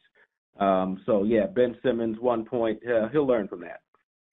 Um, 0.59 1.01
so 1.05 1.23
yeah, 1.23 1.45
Ben 1.47 1.77
Simmons, 1.83 2.19
one 2.19 2.45
point, 2.45 2.79
uh, 2.87 3.07
he'll 3.09 3.27
learn 3.27 3.47
from 3.47 3.61
that. 3.61 3.81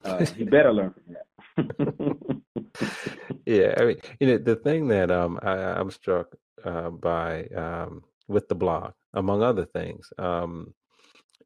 Uh, 0.04 0.24
he 0.36 0.44
better 0.44 0.72
learn 0.72 0.94
from 0.94 1.14
that. 1.14 2.42
yeah, 3.46 3.74
I 3.78 3.84
mean, 3.84 3.96
you 4.18 4.26
know, 4.26 4.38
the 4.38 4.56
thing 4.56 4.88
that 4.88 5.10
um, 5.10 5.38
I, 5.42 5.52
I'm 5.52 5.90
struck 5.90 6.34
uh, 6.64 6.90
by 6.90 7.44
um, 7.48 8.02
with 8.28 8.48
the 8.48 8.54
blog, 8.54 8.92
among 9.14 9.42
other 9.42 9.66
things, 9.66 10.10
um, 10.18 10.72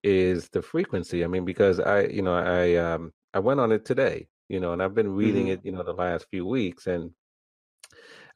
is 0.05 0.49
the 0.51 0.63
frequency. 0.63 1.25
I 1.25 1.27
mean, 1.27 1.45
because 1.45 1.81
I, 1.81 2.03
you 2.03 2.23
know, 2.23 2.35
I 2.35 2.77
um, 2.77 3.13
I 3.35 3.41
went 3.41 3.61
on 3.61 3.73
it 3.73 3.85
today, 3.85 4.29
you 4.49 4.61
know, 4.61 4.73
and 4.73 4.83
I've 4.83 4.95
been 4.95 5.15
reading 5.15 5.47
mm-hmm. 5.47 5.53
it, 5.53 5.61
you 5.65 5.73
know, 5.73 5.83
the 5.83 5.93
last 5.93 6.27
few 6.31 6.47
weeks, 6.47 6.87
and 6.87 7.11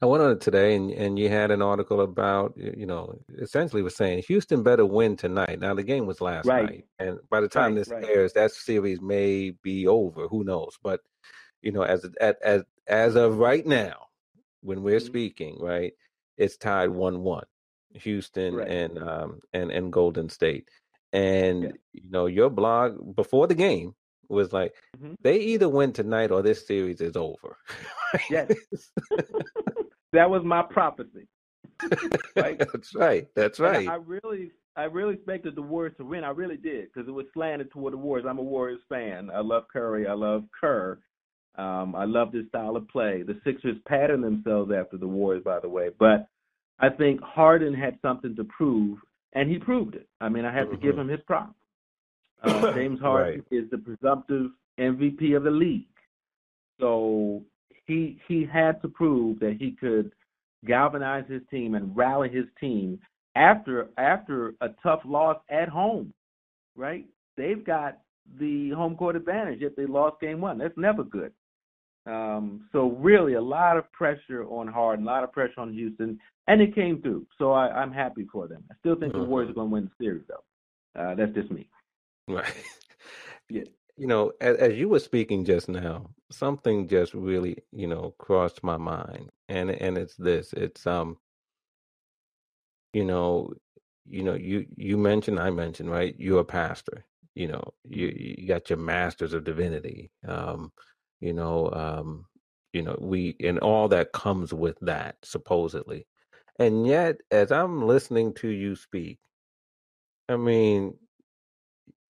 I 0.01 0.05
went 0.05 0.21
on 0.21 0.31
it 0.31 0.41
today, 0.41 0.75
and 0.75 0.91
and 0.91 1.17
you 1.17 1.29
had 1.29 1.51
an 1.51 1.61
article 1.61 2.01
about, 2.01 2.53
you 2.57 2.85
know, 2.85 3.17
essentially 3.37 3.81
was 3.81 3.95
saying 3.95 4.23
Houston 4.27 4.61
better 4.61 4.85
win 4.85 5.15
tonight. 5.15 5.59
Now 5.59 5.73
the 5.73 5.83
game 5.83 6.05
was 6.05 6.21
last 6.21 6.45
right. 6.45 6.65
night, 6.65 6.85
and 6.99 7.19
by 7.29 7.39
the 7.39 7.47
time 7.47 7.75
right, 7.75 7.75
this 7.75 7.89
right. 7.89 8.03
airs, 8.03 8.33
that 8.33 8.51
series 8.51 9.01
may 9.01 9.51
be 9.63 9.87
over. 9.87 10.27
Who 10.27 10.43
knows? 10.43 10.77
But 10.83 10.99
you 11.61 11.71
know, 11.71 11.83
as 11.83 12.05
as 12.19 12.63
as 12.87 13.15
of 13.15 13.37
right 13.37 13.65
now, 13.65 14.07
when 14.61 14.83
we're 14.83 14.97
mm-hmm. 14.97 15.05
speaking, 15.05 15.57
right, 15.59 15.93
it's 16.37 16.57
tied 16.57 16.89
one 16.89 17.21
one, 17.21 17.45
Houston 17.93 18.59
and 18.59 18.97
um 18.99 19.39
and 19.53 19.71
and 19.71 19.93
Golden 19.93 20.27
State, 20.29 20.69
and 21.13 21.63
yeah. 21.63 21.71
you 21.93 22.09
know, 22.09 22.25
your 22.25 22.49
blog 22.49 23.15
before 23.15 23.47
the 23.47 23.55
game 23.55 23.95
was 24.29 24.53
like 24.53 24.73
mm-hmm. 24.97 25.13
they 25.21 25.39
either 25.39 25.69
win 25.69 25.91
tonight 25.91 26.31
or 26.31 26.41
this 26.41 26.65
series 26.65 27.01
is 27.01 27.15
over. 27.15 27.57
yes, 28.29 28.51
that 30.13 30.29
was 30.29 30.43
my 30.43 30.61
prophecy. 30.61 31.27
right? 32.35 32.59
That's 32.59 32.95
right. 32.95 33.27
That's 33.35 33.59
right. 33.59 33.87
I 33.87 33.95
really, 33.95 34.51
I 34.75 34.83
really 34.83 35.15
expected 35.15 35.55
the 35.55 35.61
Warriors 35.61 35.95
to 35.97 36.05
win. 36.05 36.23
I 36.23 36.29
really 36.29 36.57
did 36.57 36.87
because 36.93 37.07
it 37.07 37.11
was 37.11 37.25
slanted 37.33 37.71
toward 37.71 37.93
the 37.93 37.97
Warriors. 37.97 38.27
I'm 38.29 38.39
a 38.39 38.43
Warriors 38.43 38.81
fan. 38.89 39.29
I 39.33 39.39
love 39.39 39.63
Curry. 39.71 40.07
I 40.07 40.13
love 40.13 40.43
Kerr. 40.59 40.99
Um, 41.57 41.95
I 41.95 42.05
love 42.05 42.31
this 42.31 42.47
style 42.47 42.75
of 42.75 42.87
play. 42.87 43.23
The 43.23 43.39
Sixers 43.43 43.77
patterned 43.87 44.23
themselves 44.23 44.71
after 44.71 44.97
the 44.97 45.07
Warriors, 45.07 45.43
by 45.43 45.59
the 45.59 45.67
way, 45.67 45.89
but 45.99 46.27
I 46.79 46.89
think 46.89 47.21
Harden 47.21 47.73
had 47.73 47.97
something 48.01 48.35
to 48.37 48.45
prove, 48.45 48.99
and 49.33 49.49
he 49.49 49.57
proved 49.57 49.95
it. 49.95 50.07
I 50.21 50.29
mean, 50.29 50.45
I 50.45 50.53
have 50.53 50.67
mm-hmm. 50.67 50.75
to 50.75 50.81
give 50.81 50.97
him 50.97 51.09
his 51.09 51.19
props. 51.27 51.55
Uh, 52.43 52.73
James 52.75 52.99
Harden 52.99 53.43
right. 53.51 53.59
is 53.59 53.69
the 53.69 53.77
presumptive 53.77 54.51
MVP 54.79 55.35
of 55.35 55.43
the 55.43 55.51
league. 55.51 55.85
So 56.79 57.43
he 57.85 58.19
he 58.27 58.45
had 58.45 58.81
to 58.81 58.87
prove 58.87 59.39
that 59.39 59.57
he 59.59 59.71
could 59.71 60.11
galvanize 60.65 61.25
his 61.29 61.41
team 61.49 61.75
and 61.75 61.95
rally 61.95 62.29
his 62.29 62.45
team 62.59 62.99
after 63.35 63.89
after 63.97 64.53
a 64.61 64.69
tough 64.81 65.01
loss 65.05 65.37
at 65.49 65.69
home. 65.69 66.13
Right? 66.75 67.05
They've 67.37 67.65
got 67.65 67.99
the 68.39 68.69
home 68.71 68.95
court 68.95 69.15
advantage 69.15 69.61
if 69.61 69.75
they 69.75 69.85
lost 69.85 70.21
game 70.21 70.41
one. 70.41 70.57
That's 70.57 70.77
never 70.77 71.03
good. 71.03 71.31
Um, 72.05 72.67
so 72.71 72.91
really 72.91 73.33
a 73.33 73.41
lot 73.41 73.77
of 73.77 73.91
pressure 73.91 74.45
on 74.45 74.67
Harden, 74.67 75.05
a 75.05 75.07
lot 75.07 75.23
of 75.23 75.31
pressure 75.31 75.59
on 75.59 75.73
Houston, 75.73 76.19
and 76.47 76.61
it 76.61 76.73
came 76.73 77.01
through. 77.01 77.27
So 77.37 77.51
I, 77.51 77.83
am 77.83 77.91
happy 77.91 78.27
for 78.31 78.47
them. 78.47 78.63
I 78.71 78.75
still 78.79 78.95
think 78.95 79.13
mm-hmm. 79.13 79.23
the 79.23 79.27
Warriors 79.27 79.51
are 79.51 79.53
going 79.53 79.69
to 79.69 79.73
win 79.73 79.83
the 79.85 80.03
series, 80.03 80.23
though. 80.27 81.01
Uh, 81.01 81.15
that's 81.15 81.33
just 81.33 81.51
me. 81.51 81.69
Right. 82.29 82.53
Yeah. 83.51 83.63
you 83.97 84.05
know, 84.07 84.31
as, 84.41 84.57
as, 84.57 84.77
you 84.77 84.89
were 84.89 84.99
speaking 84.99 85.43
just 85.43 85.69
now, 85.69 86.11
something 86.31 86.87
just 86.87 87.15
really, 87.15 87.57
you 87.71 87.87
know, 87.87 88.13
crossed 88.19 88.63
my 88.63 88.77
mind, 88.77 89.31
and 89.49 89.71
and 89.71 89.97
it's 89.97 90.15
this. 90.17 90.53
It's 90.53 90.85
um, 90.85 91.17
you 92.93 93.05
know, 93.05 93.53
you 94.07 94.23
know, 94.23 94.35
you 94.35 94.67
you 94.77 94.97
mentioned, 94.97 95.39
I 95.39 95.49
mentioned, 95.49 95.91
right? 95.91 96.15
You're 96.19 96.41
a 96.41 96.45
pastor. 96.45 97.05
You 97.35 97.47
know, 97.49 97.73
you 97.85 98.13
you 98.15 98.47
got 98.47 98.69
your 98.69 98.79
masters 98.79 99.33
of 99.33 99.45
divinity. 99.45 100.11
Um, 100.27 100.71
you 101.21 101.33
know, 101.33 101.71
um, 101.71 102.25
you 102.73 102.83
know, 102.83 102.97
we 103.01 103.35
and 103.43 103.59
all 103.59 103.87
that 103.89 104.13
comes 104.13 104.53
with 104.53 104.77
that 104.81 105.17
supposedly, 105.23 106.05
and 106.59 106.85
yet, 106.87 107.17
as 107.31 107.51
I'm 107.51 107.83
listening 107.87 108.33
to 108.35 108.49
you 108.49 108.75
speak, 108.75 109.19
I 110.29 110.37
mean, 110.37 110.95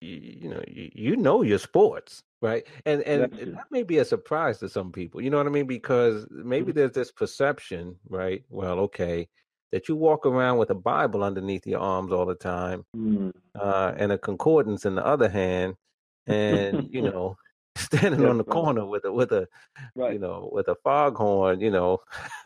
you, 0.01 0.37
you 0.41 0.49
know, 0.49 0.61
you, 0.67 0.91
you 0.93 1.15
know 1.17 1.41
your 1.41 1.59
sports, 1.59 2.23
right? 2.41 2.65
And 2.85 3.01
and 3.03 3.31
that 3.33 3.71
may 3.71 3.83
be 3.83 3.97
a 3.97 4.05
surprise 4.05 4.59
to 4.59 4.69
some 4.69 4.91
people. 4.91 5.21
You 5.21 5.29
know 5.29 5.37
what 5.37 5.47
I 5.47 5.49
mean? 5.49 5.67
Because 5.67 6.25
maybe 6.29 6.71
mm-hmm. 6.71 6.79
there's 6.79 6.91
this 6.91 7.11
perception, 7.11 7.95
right? 8.09 8.43
Well, 8.49 8.79
okay, 8.79 9.27
that 9.71 9.87
you 9.87 9.95
walk 9.95 10.25
around 10.25 10.57
with 10.57 10.69
a 10.69 10.75
Bible 10.75 11.23
underneath 11.23 11.67
your 11.67 11.79
arms 11.79 12.11
all 12.11 12.25
the 12.25 12.35
time, 12.35 12.85
mm. 12.95 13.31
uh, 13.59 13.93
and 13.97 14.11
a 14.11 14.17
concordance 14.17 14.85
in 14.85 14.95
the 14.95 15.05
other 15.05 15.29
hand, 15.29 15.75
and 16.27 16.87
you 16.91 17.01
know, 17.11 17.35
standing 17.75 18.25
on 18.25 18.37
the 18.37 18.43
corner 18.43 18.85
with 18.85 19.05
a 19.05 19.11
with 19.11 19.31
a, 19.31 19.47
right. 19.95 20.13
you 20.13 20.19
know, 20.19 20.49
with 20.51 20.67
a 20.67 20.75
foghorn, 20.83 21.61
you 21.61 21.71
know, 21.71 21.99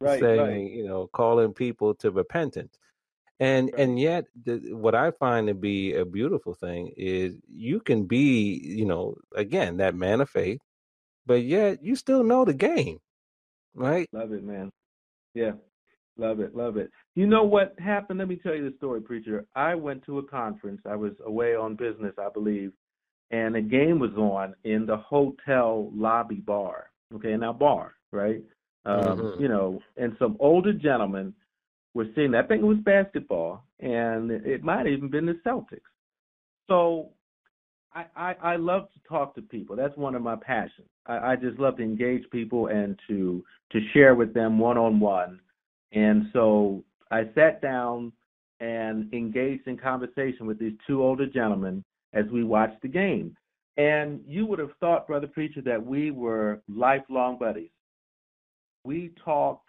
right, 0.00 0.20
saying, 0.20 0.40
right. 0.40 0.70
you 0.70 0.86
know, 0.86 1.08
calling 1.12 1.52
people 1.52 1.94
to 1.96 2.10
repentance. 2.10 2.78
And 3.40 3.72
and 3.78 4.00
yet, 4.00 4.24
the, 4.44 4.60
what 4.72 4.94
I 4.94 5.12
find 5.12 5.46
to 5.46 5.54
be 5.54 5.94
a 5.94 6.04
beautiful 6.04 6.54
thing 6.54 6.92
is 6.96 7.36
you 7.48 7.80
can 7.80 8.04
be, 8.04 8.60
you 8.64 8.84
know, 8.84 9.14
again 9.34 9.76
that 9.76 9.94
man 9.94 10.20
of 10.20 10.28
faith, 10.28 10.60
but 11.24 11.42
yet 11.44 11.82
you 11.82 11.94
still 11.94 12.24
know 12.24 12.44
the 12.44 12.54
game, 12.54 12.98
right? 13.74 14.08
Love 14.12 14.32
it, 14.32 14.42
man. 14.42 14.70
Yeah, 15.34 15.52
love 16.16 16.40
it, 16.40 16.56
love 16.56 16.76
it. 16.78 16.90
You 17.14 17.28
know 17.28 17.44
what 17.44 17.74
happened? 17.78 18.18
Let 18.18 18.28
me 18.28 18.40
tell 18.42 18.56
you 18.56 18.68
the 18.68 18.76
story, 18.76 19.00
preacher. 19.00 19.46
I 19.54 19.76
went 19.76 20.04
to 20.06 20.18
a 20.18 20.22
conference. 20.24 20.80
I 20.84 20.96
was 20.96 21.12
away 21.24 21.54
on 21.54 21.76
business, 21.76 22.14
I 22.18 22.30
believe, 22.30 22.72
and 23.30 23.54
a 23.54 23.62
game 23.62 24.00
was 24.00 24.14
on 24.16 24.54
in 24.64 24.84
the 24.84 24.96
hotel 24.96 25.92
lobby 25.94 26.42
bar. 26.44 26.90
Okay, 27.14 27.32
in 27.32 27.40
now 27.40 27.52
bar, 27.52 27.94
right? 28.10 28.42
Um, 28.84 29.02
mm-hmm. 29.02 29.42
You 29.42 29.48
know, 29.48 29.80
and 29.96 30.16
some 30.18 30.36
older 30.40 30.72
gentlemen 30.72 31.34
were 31.98 32.06
seeing. 32.14 32.34
I 32.36 32.42
think 32.42 32.62
it 32.62 32.66
was 32.66 32.78
basketball, 32.78 33.64
and 33.80 34.30
it 34.30 34.62
might 34.62 34.86
have 34.86 34.86
even 34.86 35.10
been 35.10 35.26
the 35.26 35.36
Celtics. 35.44 35.80
So 36.68 37.08
I, 37.92 38.04
I, 38.16 38.34
I 38.40 38.56
love 38.56 38.88
to 38.92 39.00
talk 39.08 39.34
to 39.34 39.42
people. 39.42 39.74
That's 39.74 39.96
one 39.96 40.14
of 40.14 40.22
my 40.22 40.36
passions. 40.36 40.86
I, 41.06 41.32
I 41.32 41.36
just 41.36 41.58
love 41.58 41.76
to 41.78 41.82
engage 41.82 42.22
people 42.30 42.68
and 42.68 42.96
to 43.08 43.44
to 43.72 43.80
share 43.92 44.14
with 44.14 44.32
them 44.32 44.60
one 44.60 44.78
on 44.78 45.00
one. 45.00 45.40
And 45.92 46.26
so 46.32 46.84
I 47.10 47.24
sat 47.34 47.60
down 47.60 48.12
and 48.60 49.12
engaged 49.12 49.66
in 49.66 49.76
conversation 49.76 50.46
with 50.46 50.58
these 50.60 50.74
two 50.86 51.02
older 51.02 51.26
gentlemen 51.26 51.82
as 52.14 52.26
we 52.32 52.44
watched 52.44 52.80
the 52.80 52.88
game. 52.88 53.36
And 53.76 54.20
you 54.26 54.46
would 54.46 54.60
have 54.60 54.70
thought, 54.78 55.06
Brother 55.08 55.26
Preacher, 55.26 55.62
that 55.62 55.84
we 55.84 56.12
were 56.12 56.62
lifelong 56.68 57.38
buddies. 57.38 57.70
We 58.84 59.12
talked 59.24 59.67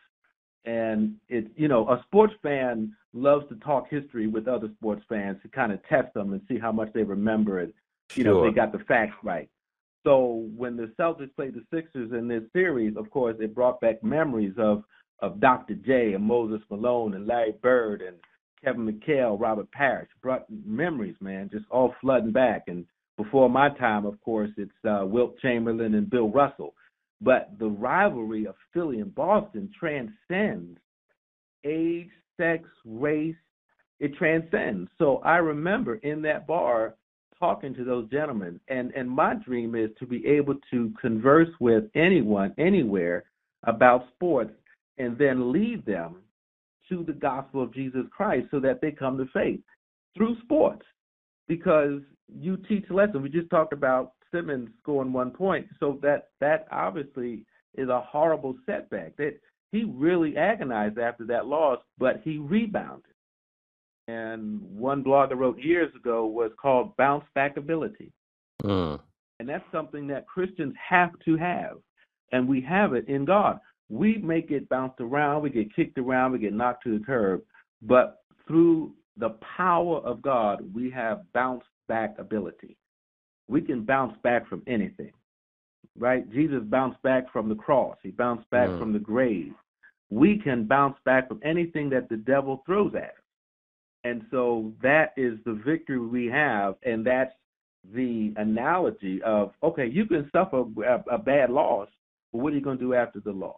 and 0.65 1.15
it 1.29 1.47
you 1.55 1.67
know 1.67 1.87
a 1.89 2.01
sports 2.05 2.33
fan 2.43 2.93
loves 3.13 3.47
to 3.49 3.55
talk 3.55 3.89
history 3.89 4.27
with 4.27 4.47
other 4.47 4.69
sports 4.77 5.03
fans 5.07 5.37
to 5.41 5.47
kind 5.47 5.71
of 5.71 5.79
test 5.87 6.13
them 6.13 6.33
and 6.33 6.41
see 6.47 6.59
how 6.59 6.71
much 6.71 6.91
they 6.93 7.03
remember 7.03 7.59
it 7.59 7.73
you 8.15 8.23
sure. 8.23 8.33
know 8.33 8.43
they 8.45 8.53
got 8.53 8.71
the 8.71 8.79
facts 8.79 9.15
right. 9.23 9.49
So 10.05 10.47
when 10.55 10.77
the 10.77 10.91
celtics 10.99 11.35
played 11.35 11.53
the 11.53 11.63
sixers 11.73 12.11
in 12.11 12.27
this 12.27 12.43
series 12.53 12.95
of 12.97 13.09
course 13.09 13.35
it 13.39 13.55
brought 13.55 13.79
back 13.81 14.03
memories 14.03 14.53
of 14.57 14.83
of 15.21 15.39
dr 15.39 15.73
j 15.85 16.13
and 16.13 16.23
moses 16.23 16.61
malone 16.69 17.13
and 17.13 17.27
larry 17.27 17.53
bird 17.61 18.01
and 18.01 18.17
kevin 18.63 18.85
mchale 18.85 19.39
robert 19.39 19.69
parish 19.71 20.09
brought 20.21 20.45
memories 20.65 21.15
man 21.19 21.49
just 21.51 21.65
all 21.69 21.93
flooding 22.01 22.31
back. 22.31 22.63
And 22.67 22.85
before 23.17 23.49
my 23.49 23.69
time 23.69 24.05
of 24.05 24.19
course 24.21 24.51
it's 24.57 24.71
uh, 24.85 25.05
wilt 25.05 25.37
chamberlain 25.39 25.95
and 25.95 26.09
bill 26.09 26.29
russell 26.29 26.73
but 27.21 27.51
the 27.59 27.67
rivalry 27.67 28.45
of 28.47 28.55
Philly 28.73 28.99
and 28.99 29.13
Boston 29.13 29.69
transcends 29.77 30.79
age, 31.65 32.09
sex, 32.37 32.67
race. 32.85 33.35
It 33.99 34.15
transcends. 34.15 34.89
So 34.97 35.17
I 35.25 35.37
remember 35.37 35.95
in 35.95 36.21
that 36.21 36.47
bar 36.47 36.95
talking 37.37 37.73
to 37.75 37.83
those 37.83 38.09
gentlemen, 38.09 38.59
and 38.69 38.91
and 38.93 39.09
my 39.09 39.33
dream 39.33 39.75
is 39.75 39.89
to 39.99 40.05
be 40.05 40.25
able 40.25 40.55
to 40.71 40.93
converse 41.01 41.49
with 41.59 41.85
anyone, 41.95 42.53
anywhere 42.57 43.25
about 43.63 44.07
sports, 44.13 44.53
and 44.97 45.17
then 45.17 45.51
lead 45.51 45.85
them 45.85 46.17
to 46.89 47.03
the 47.03 47.13
gospel 47.13 47.61
of 47.61 47.73
Jesus 47.73 48.03
Christ 48.15 48.47
so 48.51 48.59
that 48.61 48.79
they 48.81 48.91
come 48.91 49.17
to 49.17 49.25
faith 49.33 49.59
through 50.15 50.37
sports. 50.43 50.85
Because 51.47 52.01
you 52.27 52.57
teach 52.69 52.85
lessons. 52.89 53.23
We 53.23 53.29
just 53.29 53.49
talked 53.49 53.73
about 53.73 54.13
Simmons 54.31 54.69
scoring 54.81 55.13
one 55.13 55.31
point. 55.31 55.67
So 55.79 55.99
that 56.01 56.29
that 56.39 56.67
obviously 56.71 57.45
is 57.75 57.89
a 57.89 58.01
horrible 58.01 58.55
setback. 58.65 59.15
That 59.17 59.39
he 59.71 59.83
really 59.83 60.35
agonized 60.37 60.97
after 60.97 61.25
that 61.25 61.45
loss, 61.45 61.79
but 61.97 62.21
he 62.23 62.37
rebounded. 62.37 63.03
And 64.07 64.61
one 64.61 65.03
blog 65.03 65.31
I 65.31 65.35
wrote 65.35 65.59
years 65.59 65.93
ago 65.95 66.25
was 66.25 66.51
called 66.59 66.97
bounce 66.97 67.25
back 67.35 67.57
ability. 67.57 68.11
Mm. 68.63 68.99
And 69.39 69.47
that's 69.47 69.63
something 69.71 70.07
that 70.07 70.27
Christians 70.27 70.73
have 70.89 71.11
to 71.25 71.37
have. 71.37 71.77
And 72.31 72.47
we 72.47 72.59
have 72.61 72.93
it 72.93 73.07
in 73.07 73.25
God. 73.25 73.59
We 73.87 74.17
may 74.17 74.41
get 74.41 74.67
bounced 74.67 74.99
around, 74.99 75.43
we 75.43 75.49
get 75.51 75.75
kicked 75.75 75.97
around, 75.97 76.31
we 76.31 76.39
get 76.39 76.53
knocked 76.53 76.83
to 76.83 76.97
the 76.97 77.03
curb, 77.03 77.41
but 77.81 78.21
through 78.47 78.93
the 79.17 79.35
power 79.57 79.97
of 79.99 80.21
God, 80.21 80.63
we 80.73 80.91
have 80.91 81.21
bounce 81.33 81.63
back 81.87 82.15
ability 82.19 82.77
we 83.49 83.61
can 83.61 83.83
bounce 83.83 84.15
back 84.23 84.47
from 84.47 84.61
anything, 84.67 85.11
right? 85.97 86.31
Jesus 86.31 86.61
bounced 86.63 87.01
back 87.01 87.31
from 87.33 87.49
the 87.49 87.55
cross, 87.55 87.97
he 88.03 88.11
bounced 88.11 88.49
back 88.51 88.69
mm. 88.69 88.79
from 88.79 88.93
the 88.93 88.99
grave. 88.99 89.53
We 90.11 90.39
can 90.39 90.65
bounce 90.65 90.97
back 91.03 91.27
from 91.27 91.39
anything 91.43 91.89
that 91.89 92.09
the 92.09 92.17
devil 92.17 92.63
throws 92.65 92.93
at 92.95 93.03
us. 93.03 93.09
And 94.05 94.23
so 94.31 94.71
that 94.81 95.13
is 95.17 95.37
the 95.45 95.61
victory 95.65 95.99
we 95.99 96.27
have, 96.27 96.75
and 96.83 97.05
that's 97.05 97.33
the 97.93 98.33
analogy 98.37 99.21
of 99.23 99.51
okay, 99.63 99.87
you 99.87 100.05
can 100.05 100.29
suffer 100.31 100.63
a, 100.85 101.15
a 101.15 101.17
bad 101.17 101.49
loss, 101.49 101.89
but 102.31 102.39
what 102.39 102.53
are 102.53 102.55
you 102.55 102.61
going 102.61 102.77
to 102.77 102.83
do 102.83 102.93
after 102.93 103.19
the 103.19 103.31
loss? 103.31 103.55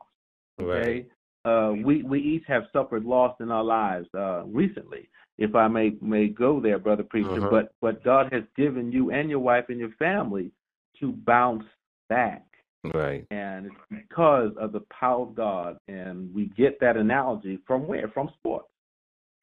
Okay, 0.60 1.06
right. 1.46 1.70
uh, 1.70 1.74
we 1.74 2.04
we 2.04 2.20
each 2.20 2.44
have 2.48 2.64
suffered 2.74 3.04
loss 3.06 3.36
in 3.40 3.52
our 3.52 3.64
lives 3.64 4.08
uh, 4.18 4.44
recently, 4.46 5.10
if 5.42 5.56
I 5.56 5.68
may 5.68 5.94
may 6.02 6.28
go 6.28 6.60
there, 6.60 6.78
brother 6.78 7.04
preacher. 7.04 7.32
Uh-huh. 7.32 7.50
But 7.50 7.74
but 7.82 8.04
God 8.04 8.32
has 8.32 8.44
given 8.56 8.92
you 8.92 9.12
and 9.12 9.30
your 9.30 9.40
wife 9.40 9.66
and 9.70 9.80
your 9.80 9.92
family 9.98 10.52
to 11.00 11.12
bounce 11.12 11.64
back. 12.10 12.46
Right. 12.94 13.26
And 13.32 13.68
it's 13.68 13.76
because 13.90 14.52
of 14.60 14.72
the 14.72 14.84
power 15.00 15.24
of 15.24 15.36
God, 15.36 15.78
and 15.88 16.34
we 16.34 16.52
get 16.58 16.80
that 16.80 16.96
analogy 16.98 17.60
from 17.66 17.88
where? 17.88 18.08
From 18.10 18.30
sports. 18.40 18.68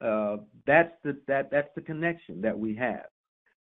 Uh, 0.00 0.38
that's 0.66 0.92
the 1.02 1.18
that 1.26 1.50
that's 1.50 1.68
the 1.74 1.80
connection 1.80 2.40
that 2.42 2.56
we 2.56 2.76
have, 2.76 3.06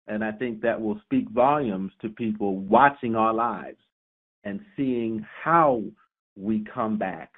and 0.08 0.24
I 0.24 0.34
think 0.34 0.62
that 0.62 0.80
will 0.80 1.00
speak 1.06 1.30
volumes 1.30 1.94
to 2.02 2.10
people 2.10 2.58
watching 2.58 3.16
our 3.16 3.34
lives 3.34 3.80
and 4.44 4.60
seeing 4.76 5.26
how 5.44 5.84
we 6.36 6.66
come 6.74 6.98
back 6.98 7.32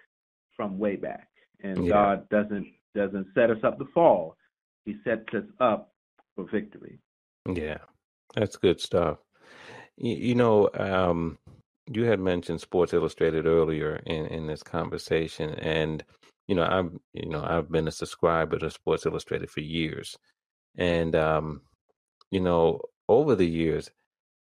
from 0.56 0.80
way 0.80 0.96
back. 0.96 1.28
And 1.62 1.86
yeah. 1.86 1.94
God 1.94 2.30
doesn't 2.30 2.68
doesn't 2.96 3.28
set 3.36 3.52
us 3.52 3.64
up 3.64 3.78
to 3.78 3.86
fall. 3.94 4.36
He 4.86 4.96
sets 5.04 5.34
us 5.34 5.44
up 5.60 5.92
for 6.36 6.46
victory. 6.50 7.00
Yeah, 7.48 7.80
that's 8.36 8.58
good 8.58 8.80
stuff. 8.80 9.18
You, 9.98 10.16
you 10.16 10.36
know, 10.36 10.70
um, 10.74 11.38
you 11.88 12.04
had 12.04 12.20
mentioned 12.20 12.62
Sports 12.62 12.94
Illustrated 12.94 13.46
earlier 13.46 14.02
in, 14.06 14.26
in 14.28 14.48
this 14.48 14.64
conversation, 14.64 15.52
and 15.56 16.04
you 16.48 16.56
know, 16.56 16.64
I'm 16.64 17.00
you 17.14 17.30
know 17.30 17.44
I've 17.44 17.72
been 17.72 17.88
a 17.88 17.92
subscriber 17.92 18.58
to 18.60 18.72
Sports 18.72 19.06
Illustrated 19.06 19.50
for 19.50 19.62
years, 19.62 20.18
and 20.78 21.16
um, 21.16 21.62
you 22.32 22.40
know, 22.40 22.82
over 23.08 23.36
the 23.36 23.48
years, 23.48 23.90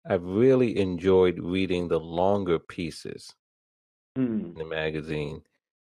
I've 0.08 0.24
really 0.24 0.78
enjoyed 0.80 1.40
reading 1.40 1.88
the 1.88 2.00
longer 2.00 2.60
pieces 2.60 3.34
mm. 4.18 4.44
in 4.44 4.54
the 4.56 4.66
magazine 4.66 5.42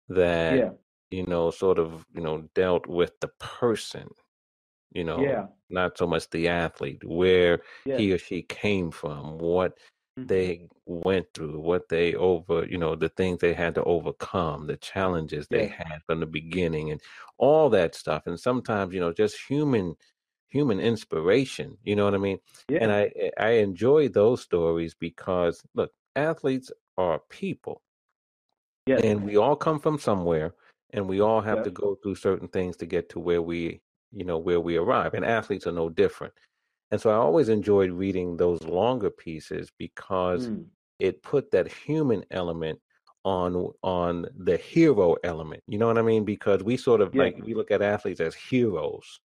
that 0.09 0.59
yeah. 0.59 0.71
you 1.11 1.25
know 1.27 1.51
sort 1.51 1.79
of 1.79 2.05
you 2.15 2.21
know 2.21 2.49
dealt 2.55 2.87
with 2.87 3.19
the 3.21 3.29
person 3.39 4.09
you 4.95 5.05
know, 5.05 5.21
yeah. 5.21 5.47
not 5.71 5.99
so 5.99 6.07
much 6.07 6.29
the 6.31 6.49
athlete, 6.49 7.03
where 7.05 7.61
yeah. 7.85 7.99
he 7.99 8.13
or 8.13 8.19
she 8.19 8.43
came 8.43 8.91
from, 8.91 9.39
what 9.39 9.79
mm-hmm. 10.19 10.27
they 10.27 10.69
went 10.87 11.27
through, 11.35 11.61
what 11.61 11.89
they 11.89 12.15
over, 12.15 12.67
you 12.67 12.79
know, 12.79 12.95
the 12.95 13.09
things 13.11 13.41
they 13.41 13.55
had 13.55 13.75
to 13.75 13.85
overcome, 13.85 14.67
the 14.67 14.77
challenges 14.77 15.47
they 15.49 15.67
yeah. 15.67 15.85
had 15.89 16.03
from 16.07 16.21
the 16.21 16.27
beginning, 16.27 16.91
and 16.91 17.01
all 17.39 17.71
that 17.71 17.95
stuff. 17.95 18.23
And 18.27 18.39
sometimes, 18.39 18.95
you 18.95 19.01
know, 19.01 19.13
just 19.13 19.37
human 19.49 19.95
human 20.49 20.81
inspiration. 20.81 21.79
You 21.83 21.97
know 21.97 22.05
what 22.05 22.15
I 22.15 22.19
mean? 22.19 22.39
Yeah. 22.69 22.79
And 22.83 22.93
I 22.93 23.11
I 23.39 23.51
enjoy 23.51 24.09
those 24.09 24.43
stories 24.43 24.95
because 24.95 25.63
look, 25.75 25.91
athletes 26.15 26.71
are 26.99 27.21
people. 27.31 27.83
Yes. 28.87 29.03
And 29.03 29.25
we 29.25 29.37
all 29.37 29.57
come 29.57 29.79
from 29.79 29.99
somewhere 29.99 30.55
and 30.93 31.09
we 31.09 31.21
all 31.21 31.41
have 31.41 31.63
to 31.63 31.71
go 31.71 31.97
through 32.03 32.17
certain 32.17 32.49
things 32.49 32.77
to 32.77 32.87
get 32.87 33.09
to 33.11 33.21
where 33.21 33.41
we, 33.41 33.81
you 34.13 34.25
know, 34.25 34.39
where 34.39 34.61
we 34.61 34.77
arrive. 34.77 35.15
And 35.15 35.25
athletes 35.25 35.67
are 35.67 35.73
no 35.73 35.89
different. 35.89 36.35
And 36.91 37.01
so 37.01 37.11
I 37.11 37.15
always 37.15 37.49
enjoyed 37.49 37.91
reading 37.93 38.37
those 38.37 38.63
longer 38.65 39.11
pieces 39.11 39.71
because 39.79 40.51
Mm. 40.51 40.71
it 40.99 41.23
put 41.23 41.51
that 41.53 41.73
human 41.73 42.25
element 42.31 42.81
on 43.25 43.73
on 43.83 44.27
the 44.37 44.57
hero 44.57 45.17
element. 45.25 45.63
You 45.69 45.79
know 45.79 45.87
what 45.87 45.99
I 45.99 46.03
mean? 46.03 46.25
Because 46.25 46.63
we 46.65 46.77
sort 46.77 47.01
of 47.01 47.15
Yeah. 47.15 47.17
like 47.17 47.37
we 47.39 47.55
look 47.55 47.71
at 47.71 47.83
athletes 47.83 48.21
as 48.21 48.35
heroes. 48.35 49.21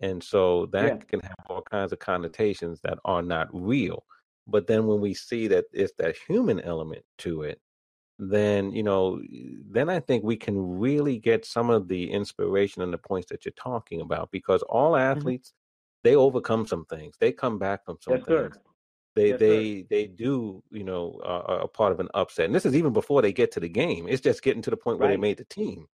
And 0.00 0.22
so 0.22 0.66
that 0.66 0.94
Yeah. 0.94 1.04
can 1.08 1.20
have 1.20 1.46
all 1.48 1.62
kinds 1.62 1.92
of 1.92 1.98
connotations 1.98 2.80
that 2.82 2.98
are 3.04 3.22
not 3.22 3.48
real. 3.52 4.04
But 4.46 4.66
then 4.66 4.86
when 4.86 5.00
we 5.00 5.14
see 5.14 5.46
that 5.48 5.66
it's 5.72 5.92
that 5.98 6.16
human 6.16 6.60
element 6.60 7.04
to 7.18 7.42
it, 7.42 7.60
then 8.20 8.72
you 8.72 8.82
know, 8.82 9.20
then 9.70 9.88
I 9.90 10.00
think 10.00 10.24
we 10.24 10.36
can 10.36 10.58
really 10.78 11.18
get 11.18 11.44
some 11.44 11.70
of 11.70 11.88
the 11.88 12.10
inspiration 12.10 12.82
and 12.82 12.92
the 12.92 12.98
points 12.98 13.30
that 13.30 13.44
you're 13.44 13.52
talking 13.54 14.00
about 14.00 14.30
because 14.30 14.62
all 14.64 14.96
Mhm. 15.12 15.32
athletes 15.32 15.54
they 16.04 16.16
overcome 16.16 16.66
some 16.66 16.84
things. 16.86 17.16
They 17.20 17.32
come 17.32 17.58
back 17.58 17.84
from 17.84 17.98
some 18.02 18.20
things. 18.20 18.58
They 19.16 19.32
they 19.32 19.82
they 19.90 20.06
do, 20.08 20.62
you 20.70 20.84
know, 20.84 21.20
are, 21.24 21.42
are 21.44 21.60
a 21.62 21.68
part 21.68 21.92
of 21.92 22.00
an 22.00 22.08
upset. 22.14 22.46
And 22.46 22.54
this 22.54 22.66
is 22.66 22.76
even 22.76 22.92
before 22.92 23.22
they 23.22 23.32
get 23.32 23.52
to 23.52 23.60
the 23.60 23.68
game. 23.68 24.06
It's 24.08 24.22
just 24.22 24.42
getting 24.42 24.62
to 24.62 24.70
the 24.70 24.76
point 24.76 24.98
where 25.00 25.08
they 25.08 25.16
made 25.18 25.38
the 25.38 25.44
team. 25.44 25.86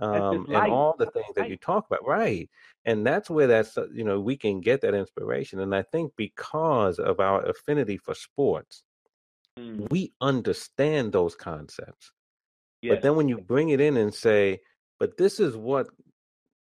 Um, 0.00 0.48
and 0.50 0.66
all 0.66 0.96
the 0.98 1.06
things 1.06 1.34
that 1.36 1.46
you 1.46 1.56
talk 1.56 1.86
about, 1.86 2.04
right? 2.06 2.50
And 2.84 3.06
that's 3.06 3.30
where 3.30 3.46
that's 3.46 3.78
uh, 3.78 3.86
you 3.92 4.02
know 4.04 4.20
we 4.20 4.36
can 4.36 4.60
get 4.60 4.80
that 4.82 4.94
inspiration. 4.94 5.60
And 5.60 5.74
I 5.74 5.82
think 5.82 6.12
because 6.16 6.98
of 6.98 7.20
our 7.20 7.42
affinity 7.44 7.96
for 7.98 8.14
sports, 8.14 8.82
Mm. 9.58 9.86
we 9.90 10.14
understand 10.20 11.12
those 11.12 11.34
concepts. 11.36 12.12
But 12.88 13.02
then 13.02 13.16
when 13.16 13.28
you 13.28 13.38
bring 13.38 13.70
it 13.70 13.80
in 13.80 13.96
and 13.96 14.14
say, 14.14 14.60
"But 15.00 15.16
this 15.18 15.40
is 15.40 15.56
what 15.56 15.88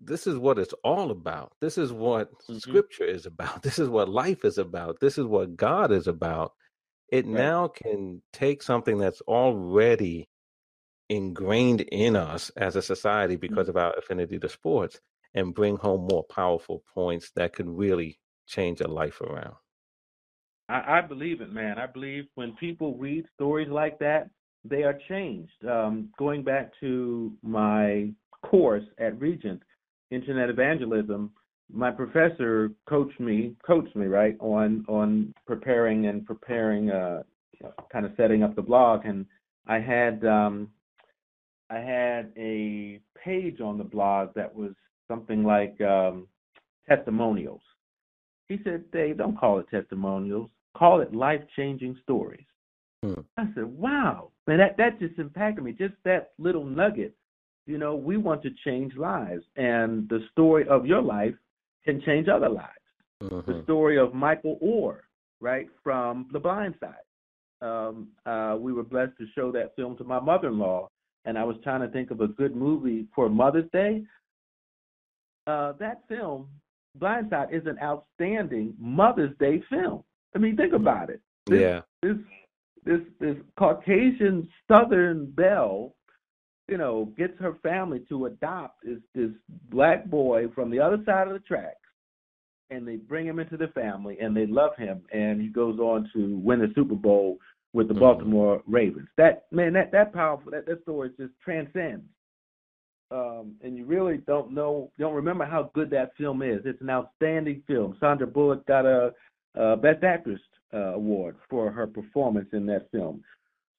this 0.00 0.26
is 0.26 0.38
what 0.38 0.58
it's 0.58 0.74
all 0.84 1.10
about. 1.12 1.52
This 1.60 1.78
is 1.78 1.92
what 1.92 2.30
Mhm. 2.48 2.60
scripture 2.60 3.04
is 3.04 3.26
about. 3.26 3.62
This 3.64 3.78
is 3.80 3.88
what 3.88 4.08
life 4.08 4.44
is 4.44 4.58
about. 4.58 5.00
This 5.00 5.18
is 5.18 5.26
what 5.26 5.56
God 5.56 5.92
is 5.92 6.08
about." 6.08 6.52
It 7.10 7.26
Right. 7.30 7.52
now 7.52 7.68
can 7.68 8.22
take 8.32 8.62
something 8.62 8.98
that's 8.98 9.22
already 9.22 10.28
ingrained 11.10 11.82
in 11.82 12.16
us 12.16 12.50
as 12.56 12.76
a 12.76 12.82
society 12.82 13.36
because 13.36 13.68
Mm. 13.68 13.70
of 13.70 13.76
our 13.78 13.94
affinity 13.98 14.38
to 14.40 14.48
sports 14.48 15.00
and 15.34 15.54
bring 15.54 15.76
home 15.76 16.08
more 16.10 16.24
powerful 16.24 16.84
points 16.94 17.32
that 17.36 17.54
can 17.54 17.76
really 17.76 18.18
change 18.46 18.80
a 18.82 18.88
life 18.88 19.20
around. 19.22 19.56
I, 20.68 20.98
I 20.98 21.00
believe 21.00 21.40
it, 21.40 21.52
man. 21.52 21.78
I 21.78 21.86
believe 21.86 22.26
when 22.34 22.52
people 22.56 22.94
read 22.96 23.24
stories 23.34 23.68
like 23.68 23.98
that, 24.00 24.30
they 24.64 24.82
are 24.82 24.98
changed. 25.08 25.64
Um, 25.68 26.10
going 26.18 26.42
back 26.42 26.72
to 26.80 27.32
my 27.42 28.10
course 28.42 28.84
at 28.98 29.18
Regent, 29.20 29.62
Internet 30.10 30.50
Evangelism, 30.50 31.30
my 31.72 31.90
professor 31.90 32.72
coached 32.88 33.20
me, 33.20 33.54
coached 33.66 33.94
me 33.94 34.06
right 34.06 34.36
on 34.40 34.84
on 34.88 35.34
preparing 35.46 36.06
and 36.06 36.24
preparing, 36.24 36.90
uh, 36.90 37.22
kind 37.92 38.06
of 38.06 38.12
setting 38.16 38.42
up 38.42 38.56
the 38.56 38.62
blog, 38.62 39.04
and 39.04 39.26
I 39.66 39.78
had 39.78 40.24
um, 40.24 40.70
I 41.70 41.78
had 41.78 42.32
a 42.38 43.00
page 43.22 43.60
on 43.60 43.76
the 43.76 43.84
blog 43.84 44.30
that 44.34 44.54
was 44.54 44.72
something 45.08 45.44
like 45.44 45.78
um, 45.82 46.26
testimonials. 46.88 47.60
He 48.48 48.58
said, 48.64 48.90
Dave, 48.90 49.18
don't 49.18 49.38
call 49.38 49.58
it 49.58 49.66
testimonials. 49.70 50.50
Call 50.76 51.00
it 51.00 51.14
life 51.14 51.42
changing 51.56 51.98
stories. 52.02 52.44
Hmm. 53.02 53.20
I 53.36 53.46
said, 53.54 53.64
wow. 53.64 54.30
Man, 54.46 54.58
that, 54.58 54.76
that 54.76 54.98
just 54.98 55.18
impacted 55.18 55.64
me. 55.64 55.72
Just 55.72 55.94
that 56.04 56.32
little 56.38 56.64
nugget. 56.64 57.14
You 57.66 57.78
know, 57.78 57.94
we 57.94 58.16
want 58.16 58.42
to 58.42 58.50
change 58.64 58.96
lives. 58.96 59.44
And 59.56 60.08
the 60.08 60.20
story 60.32 60.66
of 60.68 60.86
your 60.86 61.02
life 61.02 61.34
can 61.84 62.00
change 62.02 62.28
other 62.28 62.48
lives. 62.48 62.72
The 63.20 63.42
Mhm. 63.42 63.64
story 63.64 63.98
of 63.98 64.14
Michael 64.14 64.58
Oher, 64.62 65.00
right, 65.40 65.68
from 65.82 66.28
The 66.32 66.38
Blind 66.38 66.76
Side. 66.78 66.94
Um, 67.60 68.08
uh, 68.24 68.56
we 68.58 68.72
were 68.72 68.84
blessed 68.84 69.16
to 69.18 69.26
show 69.34 69.50
that 69.52 69.74
film 69.74 69.96
to 69.96 70.04
my 70.04 70.20
mother 70.20 70.48
in 70.48 70.58
law. 70.58 70.88
And 71.24 71.36
I 71.36 71.44
was 71.44 71.56
trying 71.62 71.80
to 71.80 71.88
think 71.88 72.10
of 72.10 72.20
a 72.20 72.28
good 72.28 72.54
movie 72.54 73.06
for 73.14 73.28
Mother's 73.28 73.68
Day. 73.72 74.06
Uh, 75.46 75.72
that 75.72 76.06
film, 76.08 76.48
Blind 76.94 77.30
Side, 77.30 77.52
is 77.52 77.66
an 77.66 77.78
outstanding 77.82 78.74
Mother's 78.78 79.36
Day 79.38 79.60
film. 79.68 80.04
I 80.34 80.38
mean, 80.38 80.56
think 80.56 80.72
about 80.72 81.10
it. 81.10 81.20
This, 81.46 81.60
Yeah. 81.60 81.80
this 82.02 82.16
this 82.84 83.00
this 83.18 83.36
Caucasian 83.58 84.48
Southern 84.66 85.30
belle, 85.32 85.94
you 86.68 86.78
know, 86.78 87.06
gets 87.16 87.38
her 87.38 87.54
family 87.62 88.00
to 88.08 88.26
adopt 88.26 88.84
this 88.84 89.00
this 89.14 89.30
black 89.70 90.06
boy 90.06 90.48
from 90.54 90.70
the 90.70 90.80
other 90.80 91.02
side 91.04 91.26
of 91.26 91.32
the 91.34 91.40
tracks, 91.40 91.76
and 92.70 92.86
they 92.86 92.96
bring 92.96 93.26
him 93.26 93.38
into 93.38 93.56
the 93.56 93.68
family, 93.68 94.18
and 94.20 94.36
they 94.36 94.46
love 94.46 94.76
him, 94.76 95.02
and 95.12 95.40
he 95.40 95.48
goes 95.48 95.78
on 95.78 96.08
to 96.14 96.38
win 96.38 96.60
the 96.60 96.72
Super 96.74 96.94
Bowl 96.94 97.38
with 97.74 97.88
the 97.88 97.94
Mhm. 97.94 98.00
Baltimore 98.00 98.62
Ravens. 98.66 99.08
That 99.16 99.46
man, 99.50 99.72
that 99.74 99.90
that 99.92 100.12
powerful, 100.12 100.50
that 100.52 100.66
that 100.66 100.82
story 100.82 101.10
just 101.18 101.38
transcends. 101.40 102.06
Um, 103.10 103.56
and 103.62 103.76
you 103.76 103.86
really 103.86 104.18
don't 104.18 104.52
know, 104.52 104.92
don't 104.98 105.14
remember 105.14 105.46
how 105.46 105.70
good 105.74 105.88
that 105.90 106.14
film 106.16 106.42
is. 106.42 106.60
It's 106.66 106.80
an 106.82 106.90
outstanding 106.90 107.62
film. 107.66 107.96
Sandra 108.00 108.26
Bullock 108.26 108.66
got 108.66 108.84
a, 108.84 109.14
a 109.58 109.76
Best 109.76 110.04
Actress 110.04 110.40
uh, 110.72 110.94
award 110.94 111.36
for 111.50 111.70
her 111.70 111.86
performance 111.86 112.48
in 112.52 112.64
that 112.66 112.90
film. 112.92 113.22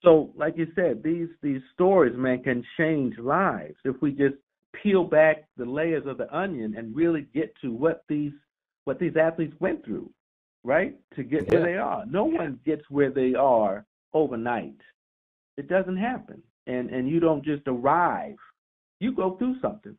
So, 0.04 0.32
like 0.36 0.58
you 0.58 0.68
said, 0.76 1.04
these 1.04 1.28
these 1.42 1.62
stories, 1.74 2.16
man, 2.16 2.44
can 2.44 2.64
change 2.78 3.18
lives 3.18 3.76
if 3.84 3.96
we 4.02 4.12
just 4.12 4.36
peel 4.82 5.04
back 5.04 5.46
the 5.58 5.66
layers 5.66 6.06
of 6.06 6.18
the 6.18 6.34
onion 6.36 6.76
and 6.78 6.96
really 6.96 7.28
get 7.34 7.54
to 7.62 7.72
what 7.72 8.04
these 8.08 8.34
what 8.86 9.00
these 9.00 9.16
athletes 9.18 9.54
went 9.60 9.84
through, 9.86 10.10
right? 10.64 10.98
To 11.16 11.24
get 11.24 11.44
Yeah. 11.44 11.60
where 11.60 11.64
they 11.64 11.78
are. 11.78 12.06
No 12.06 12.26
one 12.26 12.60
gets 12.66 12.90
where 12.90 13.12
they 13.12 13.36
are 13.36 13.86
overnight. 14.14 14.80
It 15.58 15.68
doesn't 15.68 15.98
happen, 15.98 16.42
and 16.68 16.90
and 16.90 17.08
you 17.10 17.20
don't 17.20 17.44
just 17.44 17.64
arrive. 17.68 18.38
You 19.00 19.12
go 19.12 19.36
through 19.38 19.60
something, 19.60 19.98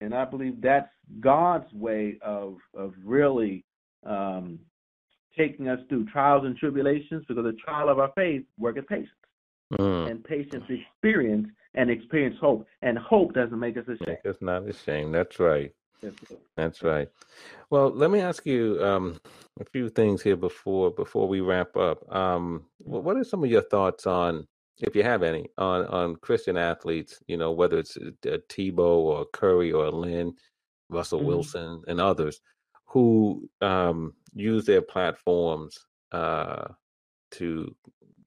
and 0.00 0.14
I 0.14 0.24
believe 0.24 0.60
that's 0.60 0.92
God's 1.20 1.70
way 1.72 2.18
of 2.22 2.58
of 2.74 2.94
really 3.04 3.64
um, 4.04 4.58
taking 5.36 5.68
us 5.68 5.80
through 5.88 6.06
trials 6.06 6.44
and 6.44 6.56
tribulations 6.56 7.24
because 7.28 7.44
the 7.44 7.52
trial 7.52 7.88
of 7.88 7.98
our 7.98 8.12
faith 8.14 8.44
worketh 8.58 8.86
patience. 8.86 9.08
Mm. 9.74 10.10
And 10.10 10.24
patience 10.24 10.64
experience 10.68 11.48
and 11.74 11.90
experience 11.90 12.36
hope. 12.40 12.66
And 12.82 12.98
hope 12.98 13.34
doesn't 13.34 13.58
make 13.58 13.76
us 13.76 13.84
ashamed. 13.84 14.06
Make 14.06 14.26
us 14.26 14.36
not 14.40 14.68
ashamed. 14.68 15.14
That's 15.14 15.38
right. 15.40 15.72
That's 16.56 16.82
right. 16.82 17.08
Well, 17.70 17.90
let 17.90 18.10
me 18.10 18.20
ask 18.20 18.44
you 18.44 18.78
um, 18.82 19.18
a 19.58 19.64
few 19.64 19.88
things 19.88 20.22
here 20.22 20.36
before 20.36 20.90
before 20.90 21.26
we 21.26 21.40
wrap 21.40 21.76
up. 21.76 22.04
Um, 22.14 22.66
what 22.78 23.16
are 23.16 23.24
some 23.24 23.42
of 23.42 23.50
your 23.50 23.62
thoughts 23.62 24.06
on, 24.06 24.46
if 24.82 24.94
you 24.94 25.02
have 25.02 25.22
any, 25.22 25.48
on 25.56 25.86
on 25.86 26.16
Christian 26.16 26.56
athletes? 26.58 27.22
You 27.26 27.38
know, 27.38 27.52
whether 27.52 27.78
it's 27.78 27.96
uh, 27.96 28.10
Tebow 28.50 28.78
or 28.78 29.24
Curry 29.32 29.72
or 29.72 29.90
Lin, 29.90 30.34
Russell 30.90 31.20
Mhm. 31.20 31.26
Wilson, 31.26 31.82
and 31.88 32.00
others 32.00 32.40
who 32.86 33.48
um, 33.60 34.14
use 34.34 34.66
their 34.66 34.82
platforms 34.82 35.78
uh, 36.12 36.68
to, 37.32 37.74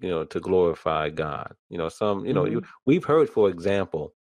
you 0.01 0.09
know, 0.09 0.25
to 0.25 0.39
glorify 0.39 1.09
God. 1.09 1.55
You 1.69 1.77
know, 1.77 1.89
some, 1.89 2.25
you 2.25 2.33
know, 2.33 2.45
you, 2.45 2.61
we've 2.85 3.05
heard, 3.05 3.29
for 3.29 3.49
example, 3.49 4.13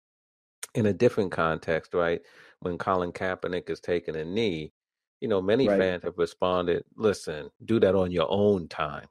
in 0.75 0.85
a 0.85 0.93
different 0.93 1.31
context, 1.31 1.93
right? 1.93 2.21
When 2.61 2.77
Colin 2.77 3.11
Kaepernick 3.11 3.69
is 3.69 3.79
taking 3.79 4.15
a 4.15 4.25
knee, 4.25 4.73
you 5.21 5.27
know, 5.27 5.41
many 5.41 5.67
Right. 5.67 5.69
fans 5.69 6.03
have 6.03 6.17
responded, 6.17 6.83
listen, 6.95 7.49
do 7.65 7.79
that 7.79 7.95
on 7.95 8.11
your 8.11 8.27
own 8.29 8.67
time, 8.67 9.07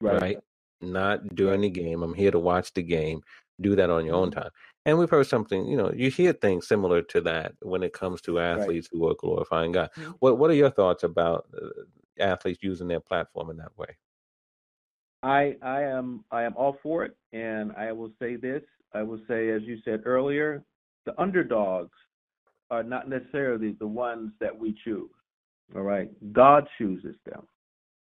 Right. 0.00 0.22
right? 0.22 0.38
Not 0.80 1.34
during 1.34 1.62
the 1.62 1.70
game. 1.70 2.02
I'm 2.02 2.14
here 2.14 2.30
to 2.32 2.38
watch 2.38 2.72
the 2.74 2.82
game. 2.82 3.22
Do 3.60 3.76
that 3.76 3.90
on 3.90 4.06
your 4.06 4.16
own 4.16 4.30
Mhm. 4.30 4.32
time. 4.32 4.50
And 4.86 4.98
we've 4.98 5.10
heard 5.10 5.26
something, 5.26 5.66
you 5.66 5.76
know, 5.76 5.90
you 5.92 6.10
hear 6.10 6.32
things 6.32 6.68
similar 6.68 7.00
to 7.02 7.20
that 7.22 7.54
when 7.62 7.82
it 7.82 7.92
comes 7.94 8.20
to 8.22 8.38
athletes 8.38 8.88
who 8.92 9.08
are 9.08 9.14
glorifying 9.14 9.72
God. 9.72 9.90
Mhm. 9.96 10.16
What 10.20 10.38
What 10.38 10.50
are 10.50 10.54
your 10.54 10.70
thoughts 10.70 11.04
about 11.04 11.46
uh, 11.60 11.68
athletes 12.18 12.62
using 12.62 12.88
their 12.88 13.00
platform 13.00 13.50
in 13.50 13.56
that 13.58 13.76
way? 13.78 13.96
I 15.22 15.56
I 15.62 15.82
am 15.82 16.24
I 16.30 16.42
am 16.42 16.54
all 16.56 16.74
for 16.82 17.04
it, 17.04 17.16
and 17.32 17.72
I 17.72 17.92
will 17.92 18.12
say 18.18 18.36
this. 18.36 18.62
I 18.92 19.02
will 19.02 19.20
say, 19.26 19.48
as 19.50 19.62
you 19.62 19.78
said 19.84 20.02
earlier, 20.04 20.62
the 21.06 21.18
underdogs 21.20 21.96
are 22.70 22.82
not 22.82 23.08
necessarily 23.08 23.72
the 23.72 23.86
ones 23.86 24.32
that 24.40 24.56
we 24.56 24.74
choose. 24.84 25.10
All 25.74 25.82
right, 25.82 26.10
God 26.32 26.68
chooses 26.76 27.16
them, 27.24 27.48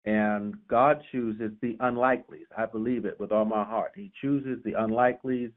and 0.04 0.56
God 0.68 1.02
chooses 1.14 1.52
the 1.62 1.78
unlikelies. 1.80 2.48
I 2.58 2.66
believe 2.66 3.06
it 3.06 3.18
with 3.20 3.32
all 3.32 3.46
my 3.46 3.64
heart. 3.64 3.94
He 3.96 4.12
chooses 4.22 4.62
the 4.64 4.74
unlikelies, 4.74 5.54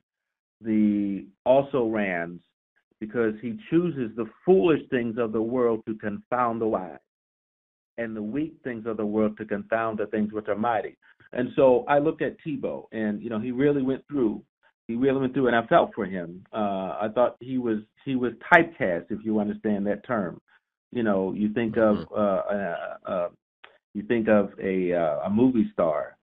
the 0.61 1.27
also 1.45 1.87
rans, 1.87 2.41
because 3.01 3.35
he 3.41 3.59
chooses 3.71 4.11
the 4.17 4.27
foolish 4.45 4.83
things 4.91 5.17
of 5.19 5.33
the 5.33 5.43
world 5.43 5.83
to 5.87 5.95
confound 5.95 6.61
the 6.61 6.67
wise 6.67 6.99
and 7.99 8.17
the 8.17 8.23
weak 8.23 8.55
things 8.65 8.87
of 8.87 8.97
the 8.97 9.05
world 9.05 9.37
to 9.39 9.45
confound 9.45 9.99
the 9.99 10.07
things 10.07 10.33
which 10.33 10.49
are 10.49 10.57
mighty. 10.57 10.97
And 11.33 11.51
so 11.55 11.85
I 11.87 11.99
looked 11.99 12.23
at 12.23 12.37
Tebow, 12.45 12.87
and 12.93 13.23
you 13.23 13.31
know 13.31 13.39
he 13.39 13.53
really 13.53 13.83
went 13.83 14.05
through. 14.09 14.43
He 14.89 14.97
really 14.97 15.21
went 15.21 15.35
through, 15.35 15.47
and 15.47 15.57
I 15.57 15.65
felt 15.67 15.93
for 15.95 16.05
him. 16.05 16.45
Uh, 16.53 16.97
I 17.01 17.09
thought 17.15 17.37
he 17.41 17.59
was 17.59 17.79
he 18.05 18.17
was 18.17 18.33
typecast, 18.53 19.07
if 19.11 19.25
you 19.25 19.39
understand 19.39 19.87
that 19.87 20.07
term. 20.07 20.41
You 20.93 21.05
know, 21.05 21.33
you 21.33 21.53
think 21.53 21.77
of 21.77 21.97
mm-hmm. 21.97 22.15
uh, 22.15 22.57
uh, 22.57 22.97
uh, 23.13 23.29
you 23.95 24.03
think 24.03 24.29
of 24.29 24.51
a 24.61 24.93
uh, 24.93 25.27
a 25.27 25.31
movie 25.31 25.71
star, 25.73 26.17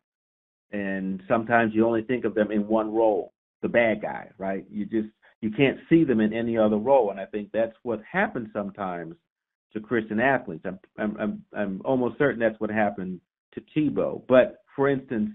and 0.72 1.22
sometimes 1.28 1.74
you 1.74 1.86
only 1.86 2.02
think 2.02 2.26
of 2.26 2.36
them 2.36 2.52
in 2.52 2.68
one 2.68 2.94
role, 2.94 3.32
the 3.62 3.70
bad 3.70 4.02
guy, 4.02 4.30
right? 4.38 4.66
You 4.70 4.86
just 4.86 5.10
you 5.42 5.52
can't 5.52 5.78
see 5.90 6.04
them 6.04 6.20
in 6.20 6.34
any 6.34 6.58
other 6.58 6.78
role, 6.78 7.12
and 7.12 7.20
I 7.20 7.26
think 7.26 7.50
that's 7.54 7.76
what 7.84 8.02
happens 8.10 8.50
sometimes 8.54 9.16
to 9.74 9.80
Christian 9.80 10.20
athletes. 10.20 10.66
I'm 10.66 10.80
I'm 10.98 11.18
I'm, 11.20 11.44
I'm 11.56 11.82
almost 11.86 12.18
certain 12.18 12.40
that's 12.40 12.60
what 12.60 12.70
happened 12.70 13.20
to 13.54 13.62
Tebow. 13.76 14.22
But 14.28 14.64
for 14.76 14.90
instance, 14.90 15.32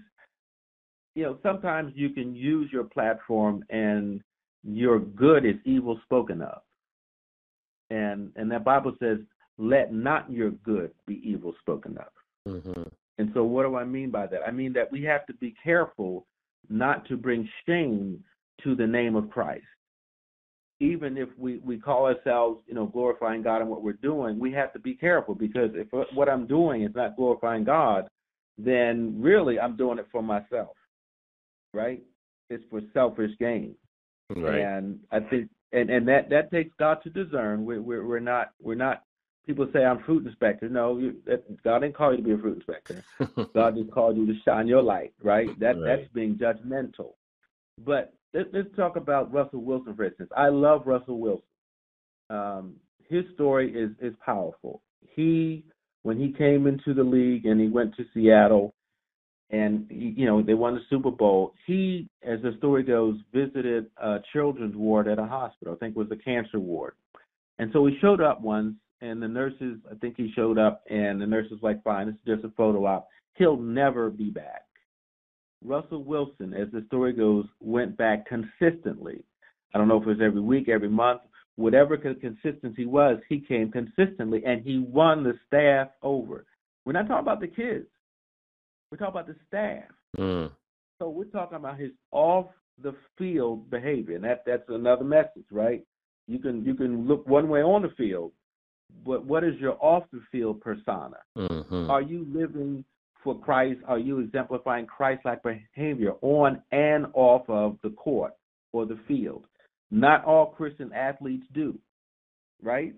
you 1.15 1.23
know, 1.23 1.37
sometimes 1.43 1.93
you 1.95 2.09
can 2.09 2.35
use 2.35 2.69
your 2.71 2.85
platform 2.85 3.63
and 3.69 4.21
your 4.63 4.99
good 4.99 5.45
is 5.45 5.55
evil 5.65 5.99
spoken 6.03 6.41
of. 6.41 6.61
And 7.89 8.31
and 8.35 8.51
that 8.51 8.63
Bible 8.63 8.95
says, 8.99 9.19
let 9.57 9.93
not 9.93 10.31
your 10.31 10.51
good 10.51 10.91
be 11.05 11.21
evil 11.23 11.53
spoken 11.61 11.97
of. 11.97 12.53
Mm-hmm. 12.53 12.83
And 13.19 13.29
so 13.33 13.43
what 13.43 13.63
do 13.63 13.75
I 13.75 13.83
mean 13.83 14.09
by 14.09 14.25
that? 14.27 14.41
I 14.47 14.51
mean 14.51 14.73
that 14.73 14.91
we 14.91 15.03
have 15.03 15.25
to 15.27 15.33
be 15.33 15.53
careful 15.63 16.25
not 16.69 17.07
to 17.07 17.17
bring 17.17 17.47
shame 17.65 18.23
to 18.63 18.75
the 18.75 18.87
name 18.87 19.15
of 19.15 19.29
Christ. 19.29 19.65
Even 20.79 21.17
if 21.17 21.29
we, 21.37 21.59
we 21.59 21.77
call 21.77 22.05
ourselves, 22.05 22.61
you 22.67 22.73
know, 22.73 22.87
glorifying 22.87 23.41
God 23.41 23.61
in 23.61 23.67
what 23.67 23.83
we're 23.83 23.93
doing, 23.93 24.39
we 24.39 24.51
have 24.53 24.73
to 24.73 24.79
be 24.79 24.95
careful 24.95 25.35
because 25.35 25.69
if 25.75 25.87
what 26.13 26.27
I'm 26.27 26.47
doing 26.47 26.83
is 26.83 26.91
not 26.95 27.15
glorifying 27.15 27.63
God, 27.63 28.07
then 28.57 29.15
really 29.19 29.59
I'm 29.59 29.77
doing 29.77 29.97
it 29.97 30.07
for 30.11 30.21
myself, 30.21 30.75
right? 31.73 32.03
It's 32.49 32.63
for 32.69 32.81
selfish 32.93 33.31
gain, 33.39 33.75
right. 34.35 34.59
and 34.59 34.99
I 35.11 35.21
think 35.21 35.49
and 35.71 35.89
and 35.89 36.07
that 36.07 36.29
that 36.29 36.51
takes 36.51 36.71
God 36.79 36.99
to 37.03 37.09
discern. 37.09 37.65
We're 37.65 37.81
we're, 37.81 38.05
we're 38.05 38.19
not 38.19 38.51
we're 38.61 38.75
not. 38.75 39.03
People 39.45 39.67
say 39.73 39.83
I'm 39.83 40.03
fruit 40.03 40.25
inspector. 40.25 40.69
No, 40.69 40.97
you, 40.97 41.15
that, 41.25 41.61
God 41.63 41.79
didn't 41.79 41.95
call 41.95 42.11
you 42.11 42.17
to 42.17 42.23
be 42.23 42.31
a 42.31 42.37
fruit 42.37 42.57
inspector. 42.57 43.03
God 43.53 43.75
just 43.75 43.91
called 43.91 44.15
you 44.15 44.25
to 44.25 44.33
shine 44.45 44.67
your 44.67 44.81
light, 44.81 45.13
right? 45.21 45.47
That 45.59 45.77
right. 45.77 45.97
that's 45.97 46.13
being 46.13 46.35
judgmental. 46.35 47.13
But 47.85 48.13
let's, 48.33 48.49
let's 48.53 48.75
talk 48.75 48.95
about 48.95 49.33
Russell 49.33 49.61
Wilson, 49.61 49.95
for 49.95 50.05
instance. 50.05 50.29
I 50.35 50.47
love 50.47 50.83
Russell 50.85 51.19
Wilson. 51.19 51.43
Um, 52.29 52.75
his 53.09 53.25
story 53.33 53.73
is 53.73 53.91
is 54.01 54.15
powerful. 54.25 54.81
He 55.15 55.65
when 56.03 56.19
he 56.19 56.31
came 56.31 56.67
into 56.67 56.93
the 56.93 57.03
league 57.03 57.45
and 57.45 57.59
he 57.59 57.67
went 57.67 57.95
to 57.97 58.05
Seattle 58.13 58.73
and 59.49 59.85
he, 59.89 60.13
you 60.17 60.25
know 60.25 60.41
they 60.41 60.53
won 60.53 60.75
the 60.75 60.81
Super 60.89 61.11
Bowl. 61.11 61.53
He, 61.65 62.09
as 62.23 62.41
the 62.41 62.55
story 62.57 62.83
goes, 62.83 63.17
visited 63.33 63.87
a 63.97 64.17
children's 64.33 64.75
ward 64.75 65.07
at 65.07 65.19
a 65.19 65.25
hospital. 65.25 65.73
I 65.73 65.77
think 65.77 65.95
it 65.95 65.99
was 65.99 66.11
a 66.11 66.23
cancer 66.23 66.59
ward, 66.59 66.95
and 67.59 67.69
so 67.71 67.85
he 67.85 67.97
showed 68.01 68.21
up 68.21 68.41
once, 68.41 68.75
and 69.03 69.21
the 69.21 69.27
nurses, 69.27 69.77
I 69.91 69.95
think 69.95 70.15
he 70.17 70.31
showed 70.35 70.57
up, 70.57 70.83
and 70.89 71.21
the 71.21 71.27
nurses 71.27 71.59
like, 71.61 71.83
"Fine, 71.83 72.07
this 72.07 72.15
is 72.15 72.35
just 72.35 72.45
a 72.45 72.55
photo 72.55 72.85
op. 72.85 73.07
He'll 73.35 73.57
never 73.57 74.09
be 74.09 74.29
back." 74.29 74.65
Russell 75.63 76.03
Wilson, 76.03 76.53
as 76.53 76.71
the 76.71 76.83
story 76.87 77.13
goes, 77.13 77.45
went 77.59 77.95
back 77.97 78.25
consistently. 78.25 79.23
I 79.73 79.77
don't 79.77 79.87
know 79.87 79.97
if 79.97 80.03
it 80.03 80.09
was 80.09 80.21
every 80.21 80.41
week, 80.41 80.69
every 80.69 80.89
month, 80.89 81.21
whatever 81.55 81.97
consistency 81.97 82.85
was, 82.85 83.19
he 83.29 83.39
came 83.39 83.71
consistently 83.71 84.43
and 84.45 84.61
he 84.61 84.79
won 84.79 85.23
the 85.23 85.33
staff 85.47 85.89
over. 86.01 86.45
We're 86.85 86.93
not 86.93 87.07
talking 87.07 87.25
about 87.25 87.39
the 87.39 87.47
kids. 87.47 87.87
We're 88.91 88.97
talking 88.97 89.19
about 89.19 89.27
the 89.27 89.35
staff. 89.47 89.89
Mm. 90.17 90.51
So 90.99 91.09
we're 91.09 91.25
talking 91.25 91.57
about 91.57 91.79
his 91.79 91.91
off 92.11 92.47
the 92.81 92.95
field 93.17 93.69
behavior, 93.69 94.15
and 94.15 94.23
that 94.23 94.43
that's 94.45 94.67
another 94.69 95.03
message, 95.03 95.45
right? 95.51 95.85
You 96.27 96.39
can 96.39 96.63
you 96.65 96.75
can 96.75 97.07
look 97.07 97.27
one 97.27 97.49
way 97.49 97.61
on 97.61 97.81
the 97.81 97.89
field, 97.97 98.31
but 99.05 99.25
what 99.25 99.43
is 99.43 99.55
your 99.59 99.77
off 99.83 100.03
the 100.11 100.21
field 100.31 100.61
persona? 100.61 101.17
Mm-hmm. 101.37 101.89
Are 101.89 102.01
you 102.01 102.25
living 102.33 102.83
for 103.23 103.39
Christ? 103.39 103.79
Are 103.87 103.99
you 103.99 104.19
exemplifying 104.19 104.85
Christ-like 104.85 105.41
behavior 105.43 106.13
on 106.21 106.61
and 106.71 107.07
off 107.13 107.49
of 107.49 107.77
the 107.83 107.91
court 107.91 108.33
or 108.71 108.85
the 108.85 108.99
field? 109.07 109.45
Not 109.91 110.25
all 110.25 110.47
Christian 110.47 110.91
athletes 110.93 111.45
do, 111.53 111.77
right? 112.61 112.93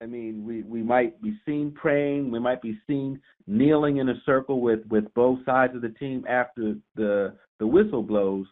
I 0.00 0.06
mean, 0.06 0.44
we, 0.44 0.62
we 0.62 0.82
might 0.82 1.20
be 1.22 1.38
seen 1.46 1.72
praying, 1.72 2.30
we 2.30 2.40
might 2.40 2.60
be 2.60 2.78
seen 2.88 3.20
kneeling 3.46 3.98
in 3.98 4.08
a 4.08 4.20
circle 4.26 4.60
with, 4.60 4.80
with 4.88 5.04
both 5.14 5.38
sides 5.44 5.76
of 5.76 5.82
the 5.82 5.90
team 5.90 6.24
after 6.28 6.74
the 6.96 7.34
the 7.62 7.66
whistle 7.68 8.02
blows, 8.02 8.46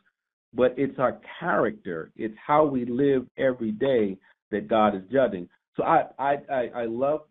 but 0.54 0.72
it's 0.76 1.00
our 1.00 1.18
character, 1.40 2.12
it's 2.14 2.36
how 2.46 2.64
we 2.64 2.84
live 2.84 3.26
every 3.36 3.72
day 3.72 4.16
that 4.52 4.68
God 4.68 4.94
is 4.94 5.02
judging. 5.10 5.48
So 5.80 5.86
I 5.86 6.04
I, 6.18 6.36
I, 6.52 6.70
I 6.74 6.84
love 6.84 7.22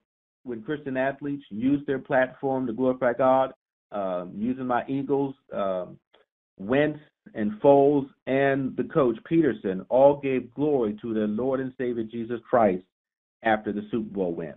when 0.43 0.63
Christian 0.63 0.97
athletes 0.97 1.43
use 1.49 1.85
their 1.85 1.99
platform 1.99 2.65
to 2.67 2.73
glorify 2.73 3.13
God. 3.13 3.53
Um, 3.91 4.33
using 4.35 4.67
my 4.67 4.83
Eagles, 4.87 5.33
um, 5.51 5.97
Wentz 6.57 6.99
and 7.33 7.53
Foles 7.59 8.07
and 8.27 8.77
the 8.77 8.83
coach 8.83 9.17
Pederson 9.29 9.83
all 9.89 10.19
gave 10.21 10.53
glory 10.53 10.95
to 11.01 11.13
their 11.13 11.27
Lord 11.27 11.59
and 11.59 11.73
Savior 11.75 12.03
Jesus 12.03 12.39
Christ 12.47 12.83
after 13.41 13.71
the 13.71 13.81
Super 13.89 14.13
Bowl 14.13 14.35
win. 14.35 14.53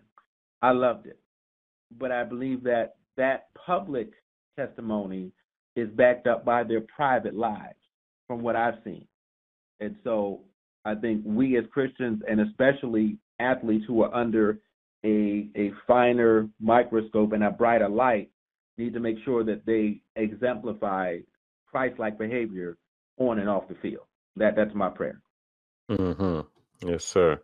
I 0.61 0.72
loved 0.72 1.07
it. 1.07 1.18
But 1.99 2.12
I 2.12 2.24
believe 2.24 2.62
that 2.64 2.97
that 3.16 3.49
public 3.55 4.11
testimony 4.57 5.32
is 5.76 5.88
backed 5.90 6.26
up 6.26 6.45
by 6.45 6.62
their 6.62 6.82
private 6.95 7.34
lives 7.34 7.78
from 8.26 8.43
what 8.43 8.55
I've 8.55 8.82
seen. 8.84 9.07
And 9.80 9.97
so 10.05 10.40
I 10.84 10.95
think 10.95 11.22
we 11.24 11.57
as 11.57 11.64
Christians 11.72 12.22
and 12.28 12.40
especially 12.40 13.16
athletes 13.43 13.84
who 13.86 14.03
are 14.03 14.14
under 14.14 14.61
a 15.05 15.49
a 15.57 15.72
finer 15.86 16.49
microscope 16.61 17.32
and 17.32 17.45
a 17.45 17.51
brighter 17.51 17.88
light 17.88 18.30
need 18.78 18.95
to 18.95 19.01
make 19.01 19.16
sure 19.24 19.45
that 19.45 19.66
they 19.66 20.01
exemplify 20.16 21.18
Christ-like 21.66 22.18
behavior 22.18 22.76
on 23.18 23.38
and 23.38 23.49
off 23.49 23.68
the 23.68 23.74
field. 23.76 24.05
That 24.36 24.57
that's 24.57 24.74
my 24.74 24.88
prayer. 24.88 25.20
Mm-hmm. 25.90 26.88
Yes, 26.88 27.05
sir. 27.05 27.40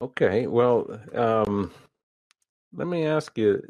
Okay. 0.00 0.46
Well, 0.46 1.00
um, 1.14 1.70
let 2.72 2.86
me 2.86 3.06
ask 3.06 3.36
you. 3.38 3.62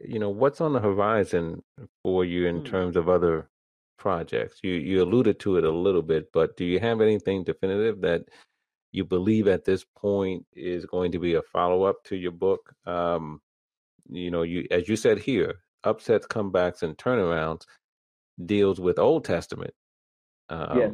You 0.00 0.18
know, 0.18 0.30
what's 0.30 0.60
on 0.60 0.72
the 0.72 0.80
horizon 0.80 1.62
for 2.02 2.24
you 2.24 2.46
in 2.46 2.58
hmm. 2.58 2.64
terms 2.64 2.96
of 2.96 3.08
other 3.08 3.48
projects? 3.98 4.60
You 4.62 4.74
you 4.74 5.02
alluded 5.02 5.40
to 5.40 5.56
it 5.56 5.64
a 5.64 5.70
little 5.70 6.02
bit, 6.02 6.30
but 6.32 6.56
do 6.56 6.64
you 6.64 6.78
have 6.80 7.00
anything 7.00 7.44
definitive 7.44 8.00
that 8.02 8.28
you 8.96 9.04
believe 9.04 9.46
at 9.46 9.66
this 9.66 9.84
point 9.84 10.46
is 10.54 10.86
going 10.86 11.12
to 11.12 11.18
be 11.18 11.34
a 11.34 11.42
follow 11.42 11.84
up 11.84 12.02
to 12.04 12.16
your 12.16 12.32
book? 12.32 12.72
Um, 12.86 13.42
you 14.08 14.30
know, 14.30 14.42
you 14.42 14.66
as 14.70 14.88
you 14.88 14.96
said 14.96 15.18
here, 15.18 15.56
upsets, 15.84 16.26
comebacks, 16.26 16.82
and 16.82 16.96
turnarounds 16.96 17.66
deals 18.46 18.80
with 18.80 18.98
Old 18.98 19.24
Testament, 19.24 19.74
um, 20.48 20.78
yes. 20.78 20.92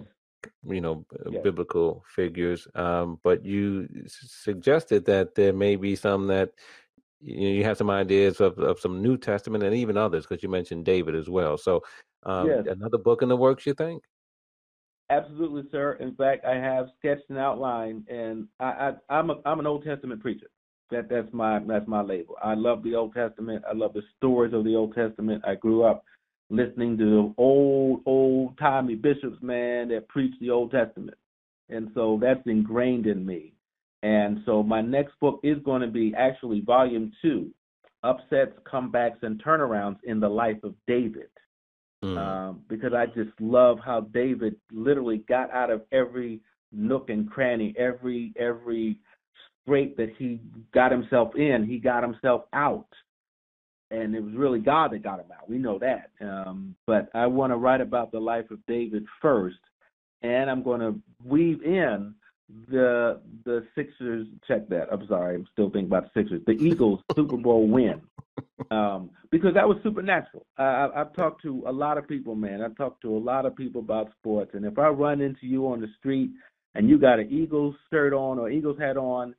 you 0.65 0.81
know, 0.81 1.07
yes. 1.31 1.43
biblical 1.45 2.03
figures. 2.13 2.67
Um, 2.75 3.21
but 3.23 3.45
you 3.45 3.89
suggested 4.07 5.05
that 5.07 5.37
there 5.37 5.53
may 5.53 5.77
be 5.77 5.95
some 5.95 6.27
that 6.27 6.51
you, 7.21 7.41
know, 7.41 7.55
you 7.55 7.65
have 7.65 7.79
some 7.79 7.91
ideas 7.91 8.41
of, 8.41 8.59
of 8.59 8.81
some 8.81 9.01
New 9.01 9.17
Testament 9.17 9.63
and 9.63 9.77
even 9.77 9.97
others, 9.97 10.27
because 10.27 10.43
you 10.43 10.49
mentioned 10.49 10.85
David 10.85 11.15
as 11.15 11.31
well. 11.31 11.57
So, 11.57 11.83
um, 12.25 12.49
yes. 12.49 12.67
another 12.69 12.99
book 12.99 13.23
in 13.23 13.29
the 13.29 13.37
works, 13.37 13.65
you 13.65 13.75
think? 13.75 14.03
Absolutely, 15.13 15.65
sir. 15.71 15.95
In 16.01 16.15
fact, 16.15 16.45
I 16.47 16.55
have 16.55 16.87
sketched 16.99 17.29
an 17.29 17.37
outline, 17.37 18.05
and 18.09 18.49
I, 18.59 18.65
I, 18.65 19.15
I'm 19.15 19.29
a, 19.31 19.35
I'm 19.45 19.61
an 19.61 19.67
Old 19.67 19.85
Testament 19.85 20.23
preacher. 20.23 20.47
That 20.91 21.09
that's 21.11 21.33
my 21.33 21.59
that's 21.67 21.87
my 21.87 22.01
label. 22.01 22.37
I 22.43 22.55
love 22.55 22.83
the 22.83 22.95
Old 22.95 23.13
Testament. 23.13 23.63
I 23.69 23.75
love 23.75 23.93
the 23.93 24.03
stories 24.17 24.55
of 24.55 24.65
the 24.65 24.75
Old 24.75 24.95
Testament. 24.95 25.45
I 25.47 25.55
grew 25.55 25.85
up 25.85 26.05
listening 26.49 26.97
to 26.99 27.35
old, 27.37 28.01
old 28.07 28.59
timey 28.59 28.95
bishops, 28.95 29.37
man, 29.43 29.89
that 29.89 30.09
preach 30.09 30.33
the 30.41 30.51
Old 30.51 30.71
Testament. 30.71 31.17
And 31.69 31.91
so 31.95 32.19
that's 32.21 32.47
ingrained 32.47 33.07
in 33.07 33.25
me. 33.25 33.55
And 34.03 34.41
so 34.47 34.63
my 34.63 34.81
next 34.81 35.13
book 35.21 35.41
is 35.43 35.59
going 35.65 35.83
to 35.83 35.89
be 35.89 36.15
actually 36.17 36.61
volume 36.61 37.13
two 37.23 37.51
upsets, 38.03 38.53
comebacks, 38.71 39.23
and 39.23 39.43
turnarounds 39.43 39.99
in 40.05 40.21
the 40.21 40.29
life 40.29 40.63
of 40.65 40.75
David. 40.87 41.29
Mm. 42.05 42.19
Um, 42.19 42.61
because 42.69 42.93
I 42.93 43.07
just 43.07 43.31
love 43.41 43.79
how 43.85 44.01
David 44.01 44.57
literally 44.73 45.19
got 45.29 45.53
out 45.53 45.71
of 45.71 45.83
every 45.93 46.41
nook 46.73 47.11
and 47.11 47.31
cranny, 47.31 47.75
every 47.79 48.33
every 48.39 48.99
scrape 49.63 49.97
that 49.97 50.13
he 50.19 50.41
got 50.75 50.91
himself 50.91 51.37
in, 51.37 51.65
he 51.65 51.79
got 51.79 52.03
himself 52.03 52.43
out 52.53 52.89
and 53.93 54.15
it 54.15 54.23
was 54.23 54.35
really 54.35 54.59
God 54.59 54.93
that 54.93 55.03
got 55.03 55.21
him 55.21 55.27
out. 55.33 55.49
We 55.49 55.59
know 55.59 55.79
that. 55.79 56.11
Um, 56.21 56.75
but 56.87 57.11
I 57.15 57.27
want 57.27 57.53
to 57.53 57.57
write 57.57 57.81
about 57.81 58.11
the 58.11 58.19
life 58.19 58.51
of 58.51 58.59
David 58.67 59.05
first, 59.21 59.59
and 60.23 60.51
I'm 60.51 60.63
going 60.63 60.81
to 60.81 60.99
weave 61.25 61.63
in 61.63 62.15
the 62.69 63.21
the 63.45 63.67
Sixers 63.75 64.27
check 64.49 64.69
that. 64.69 64.89
I'm 64.91 65.07
sorry, 65.07 65.37
I'm 65.37 65.47
still 65.53 65.67
thinking 65.67 65.87
about 65.87 66.13
the 66.13 66.23
Sixers. 66.23 66.43
The 66.47 66.53
Eagles 66.53 67.01
Super 67.15 67.37
Bowl 67.37 67.69
win. 67.69 68.01
Um, 68.71 69.11
because 69.31 69.55
that 69.55 69.67
was 69.67 69.79
supernatural. 69.83 70.47
I, 70.59 70.89
I've 70.95 71.15
talked 71.15 71.43
to 71.43 71.65
a 71.67 71.73
lot 71.73 71.99
of 71.99 72.07
people, 72.07 72.35
man. 72.35 72.61
I've 72.63 72.77
talked 72.77 73.03
to 73.03 73.17
a 73.17 73.19
lot 73.19 73.47
of 73.47 73.57
people 73.57 73.81
about 73.81 74.13
sports, 74.19 74.53
and 74.55 74.65
if 74.65 74.79
I 74.79 74.89
run 74.89 75.21
into 75.21 75.47
you 75.47 75.67
on 75.67 75.81
the 75.81 75.89
street 75.99 76.31
and 76.75 76.89
you 76.89 76.99
got 76.99 77.19
an 77.19 77.31
Eagles 77.31 77.75
shirt 77.91 78.13
on 78.13 78.39
or 78.39 78.51
Eagles 78.51 78.79
hat 78.79 78.97
on, 78.97 79.35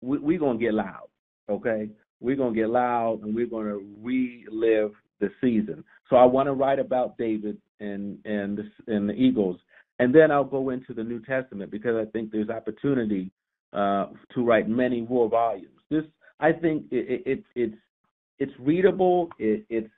we, 0.00 0.18
we're 0.18 0.38
gonna 0.38 0.58
get 0.58 0.74
loud. 0.74 1.08
Okay, 1.48 1.88
we're 2.20 2.36
gonna 2.36 2.54
get 2.54 2.68
loud 2.68 3.20
and 3.22 3.34
we're 3.34 3.46
gonna 3.46 3.78
relive 4.02 4.92
the 5.20 5.30
season. 5.40 5.84
So 6.10 6.16
I 6.16 6.24
want 6.24 6.46
to 6.46 6.52
write 6.52 6.78
about 6.78 7.16
David 7.18 7.58
and 7.80 8.18
and 8.24 8.58
the, 8.58 8.94
and 8.94 9.08
the 9.08 9.14
Eagles 9.14 9.58
and 9.98 10.14
then 10.14 10.30
I'll 10.30 10.44
go 10.44 10.70
into 10.70 10.94
the 10.94 11.02
New 11.02 11.20
Testament 11.20 11.70
because 11.70 11.96
I 11.96 12.10
think 12.10 12.30
there's 12.30 12.48
opportunity 12.48 13.30
uh, 13.72 14.06
to 14.34 14.44
write 14.44 14.68
many 14.68 15.02
more 15.02 15.28
volumes. 15.28 15.80
This, 15.90 16.04
I 16.40 16.52
think, 16.52 16.84
it, 16.90 17.22
it, 17.26 17.44
it's 17.54 17.76
it's 18.38 18.52
readable. 18.58 19.28
It, 19.38 19.64
it's 19.68 19.90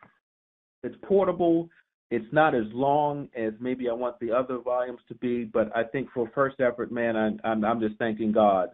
it's 0.83 0.97
portable. 1.05 1.69
It's 2.11 2.27
not 2.33 2.55
as 2.55 2.65
long 2.73 3.29
as 3.37 3.53
maybe 3.61 3.89
I 3.89 3.93
want 3.93 4.19
the 4.19 4.33
other 4.33 4.59
volumes 4.59 5.01
to 5.09 5.15
be, 5.15 5.45
but 5.45 5.75
I 5.77 5.85
think 5.85 6.09
for 6.13 6.31
first 6.35 6.61
effort, 6.61 6.91
man, 6.91 7.17
I, 7.17 7.49
I'm 7.49 7.65
I'm 7.65 7.81
just 7.81 7.97
thanking 7.99 8.33
God 8.33 8.71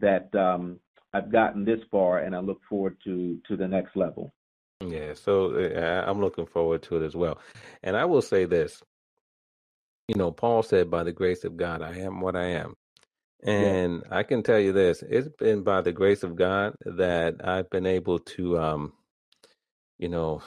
that 0.00 0.34
um, 0.34 0.78
I've 1.12 1.30
gotten 1.30 1.64
this 1.64 1.80
far, 1.90 2.20
and 2.20 2.34
I 2.34 2.40
look 2.40 2.60
forward 2.68 2.96
to 3.04 3.38
to 3.48 3.56
the 3.56 3.68
next 3.68 3.96
level. 3.96 4.32
Yeah, 4.80 5.12
so 5.12 5.54
uh, 5.56 6.04
I'm 6.08 6.20
looking 6.20 6.46
forward 6.46 6.82
to 6.84 6.96
it 6.96 7.04
as 7.04 7.14
well. 7.14 7.38
And 7.82 7.96
I 7.96 8.06
will 8.06 8.22
say 8.22 8.46
this 8.46 8.82
you 10.10 10.16
know, 10.16 10.32
Paul 10.32 10.64
said, 10.64 10.90
by 10.90 11.04
the 11.04 11.12
grace 11.12 11.44
of 11.44 11.56
God, 11.56 11.82
I 11.82 11.98
am 11.98 12.20
what 12.20 12.34
I 12.34 12.46
am. 12.46 12.74
And 13.44 14.02
yeah. 14.04 14.18
I 14.18 14.24
can 14.24 14.42
tell 14.42 14.58
you 14.58 14.72
this, 14.72 15.04
it's 15.08 15.28
been 15.38 15.62
by 15.62 15.82
the 15.82 15.92
grace 15.92 16.24
of 16.24 16.34
God 16.34 16.74
that 16.84 17.36
I've 17.44 17.70
been 17.70 17.86
able 17.86 18.18
to, 18.18 18.58
um, 18.58 18.92
you 20.00 20.08
know, 20.08 20.42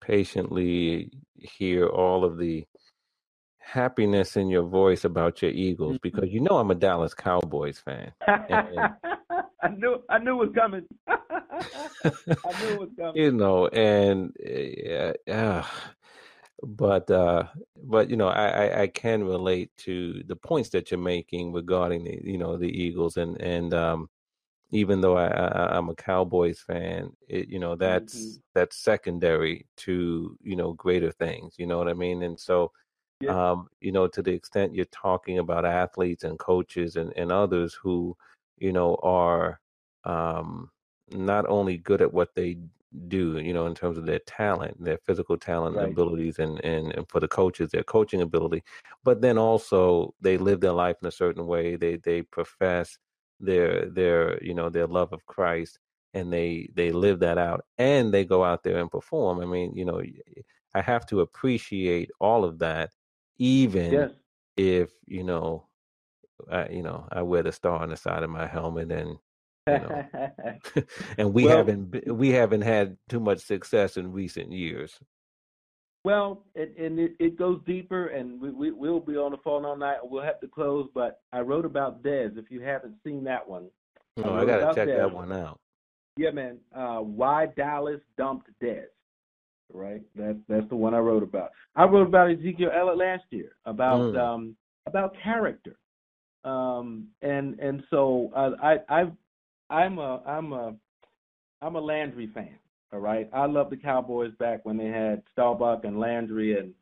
patiently 0.00 1.10
hear 1.34 1.88
all 1.88 2.24
of 2.24 2.38
the 2.38 2.64
happiness 3.58 4.36
in 4.36 4.48
your 4.48 4.62
voice 4.62 5.04
about 5.04 5.42
your 5.42 5.50
Eagles 5.50 5.96
mm-hmm. 5.96 6.08
because 6.08 6.30
you 6.30 6.40
know 6.40 6.58
I'm 6.58 6.70
a 6.70 6.74
Dallas 6.76 7.12
Cowboys 7.12 7.80
fan. 7.80 8.12
And, 8.26 8.78
I 9.62 9.68
knew 9.76 10.02
I 10.08 10.18
knew 10.18 10.40
it 10.40 10.46
was 10.46 10.54
coming. 10.54 10.86
I 11.08 11.16
knew 12.60 12.74
it 12.74 12.80
was 12.80 12.90
coming. 12.98 13.16
You 13.16 13.32
know, 13.32 13.66
and 13.66 14.32
uh, 14.88 15.30
uh, 15.30 15.64
but 16.62 17.10
uh 17.10 17.44
but 17.82 18.08
you 18.08 18.16
know 18.16 18.28
I, 18.28 18.46
I, 18.46 18.82
I 18.82 18.86
can 18.86 19.24
relate 19.24 19.76
to 19.78 20.22
the 20.26 20.36
points 20.36 20.68
that 20.70 20.92
you're 20.92 21.00
making 21.00 21.52
regarding 21.52 22.04
the 22.04 22.20
you 22.22 22.38
know 22.38 22.56
the 22.56 22.70
eagles 22.70 23.16
and 23.16 23.40
and 23.42 23.74
um 23.74 24.08
even 24.72 25.00
though 25.00 25.16
I, 25.16 25.26
I 25.28 25.76
am 25.76 25.88
a 25.88 25.94
cowboys 25.94 26.60
fan 26.60 27.12
it 27.28 27.48
you 27.48 27.58
know 27.58 27.76
that's 27.76 28.16
mm-hmm. 28.16 28.40
that's 28.54 28.76
secondary 28.76 29.66
to 29.78 30.36
you 30.42 30.56
know 30.56 30.72
greater 30.72 31.12
things 31.12 31.54
you 31.58 31.66
know 31.66 31.78
what 31.78 31.88
i 31.88 31.92
mean 31.92 32.22
and 32.22 32.38
so 32.38 32.72
yeah. 33.20 33.50
um 33.50 33.68
you 33.80 33.92
know 33.92 34.06
to 34.08 34.22
the 34.22 34.32
extent 34.32 34.74
you're 34.74 34.86
talking 34.86 35.38
about 35.38 35.64
athletes 35.64 36.24
and 36.24 36.38
coaches 36.38 36.96
and 36.96 37.12
and 37.16 37.30
others 37.30 37.74
who 37.74 38.16
you 38.58 38.72
know 38.72 38.96
are 39.02 39.60
um 40.04 40.70
not 41.12 41.46
only 41.48 41.76
good 41.76 42.02
at 42.02 42.12
what 42.12 42.34
they 42.34 42.58
do, 43.08 43.38
you 43.38 43.52
know, 43.52 43.66
in 43.66 43.74
terms 43.74 43.98
of 43.98 44.06
their 44.06 44.18
talent, 44.20 44.82
their 44.82 44.98
physical 44.98 45.36
talent 45.36 45.76
right. 45.76 45.88
abilities, 45.88 46.38
and, 46.38 46.62
and 46.64 46.92
and 46.94 47.08
for 47.08 47.20
the 47.20 47.28
coaches, 47.28 47.70
their 47.70 47.82
coaching 47.82 48.22
ability. 48.22 48.62
But 49.04 49.20
then 49.20 49.38
also 49.38 50.14
they 50.20 50.38
live 50.38 50.60
their 50.60 50.72
life 50.72 50.96
in 51.02 51.08
a 51.08 51.12
certain 51.12 51.46
way. 51.46 51.76
They 51.76 51.96
they 51.96 52.22
profess 52.22 52.98
their 53.40 53.86
their 53.86 54.42
you 54.42 54.54
know 54.54 54.70
their 54.70 54.86
love 54.86 55.12
of 55.12 55.26
Christ, 55.26 55.78
and 56.14 56.32
they 56.32 56.68
they 56.74 56.92
live 56.92 57.20
that 57.20 57.38
out, 57.38 57.64
and 57.78 58.12
they 58.12 58.24
go 58.24 58.44
out 58.44 58.62
there 58.62 58.78
and 58.78 58.90
perform. 58.90 59.40
I 59.40 59.46
mean, 59.46 59.74
you 59.74 59.84
know, 59.84 60.02
I 60.74 60.80
have 60.80 61.06
to 61.06 61.20
appreciate 61.20 62.10
all 62.20 62.44
of 62.44 62.58
that, 62.60 62.90
even 63.38 63.92
yes. 63.92 64.10
if 64.56 64.90
you 65.06 65.24
know, 65.24 65.66
I, 66.50 66.68
you 66.68 66.82
know, 66.82 67.06
I 67.10 67.22
wear 67.22 67.42
the 67.42 67.52
star 67.52 67.80
on 67.80 67.90
the 67.90 67.96
side 67.96 68.22
of 68.22 68.30
my 68.30 68.46
helmet 68.46 68.90
and 68.92 69.18
you 69.66 69.78
know. 69.78 70.04
and 71.18 71.32
we 71.32 71.44
well, 71.44 71.58
haven't 71.58 72.14
we 72.14 72.30
haven't 72.30 72.62
had 72.62 72.96
too 73.08 73.20
much 73.20 73.40
success 73.40 73.96
in 73.96 74.12
recent 74.12 74.52
years. 74.52 74.98
Well, 76.06 76.44
and, 76.54 76.76
and 76.76 77.00
it, 77.00 77.16
it 77.18 77.36
goes 77.36 77.58
deeper, 77.66 78.06
and 78.06 78.40
we, 78.40 78.52
we 78.52 78.70
will 78.70 79.00
be 79.00 79.16
on 79.16 79.32
the 79.32 79.38
phone 79.38 79.64
all 79.64 79.76
night. 79.76 79.96
We'll 80.04 80.22
have 80.22 80.38
to 80.38 80.46
close, 80.46 80.88
but 80.94 81.20
I 81.32 81.40
wrote 81.40 81.64
about 81.64 82.00
Dez. 82.04 82.38
If 82.38 82.48
you 82.48 82.60
haven't 82.60 82.94
seen 83.02 83.24
that 83.24 83.48
one, 83.48 83.66
no, 84.16 84.36
I, 84.36 84.42
I 84.42 84.44
gotta 84.44 84.72
check 84.72 84.86
Dez. 84.86 84.98
that 84.98 85.12
one 85.12 85.32
out. 85.32 85.58
Yeah, 86.16 86.30
man. 86.30 86.58
Uh, 86.72 86.98
why 86.98 87.46
Dallas 87.56 87.98
dumped 88.16 88.48
Dez? 88.62 88.84
Right. 89.72 90.00
That's 90.14 90.38
that's 90.48 90.68
the 90.68 90.76
one 90.76 90.94
I 90.94 90.98
wrote 90.98 91.24
about. 91.24 91.50
I 91.74 91.86
wrote 91.86 92.06
about 92.06 92.30
Ezekiel 92.30 92.70
Elliott 92.72 92.98
last 92.98 93.24
year 93.30 93.56
about 93.64 93.98
mm. 93.98 94.16
um, 94.16 94.56
about 94.86 95.12
character, 95.24 95.74
um, 96.44 97.08
and 97.20 97.58
and 97.58 97.82
so 97.90 98.30
I, 98.36 98.74
I 98.74 99.00
I've 99.00 99.12
I'm 99.70 99.98
a 99.98 100.22
I'm 100.24 100.52
a 100.52 100.72
I'm 101.60 101.74
a 101.74 101.80
Landry 101.80 102.30
fan. 102.32 102.60
All 102.92 103.00
right, 103.00 103.28
I 103.32 103.46
love 103.46 103.70
the 103.70 103.76
Cowboys 103.76 104.32
back 104.38 104.64
when 104.64 104.76
they 104.76 104.86
had 104.86 105.22
Staubach 105.32 105.84
and 105.84 105.98
Landry 105.98 106.58
and 106.58 106.72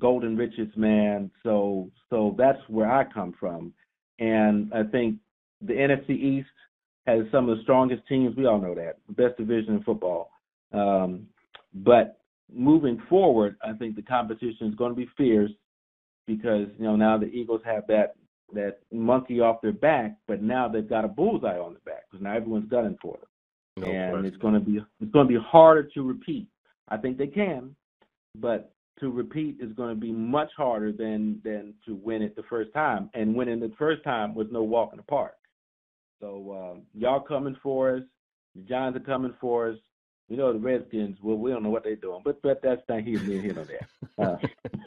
Golden 0.00 0.36
Richards, 0.36 0.76
man. 0.76 1.30
So 1.42 1.90
so 2.10 2.34
that's 2.36 2.58
where 2.68 2.90
I 2.90 3.04
come 3.04 3.34
from, 3.38 3.72
and 4.18 4.72
I 4.74 4.82
think 4.84 5.18
the 5.60 5.74
NFC 5.74 6.10
East 6.10 6.48
has 7.06 7.20
some 7.30 7.48
of 7.48 7.56
the 7.56 7.62
strongest 7.62 8.02
teams. 8.08 8.36
We 8.36 8.46
all 8.46 8.60
know 8.60 8.74
that 8.74 8.98
the 9.06 9.14
best 9.14 9.36
division 9.36 9.76
in 9.76 9.82
football. 9.82 10.30
Um, 10.72 11.28
but 11.74 12.18
moving 12.52 13.00
forward, 13.08 13.56
I 13.64 13.72
think 13.72 13.96
the 13.96 14.02
competition 14.02 14.68
is 14.68 14.74
going 14.74 14.92
to 14.92 14.96
be 14.96 15.08
fierce 15.16 15.50
because 16.26 16.68
you 16.78 16.84
know 16.84 16.96
now 16.96 17.18
the 17.18 17.26
Eagles 17.26 17.62
have 17.64 17.86
that 17.88 18.14
that 18.54 18.80
monkey 18.92 19.40
off 19.40 19.62
their 19.62 19.72
back, 19.72 20.16
but 20.26 20.42
now 20.42 20.68
they've 20.68 20.88
got 20.88 21.04
a 21.04 21.08
bullseye 21.08 21.58
on 21.58 21.72
their 21.74 21.94
back 21.94 22.04
because 22.10 22.22
now 22.22 22.36
everyone's 22.36 22.68
gunning 22.68 22.98
for 23.00 23.14
them, 23.14 23.28
no 23.76 23.86
and 23.86 24.10
question. 24.10 24.26
it's 24.26 24.36
going 24.36 24.54
to 24.54 24.60
be 24.60 24.78
it's 25.00 25.12
going 25.12 25.26
to 25.26 25.32
be 25.32 25.40
harder 25.40 25.88
to 25.94 26.02
repeat. 26.02 26.48
I 26.88 26.96
think 26.96 27.18
they 27.18 27.26
can, 27.26 27.74
but 28.36 28.74
to 29.00 29.10
repeat 29.10 29.56
is 29.60 29.72
going 29.72 29.94
to 29.94 30.00
be 30.00 30.12
much 30.12 30.50
harder 30.56 30.92
than 30.92 31.40
than 31.44 31.74
to 31.86 31.94
win 31.94 32.22
it 32.22 32.36
the 32.36 32.42
first 32.44 32.72
time. 32.72 33.10
And 33.14 33.34
winning 33.34 33.60
the 33.60 33.72
first 33.78 34.04
time 34.04 34.34
was 34.34 34.46
no 34.50 34.62
walk 34.62 34.90
in 34.92 34.98
the 34.98 35.02
park. 35.04 35.34
So 36.20 36.74
uh, 36.76 36.80
y'all 36.94 37.20
coming 37.20 37.56
for 37.62 37.96
us. 37.96 38.02
The 38.54 38.62
Giants 38.62 38.96
are 38.98 39.04
coming 39.04 39.34
for 39.40 39.70
us. 39.70 39.76
You 40.28 40.36
know 40.36 40.52
the 40.52 40.58
Redskins. 40.58 41.18
Well, 41.22 41.36
we 41.36 41.50
don't 41.50 41.62
know 41.62 41.70
what 41.70 41.84
they're 41.84 41.96
doing, 41.96 42.22
but 42.24 42.40
but 42.42 42.60
that's 42.62 42.82
not 42.88 43.02
here, 43.02 43.18
here, 43.18 43.42
here, 43.42 43.54
nor 43.54 43.64
there. 43.64 43.88
Uh, 44.18 44.36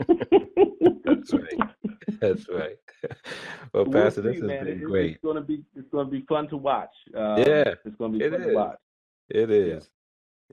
that's 1.05 1.33
right. 1.33 1.69
That's 2.19 2.47
right. 2.49 2.77
well, 3.73 3.85
we'll 3.85 3.91
Pastor, 3.91 4.21
see, 4.21 4.27
this 4.29 4.35
has 4.37 4.47
man. 4.47 4.65
been 4.65 4.81
it, 4.81 4.83
great. 4.83 5.11
It's 5.15 5.23
gonna 5.23 5.41
be 5.41 5.63
it's 5.75 5.89
gonna 5.89 6.09
be 6.09 6.21
fun 6.21 6.47
to 6.49 6.57
watch. 6.57 6.93
Um, 7.15 7.39
yeah, 7.39 7.73
it's 7.83 7.95
gonna 7.97 8.17
be 8.17 8.29
fun 8.29 8.41
is. 8.41 8.47
to 8.47 8.53
watch. 8.53 8.77
It 9.29 9.51
is. 9.51 9.89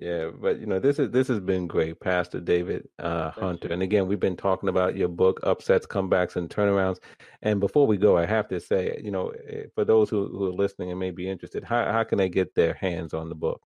Yeah. 0.01 0.09
yeah. 0.09 0.31
but 0.41 0.59
you 0.59 0.67
know 0.67 0.81
this 0.81 0.99
is 0.99 1.11
this 1.11 1.29
has 1.29 1.39
been 1.41 1.67
great, 1.67 2.01
Pastor 2.01 2.41
David 2.41 2.89
uh, 2.99 3.31
Hunter. 3.31 3.69
And 3.69 3.83
again, 3.83 4.09
we've 4.09 4.19
been 4.19 4.37
talking 4.37 4.71
about 4.71 4.97
your 4.97 5.09
book, 5.09 5.41
upsets, 5.45 5.87
comebacks, 5.87 6.37
and 6.37 6.51
turnarounds. 6.51 6.99
And 7.43 7.61
before 7.61 7.87
we 7.87 7.97
go, 7.97 8.17
I 8.17 8.27
have 8.27 8.49
to 8.49 8.59
say, 8.59 9.01
you 9.03 9.11
know, 9.11 9.33
eh, 9.49 9.65
for 9.75 9.85
those 9.85 10.11
who, 10.11 10.27
who 10.29 10.47
are 10.47 10.53
listening 10.53 10.91
and 10.91 10.99
may 10.99 11.11
be 11.11 11.29
interested, 11.29 11.63
how 11.63 11.93
how 11.93 12.03
can 12.03 12.19
they 12.19 12.29
get 12.29 12.55
their 12.55 12.75
hands 12.75 13.15
on 13.15 13.29
the 13.29 13.37
book? 13.37 13.63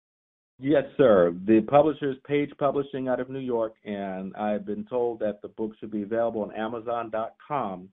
Yes, 0.63 0.85
sir. 0.99 1.35
The 1.47 1.63
publisher 1.63 2.11
is 2.11 2.17
Page 2.27 2.51
Publishing 2.59 3.09
out 3.09 3.19
of 3.19 3.31
New 3.31 3.39
York, 3.39 3.77
and 3.87 4.37
I've 4.37 4.67
been 4.67 4.85
told 4.85 5.19
that 5.21 5.41
the 5.41 5.49
book 5.49 5.73
should 5.81 5.91
be 5.91 6.03
available 6.03 6.43
on 6.43 6.53
Amazon.com 6.55 7.89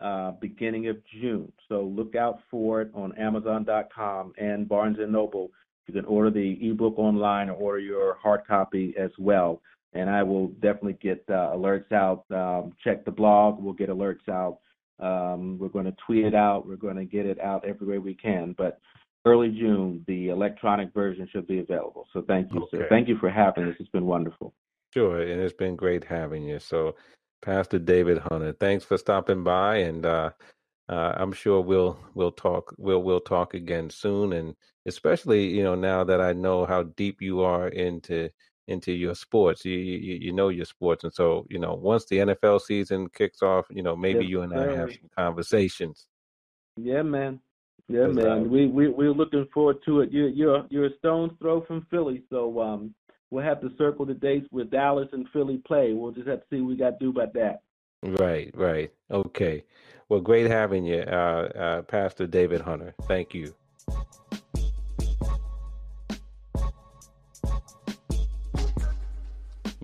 uh, 0.00 0.32
beginning 0.40 0.86
of 0.86 0.96
June. 1.20 1.52
So 1.68 1.82
look 1.82 2.14
out 2.14 2.40
for 2.48 2.80
it 2.80 2.90
on 2.94 3.16
Amazon.com 3.18 4.34
and 4.38 4.68
Barnes 4.68 4.98
and 5.00 5.12
Noble. 5.12 5.50
You 5.88 5.94
can 5.94 6.04
order 6.04 6.30
the 6.30 6.58
ebook 6.60 6.96
online 6.96 7.50
or 7.50 7.54
order 7.54 7.80
your 7.80 8.16
hard 8.22 8.42
copy 8.46 8.94
as 8.96 9.10
well. 9.18 9.60
And 9.92 10.08
I 10.08 10.22
will 10.22 10.48
definitely 10.48 10.98
get 11.02 11.24
uh, 11.28 11.50
alerts 11.54 11.90
out. 11.90 12.24
Um, 12.30 12.72
check 12.84 13.04
the 13.04 13.10
blog. 13.10 13.60
We'll 13.60 13.74
get 13.74 13.90
alerts 13.90 14.28
out. 14.28 14.58
Um, 15.00 15.58
we're 15.58 15.68
going 15.68 15.86
to 15.86 15.96
tweet 16.06 16.24
it 16.24 16.34
out. 16.34 16.68
We're 16.68 16.76
going 16.76 16.96
to 16.96 17.04
get 17.04 17.26
it 17.26 17.40
out 17.40 17.64
everywhere 17.64 18.00
we 18.00 18.14
can. 18.14 18.54
But 18.56 18.78
early 19.24 19.50
June, 19.50 20.04
the 20.06 20.28
electronic 20.28 20.92
version 20.92 21.28
should 21.30 21.46
be 21.46 21.60
available. 21.60 22.06
So 22.12 22.22
thank 22.22 22.52
you, 22.52 22.62
okay. 22.62 22.78
sir. 22.78 22.86
Thank 22.88 23.08
you 23.08 23.16
for 23.18 23.30
having 23.30 23.64
us. 23.64 23.76
It's 23.78 23.88
been 23.90 24.06
wonderful. 24.06 24.54
Sure, 24.92 25.22
and 25.22 25.40
it's 25.40 25.54
been 25.54 25.76
great 25.76 26.04
having 26.04 26.44
you. 26.44 26.58
So, 26.58 26.96
Pastor 27.40 27.78
David 27.78 28.18
Hunter, 28.18 28.54
thanks 28.60 28.84
for 28.84 28.98
stopping 28.98 29.42
by, 29.42 29.76
and 29.78 30.04
uh, 30.04 30.30
uh, 30.88 31.12
I'm 31.16 31.32
sure 31.32 31.60
we'll 31.60 31.98
we'll 32.14 32.32
talk 32.32 32.74
we'll 32.76 33.02
we'll 33.02 33.20
talk 33.20 33.54
again 33.54 33.88
soon, 33.88 34.34
and 34.34 34.54
especially 34.86 35.46
you 35.46 35.62
know 35.62 35.74
now 35.74 36.04
that 36.04 36.20
I 36.20 36.32
know 36.32 36.66
how 36.66 36.82
deep 36.82 37.22
you 37.22 37.40
are 37.40 37.68
into 37.68 38.28
into 38.68 38.92
your 38.92 39.14
sports, 39.14 39.64
you 39.64 39.78
you, 39.78 40.18
you 40.20 40.32
know 40.32 40.50
your 40.50 40.66
sports, 40.66 41.04
and 41.04 41.12
so 41.12 41.46
you 41.48 41.58
know 41.58 41.74
once 41.74 42.04
the 42.06 42.18
NFL 42.18 42.60
season 42.60 43.08
kicks 43.14 43.42
off, 43.42 43.66
you 43.70 43.82
know 43.82 43.96
maybe 43.96 44.24
yes, 44.24 44.30
you 44.30 44.42
and 44.42 44.52
I 44.52 44.76
have 44.76 44.90
some 44.90 45.10
conversations 45.16 46.06
Yeah, 46.76 47.02
man. 47.02 47.40
Yeah, 47.88 48.06
man. 48.06 48.50
We 48.50 48.66
we 48.68 48.88
we're 48.88 49.12
looking 49.12 49.46
forward 49.52 49.78
to 49.86 50.00
it. 50.00 50.10
You're 50.12 50.28
you're 50.28 50.66
you're 50.70 50.86
a 50.86 50.96
stone's 50.98 51.32
throw 51.40 51.62
from 51.64 51.86
Philly, 51.90 52.22
so 52.30 52.60
um 52.60 52.94
we'll 53.30 53.44
have 53.44 53.60
to 53.60 53.70
circle 53.76 54.06
the 54.06 54.14
dates 54.14 54.46
where 54.50 54.64
Dallas 54.64 55.08
and 55.12 55.26
Philly 55.32 55.58
play. 55.66 55.92
We'll 55.92 56.12
just 56.12 56.28
have 56.28 56.40
to 56.40 56.46
see 56.50 56.60
what 56.60 56.68
we 56.68 56.76
got 56.76 56.90
to 56.90 56.96
do 57.00 57.10
about 57.10 57.32
that. 57.34 57.62
Right, 58.02 58.50
right. 58.54 58.92
Okay. 59.10 59.64
Well, 60.08 60.20
great 60.20 60.50
having 60.50 60.84
you, 60.84 61.00
uh, 61.00 61.48
uh, 61.54 61.82
Pastor 61.82 62.26
David 62.26 62.60
Hunter. 62.60 62.94
Thank 63.02 63.32
you. 63.32 63.54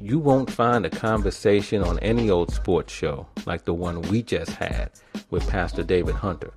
You 0.01 0.19
won't 0.19 0.51
find 0.51 0.87
a 0.87 0.91
conversation 0.91 1.83
on 1.83 1.99
any 2.01 2.31
old 2.31 2.53
sports 2.53 2.93
show 2.93 3.27
like 3.47 3.65
the 3.65 3.75
one 3.75 4.03
we 4.03 4.23
just 4.23 4.53
had 4.53 4.91
with 5.31 5.49
Pastor 5.49 5.83
David 5.83 6.15
Hunter. 6.15 6.53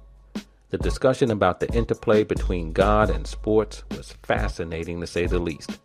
The 0.71 0.77
discussion 0.77 1.31
about 1.31 1.59
the 1.59 1.67
interplay 1.73 2.23
between 2.23 2.71
God 2.71 3.09
and 3.09 3.27
sports 3.27 3.83
was 3.91 4.13
fascinating 4.23 5.01
to 5.01 5.07
say 5.07 5.25
the 5.25 5.37
least. 5.37 5.79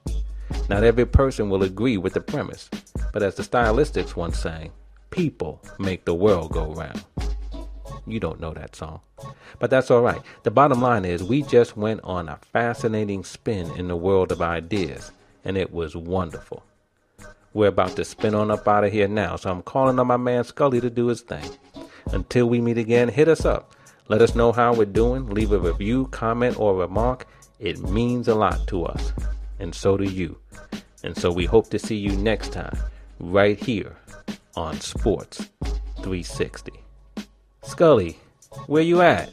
Not 0.68 0.84
every 0.84 1.04
person 1.04 1.50
will 1.50 1.64
agree 1.64 1.96
with 1.96 2.14
the 2.14 2.20
premise, 2.20 2.70
but 3.12 3.20
as 3.20 3.34
the 3.34 3.42
stylistics 3.42 4.14
once 4.14 4.38
sang, 4.38 4.70
people 5.10 5.60
make 5.80 6.04
the 6.04 6.14
world 6.14 6.52
go 6.52 6.72
round. 6.72 7.04
You 8.06 8.20
don't 8.20 8.38
know 8.38 8.54
that 8.54 8.76
song. 8.76 9.00
But 9.58 9.70
that's 9.70 9.90
all 9.90 10.02
right. 10.02 10.22
The 10.44 10.52
bottom 10.52 10.80
line 10.80 11.04
is, 11.04 11.20
we 11.20 11.42
just 11.42 11.76
went 11.76 12.00
on 12.04 12.28
a 12.28 12.38
fascinating 12.52 13.24
spin 13.24 13.68
in 13.76 13.88
the 13.88 13.96
world 13.96 14.30
of 14.30 14.40
ideas, 14.40 15.10
and 15.44 15.56
it 15.56 15.72
was 15.72 15.96
wonderful. 15.96 16.62
We're 17.54 17.68
about 17.68 17.96
to 17.96 18.04
spin 18.04 18.36
on 18.36 18.52
up 18.52 18.68
out 18.68 18.84
of 18.84 18.92
here 18.92 19.08
now, 19.08 19.34
so 19.34 19.50
I'm 19.50 19.62
calling 19.62 19.98
on 19.98 20.06
my 20.06 20.16
man 20.16 20.44
Scully 20.44 20.80
to 20.80 20.90
do 20.90 21.08
his 21.08 21.22
thing. 21.22 21.50
Until 22.12 22.48
we 22.48 22.60
meet 22.60 22.78
again, 22.78 23.08
hit 23.08 23.26
us 23.26 23.44
up. 23.44 23.72
Let 24.08 24.22
us 24.22 24.36
know 24.36 24.52
how 24.52 24.72
we're 24.72 24.84
doing. 24.84 25.28
Leave 25.30 25.50
a 25.50 25.58
review, 25.58 26.06
comment, 26.12 26.60
or 26.60 26.76
remark. 26.76 27.26
It 27.58 27.80
means 27.80 28.28
a 28.28 28.34
lot 28.34 28.66
to 28.68 28.84
us, 28.84 29.12
and 29.58 29.74
so 29.74 29.96
do 29.96 30.04
you. 30.04 30.38
And 31.02 31.16
so 31.16 31.32
we 31.32 31.44
hope 31.44 31.70
to 31.70 31.78
see 31.78 31.96
you 31.96 32.12
next 32.12 32.52
time, 32.52 32.76
right 33.18 33.58
here 33.58 33.96
on 34.54 34.80
Sports 34.80 35.48
360. 36.02 36.72
Scully, 37.64 38.18
where 38.66 38.82
you 38.82 39.00
at? 39.00 39.32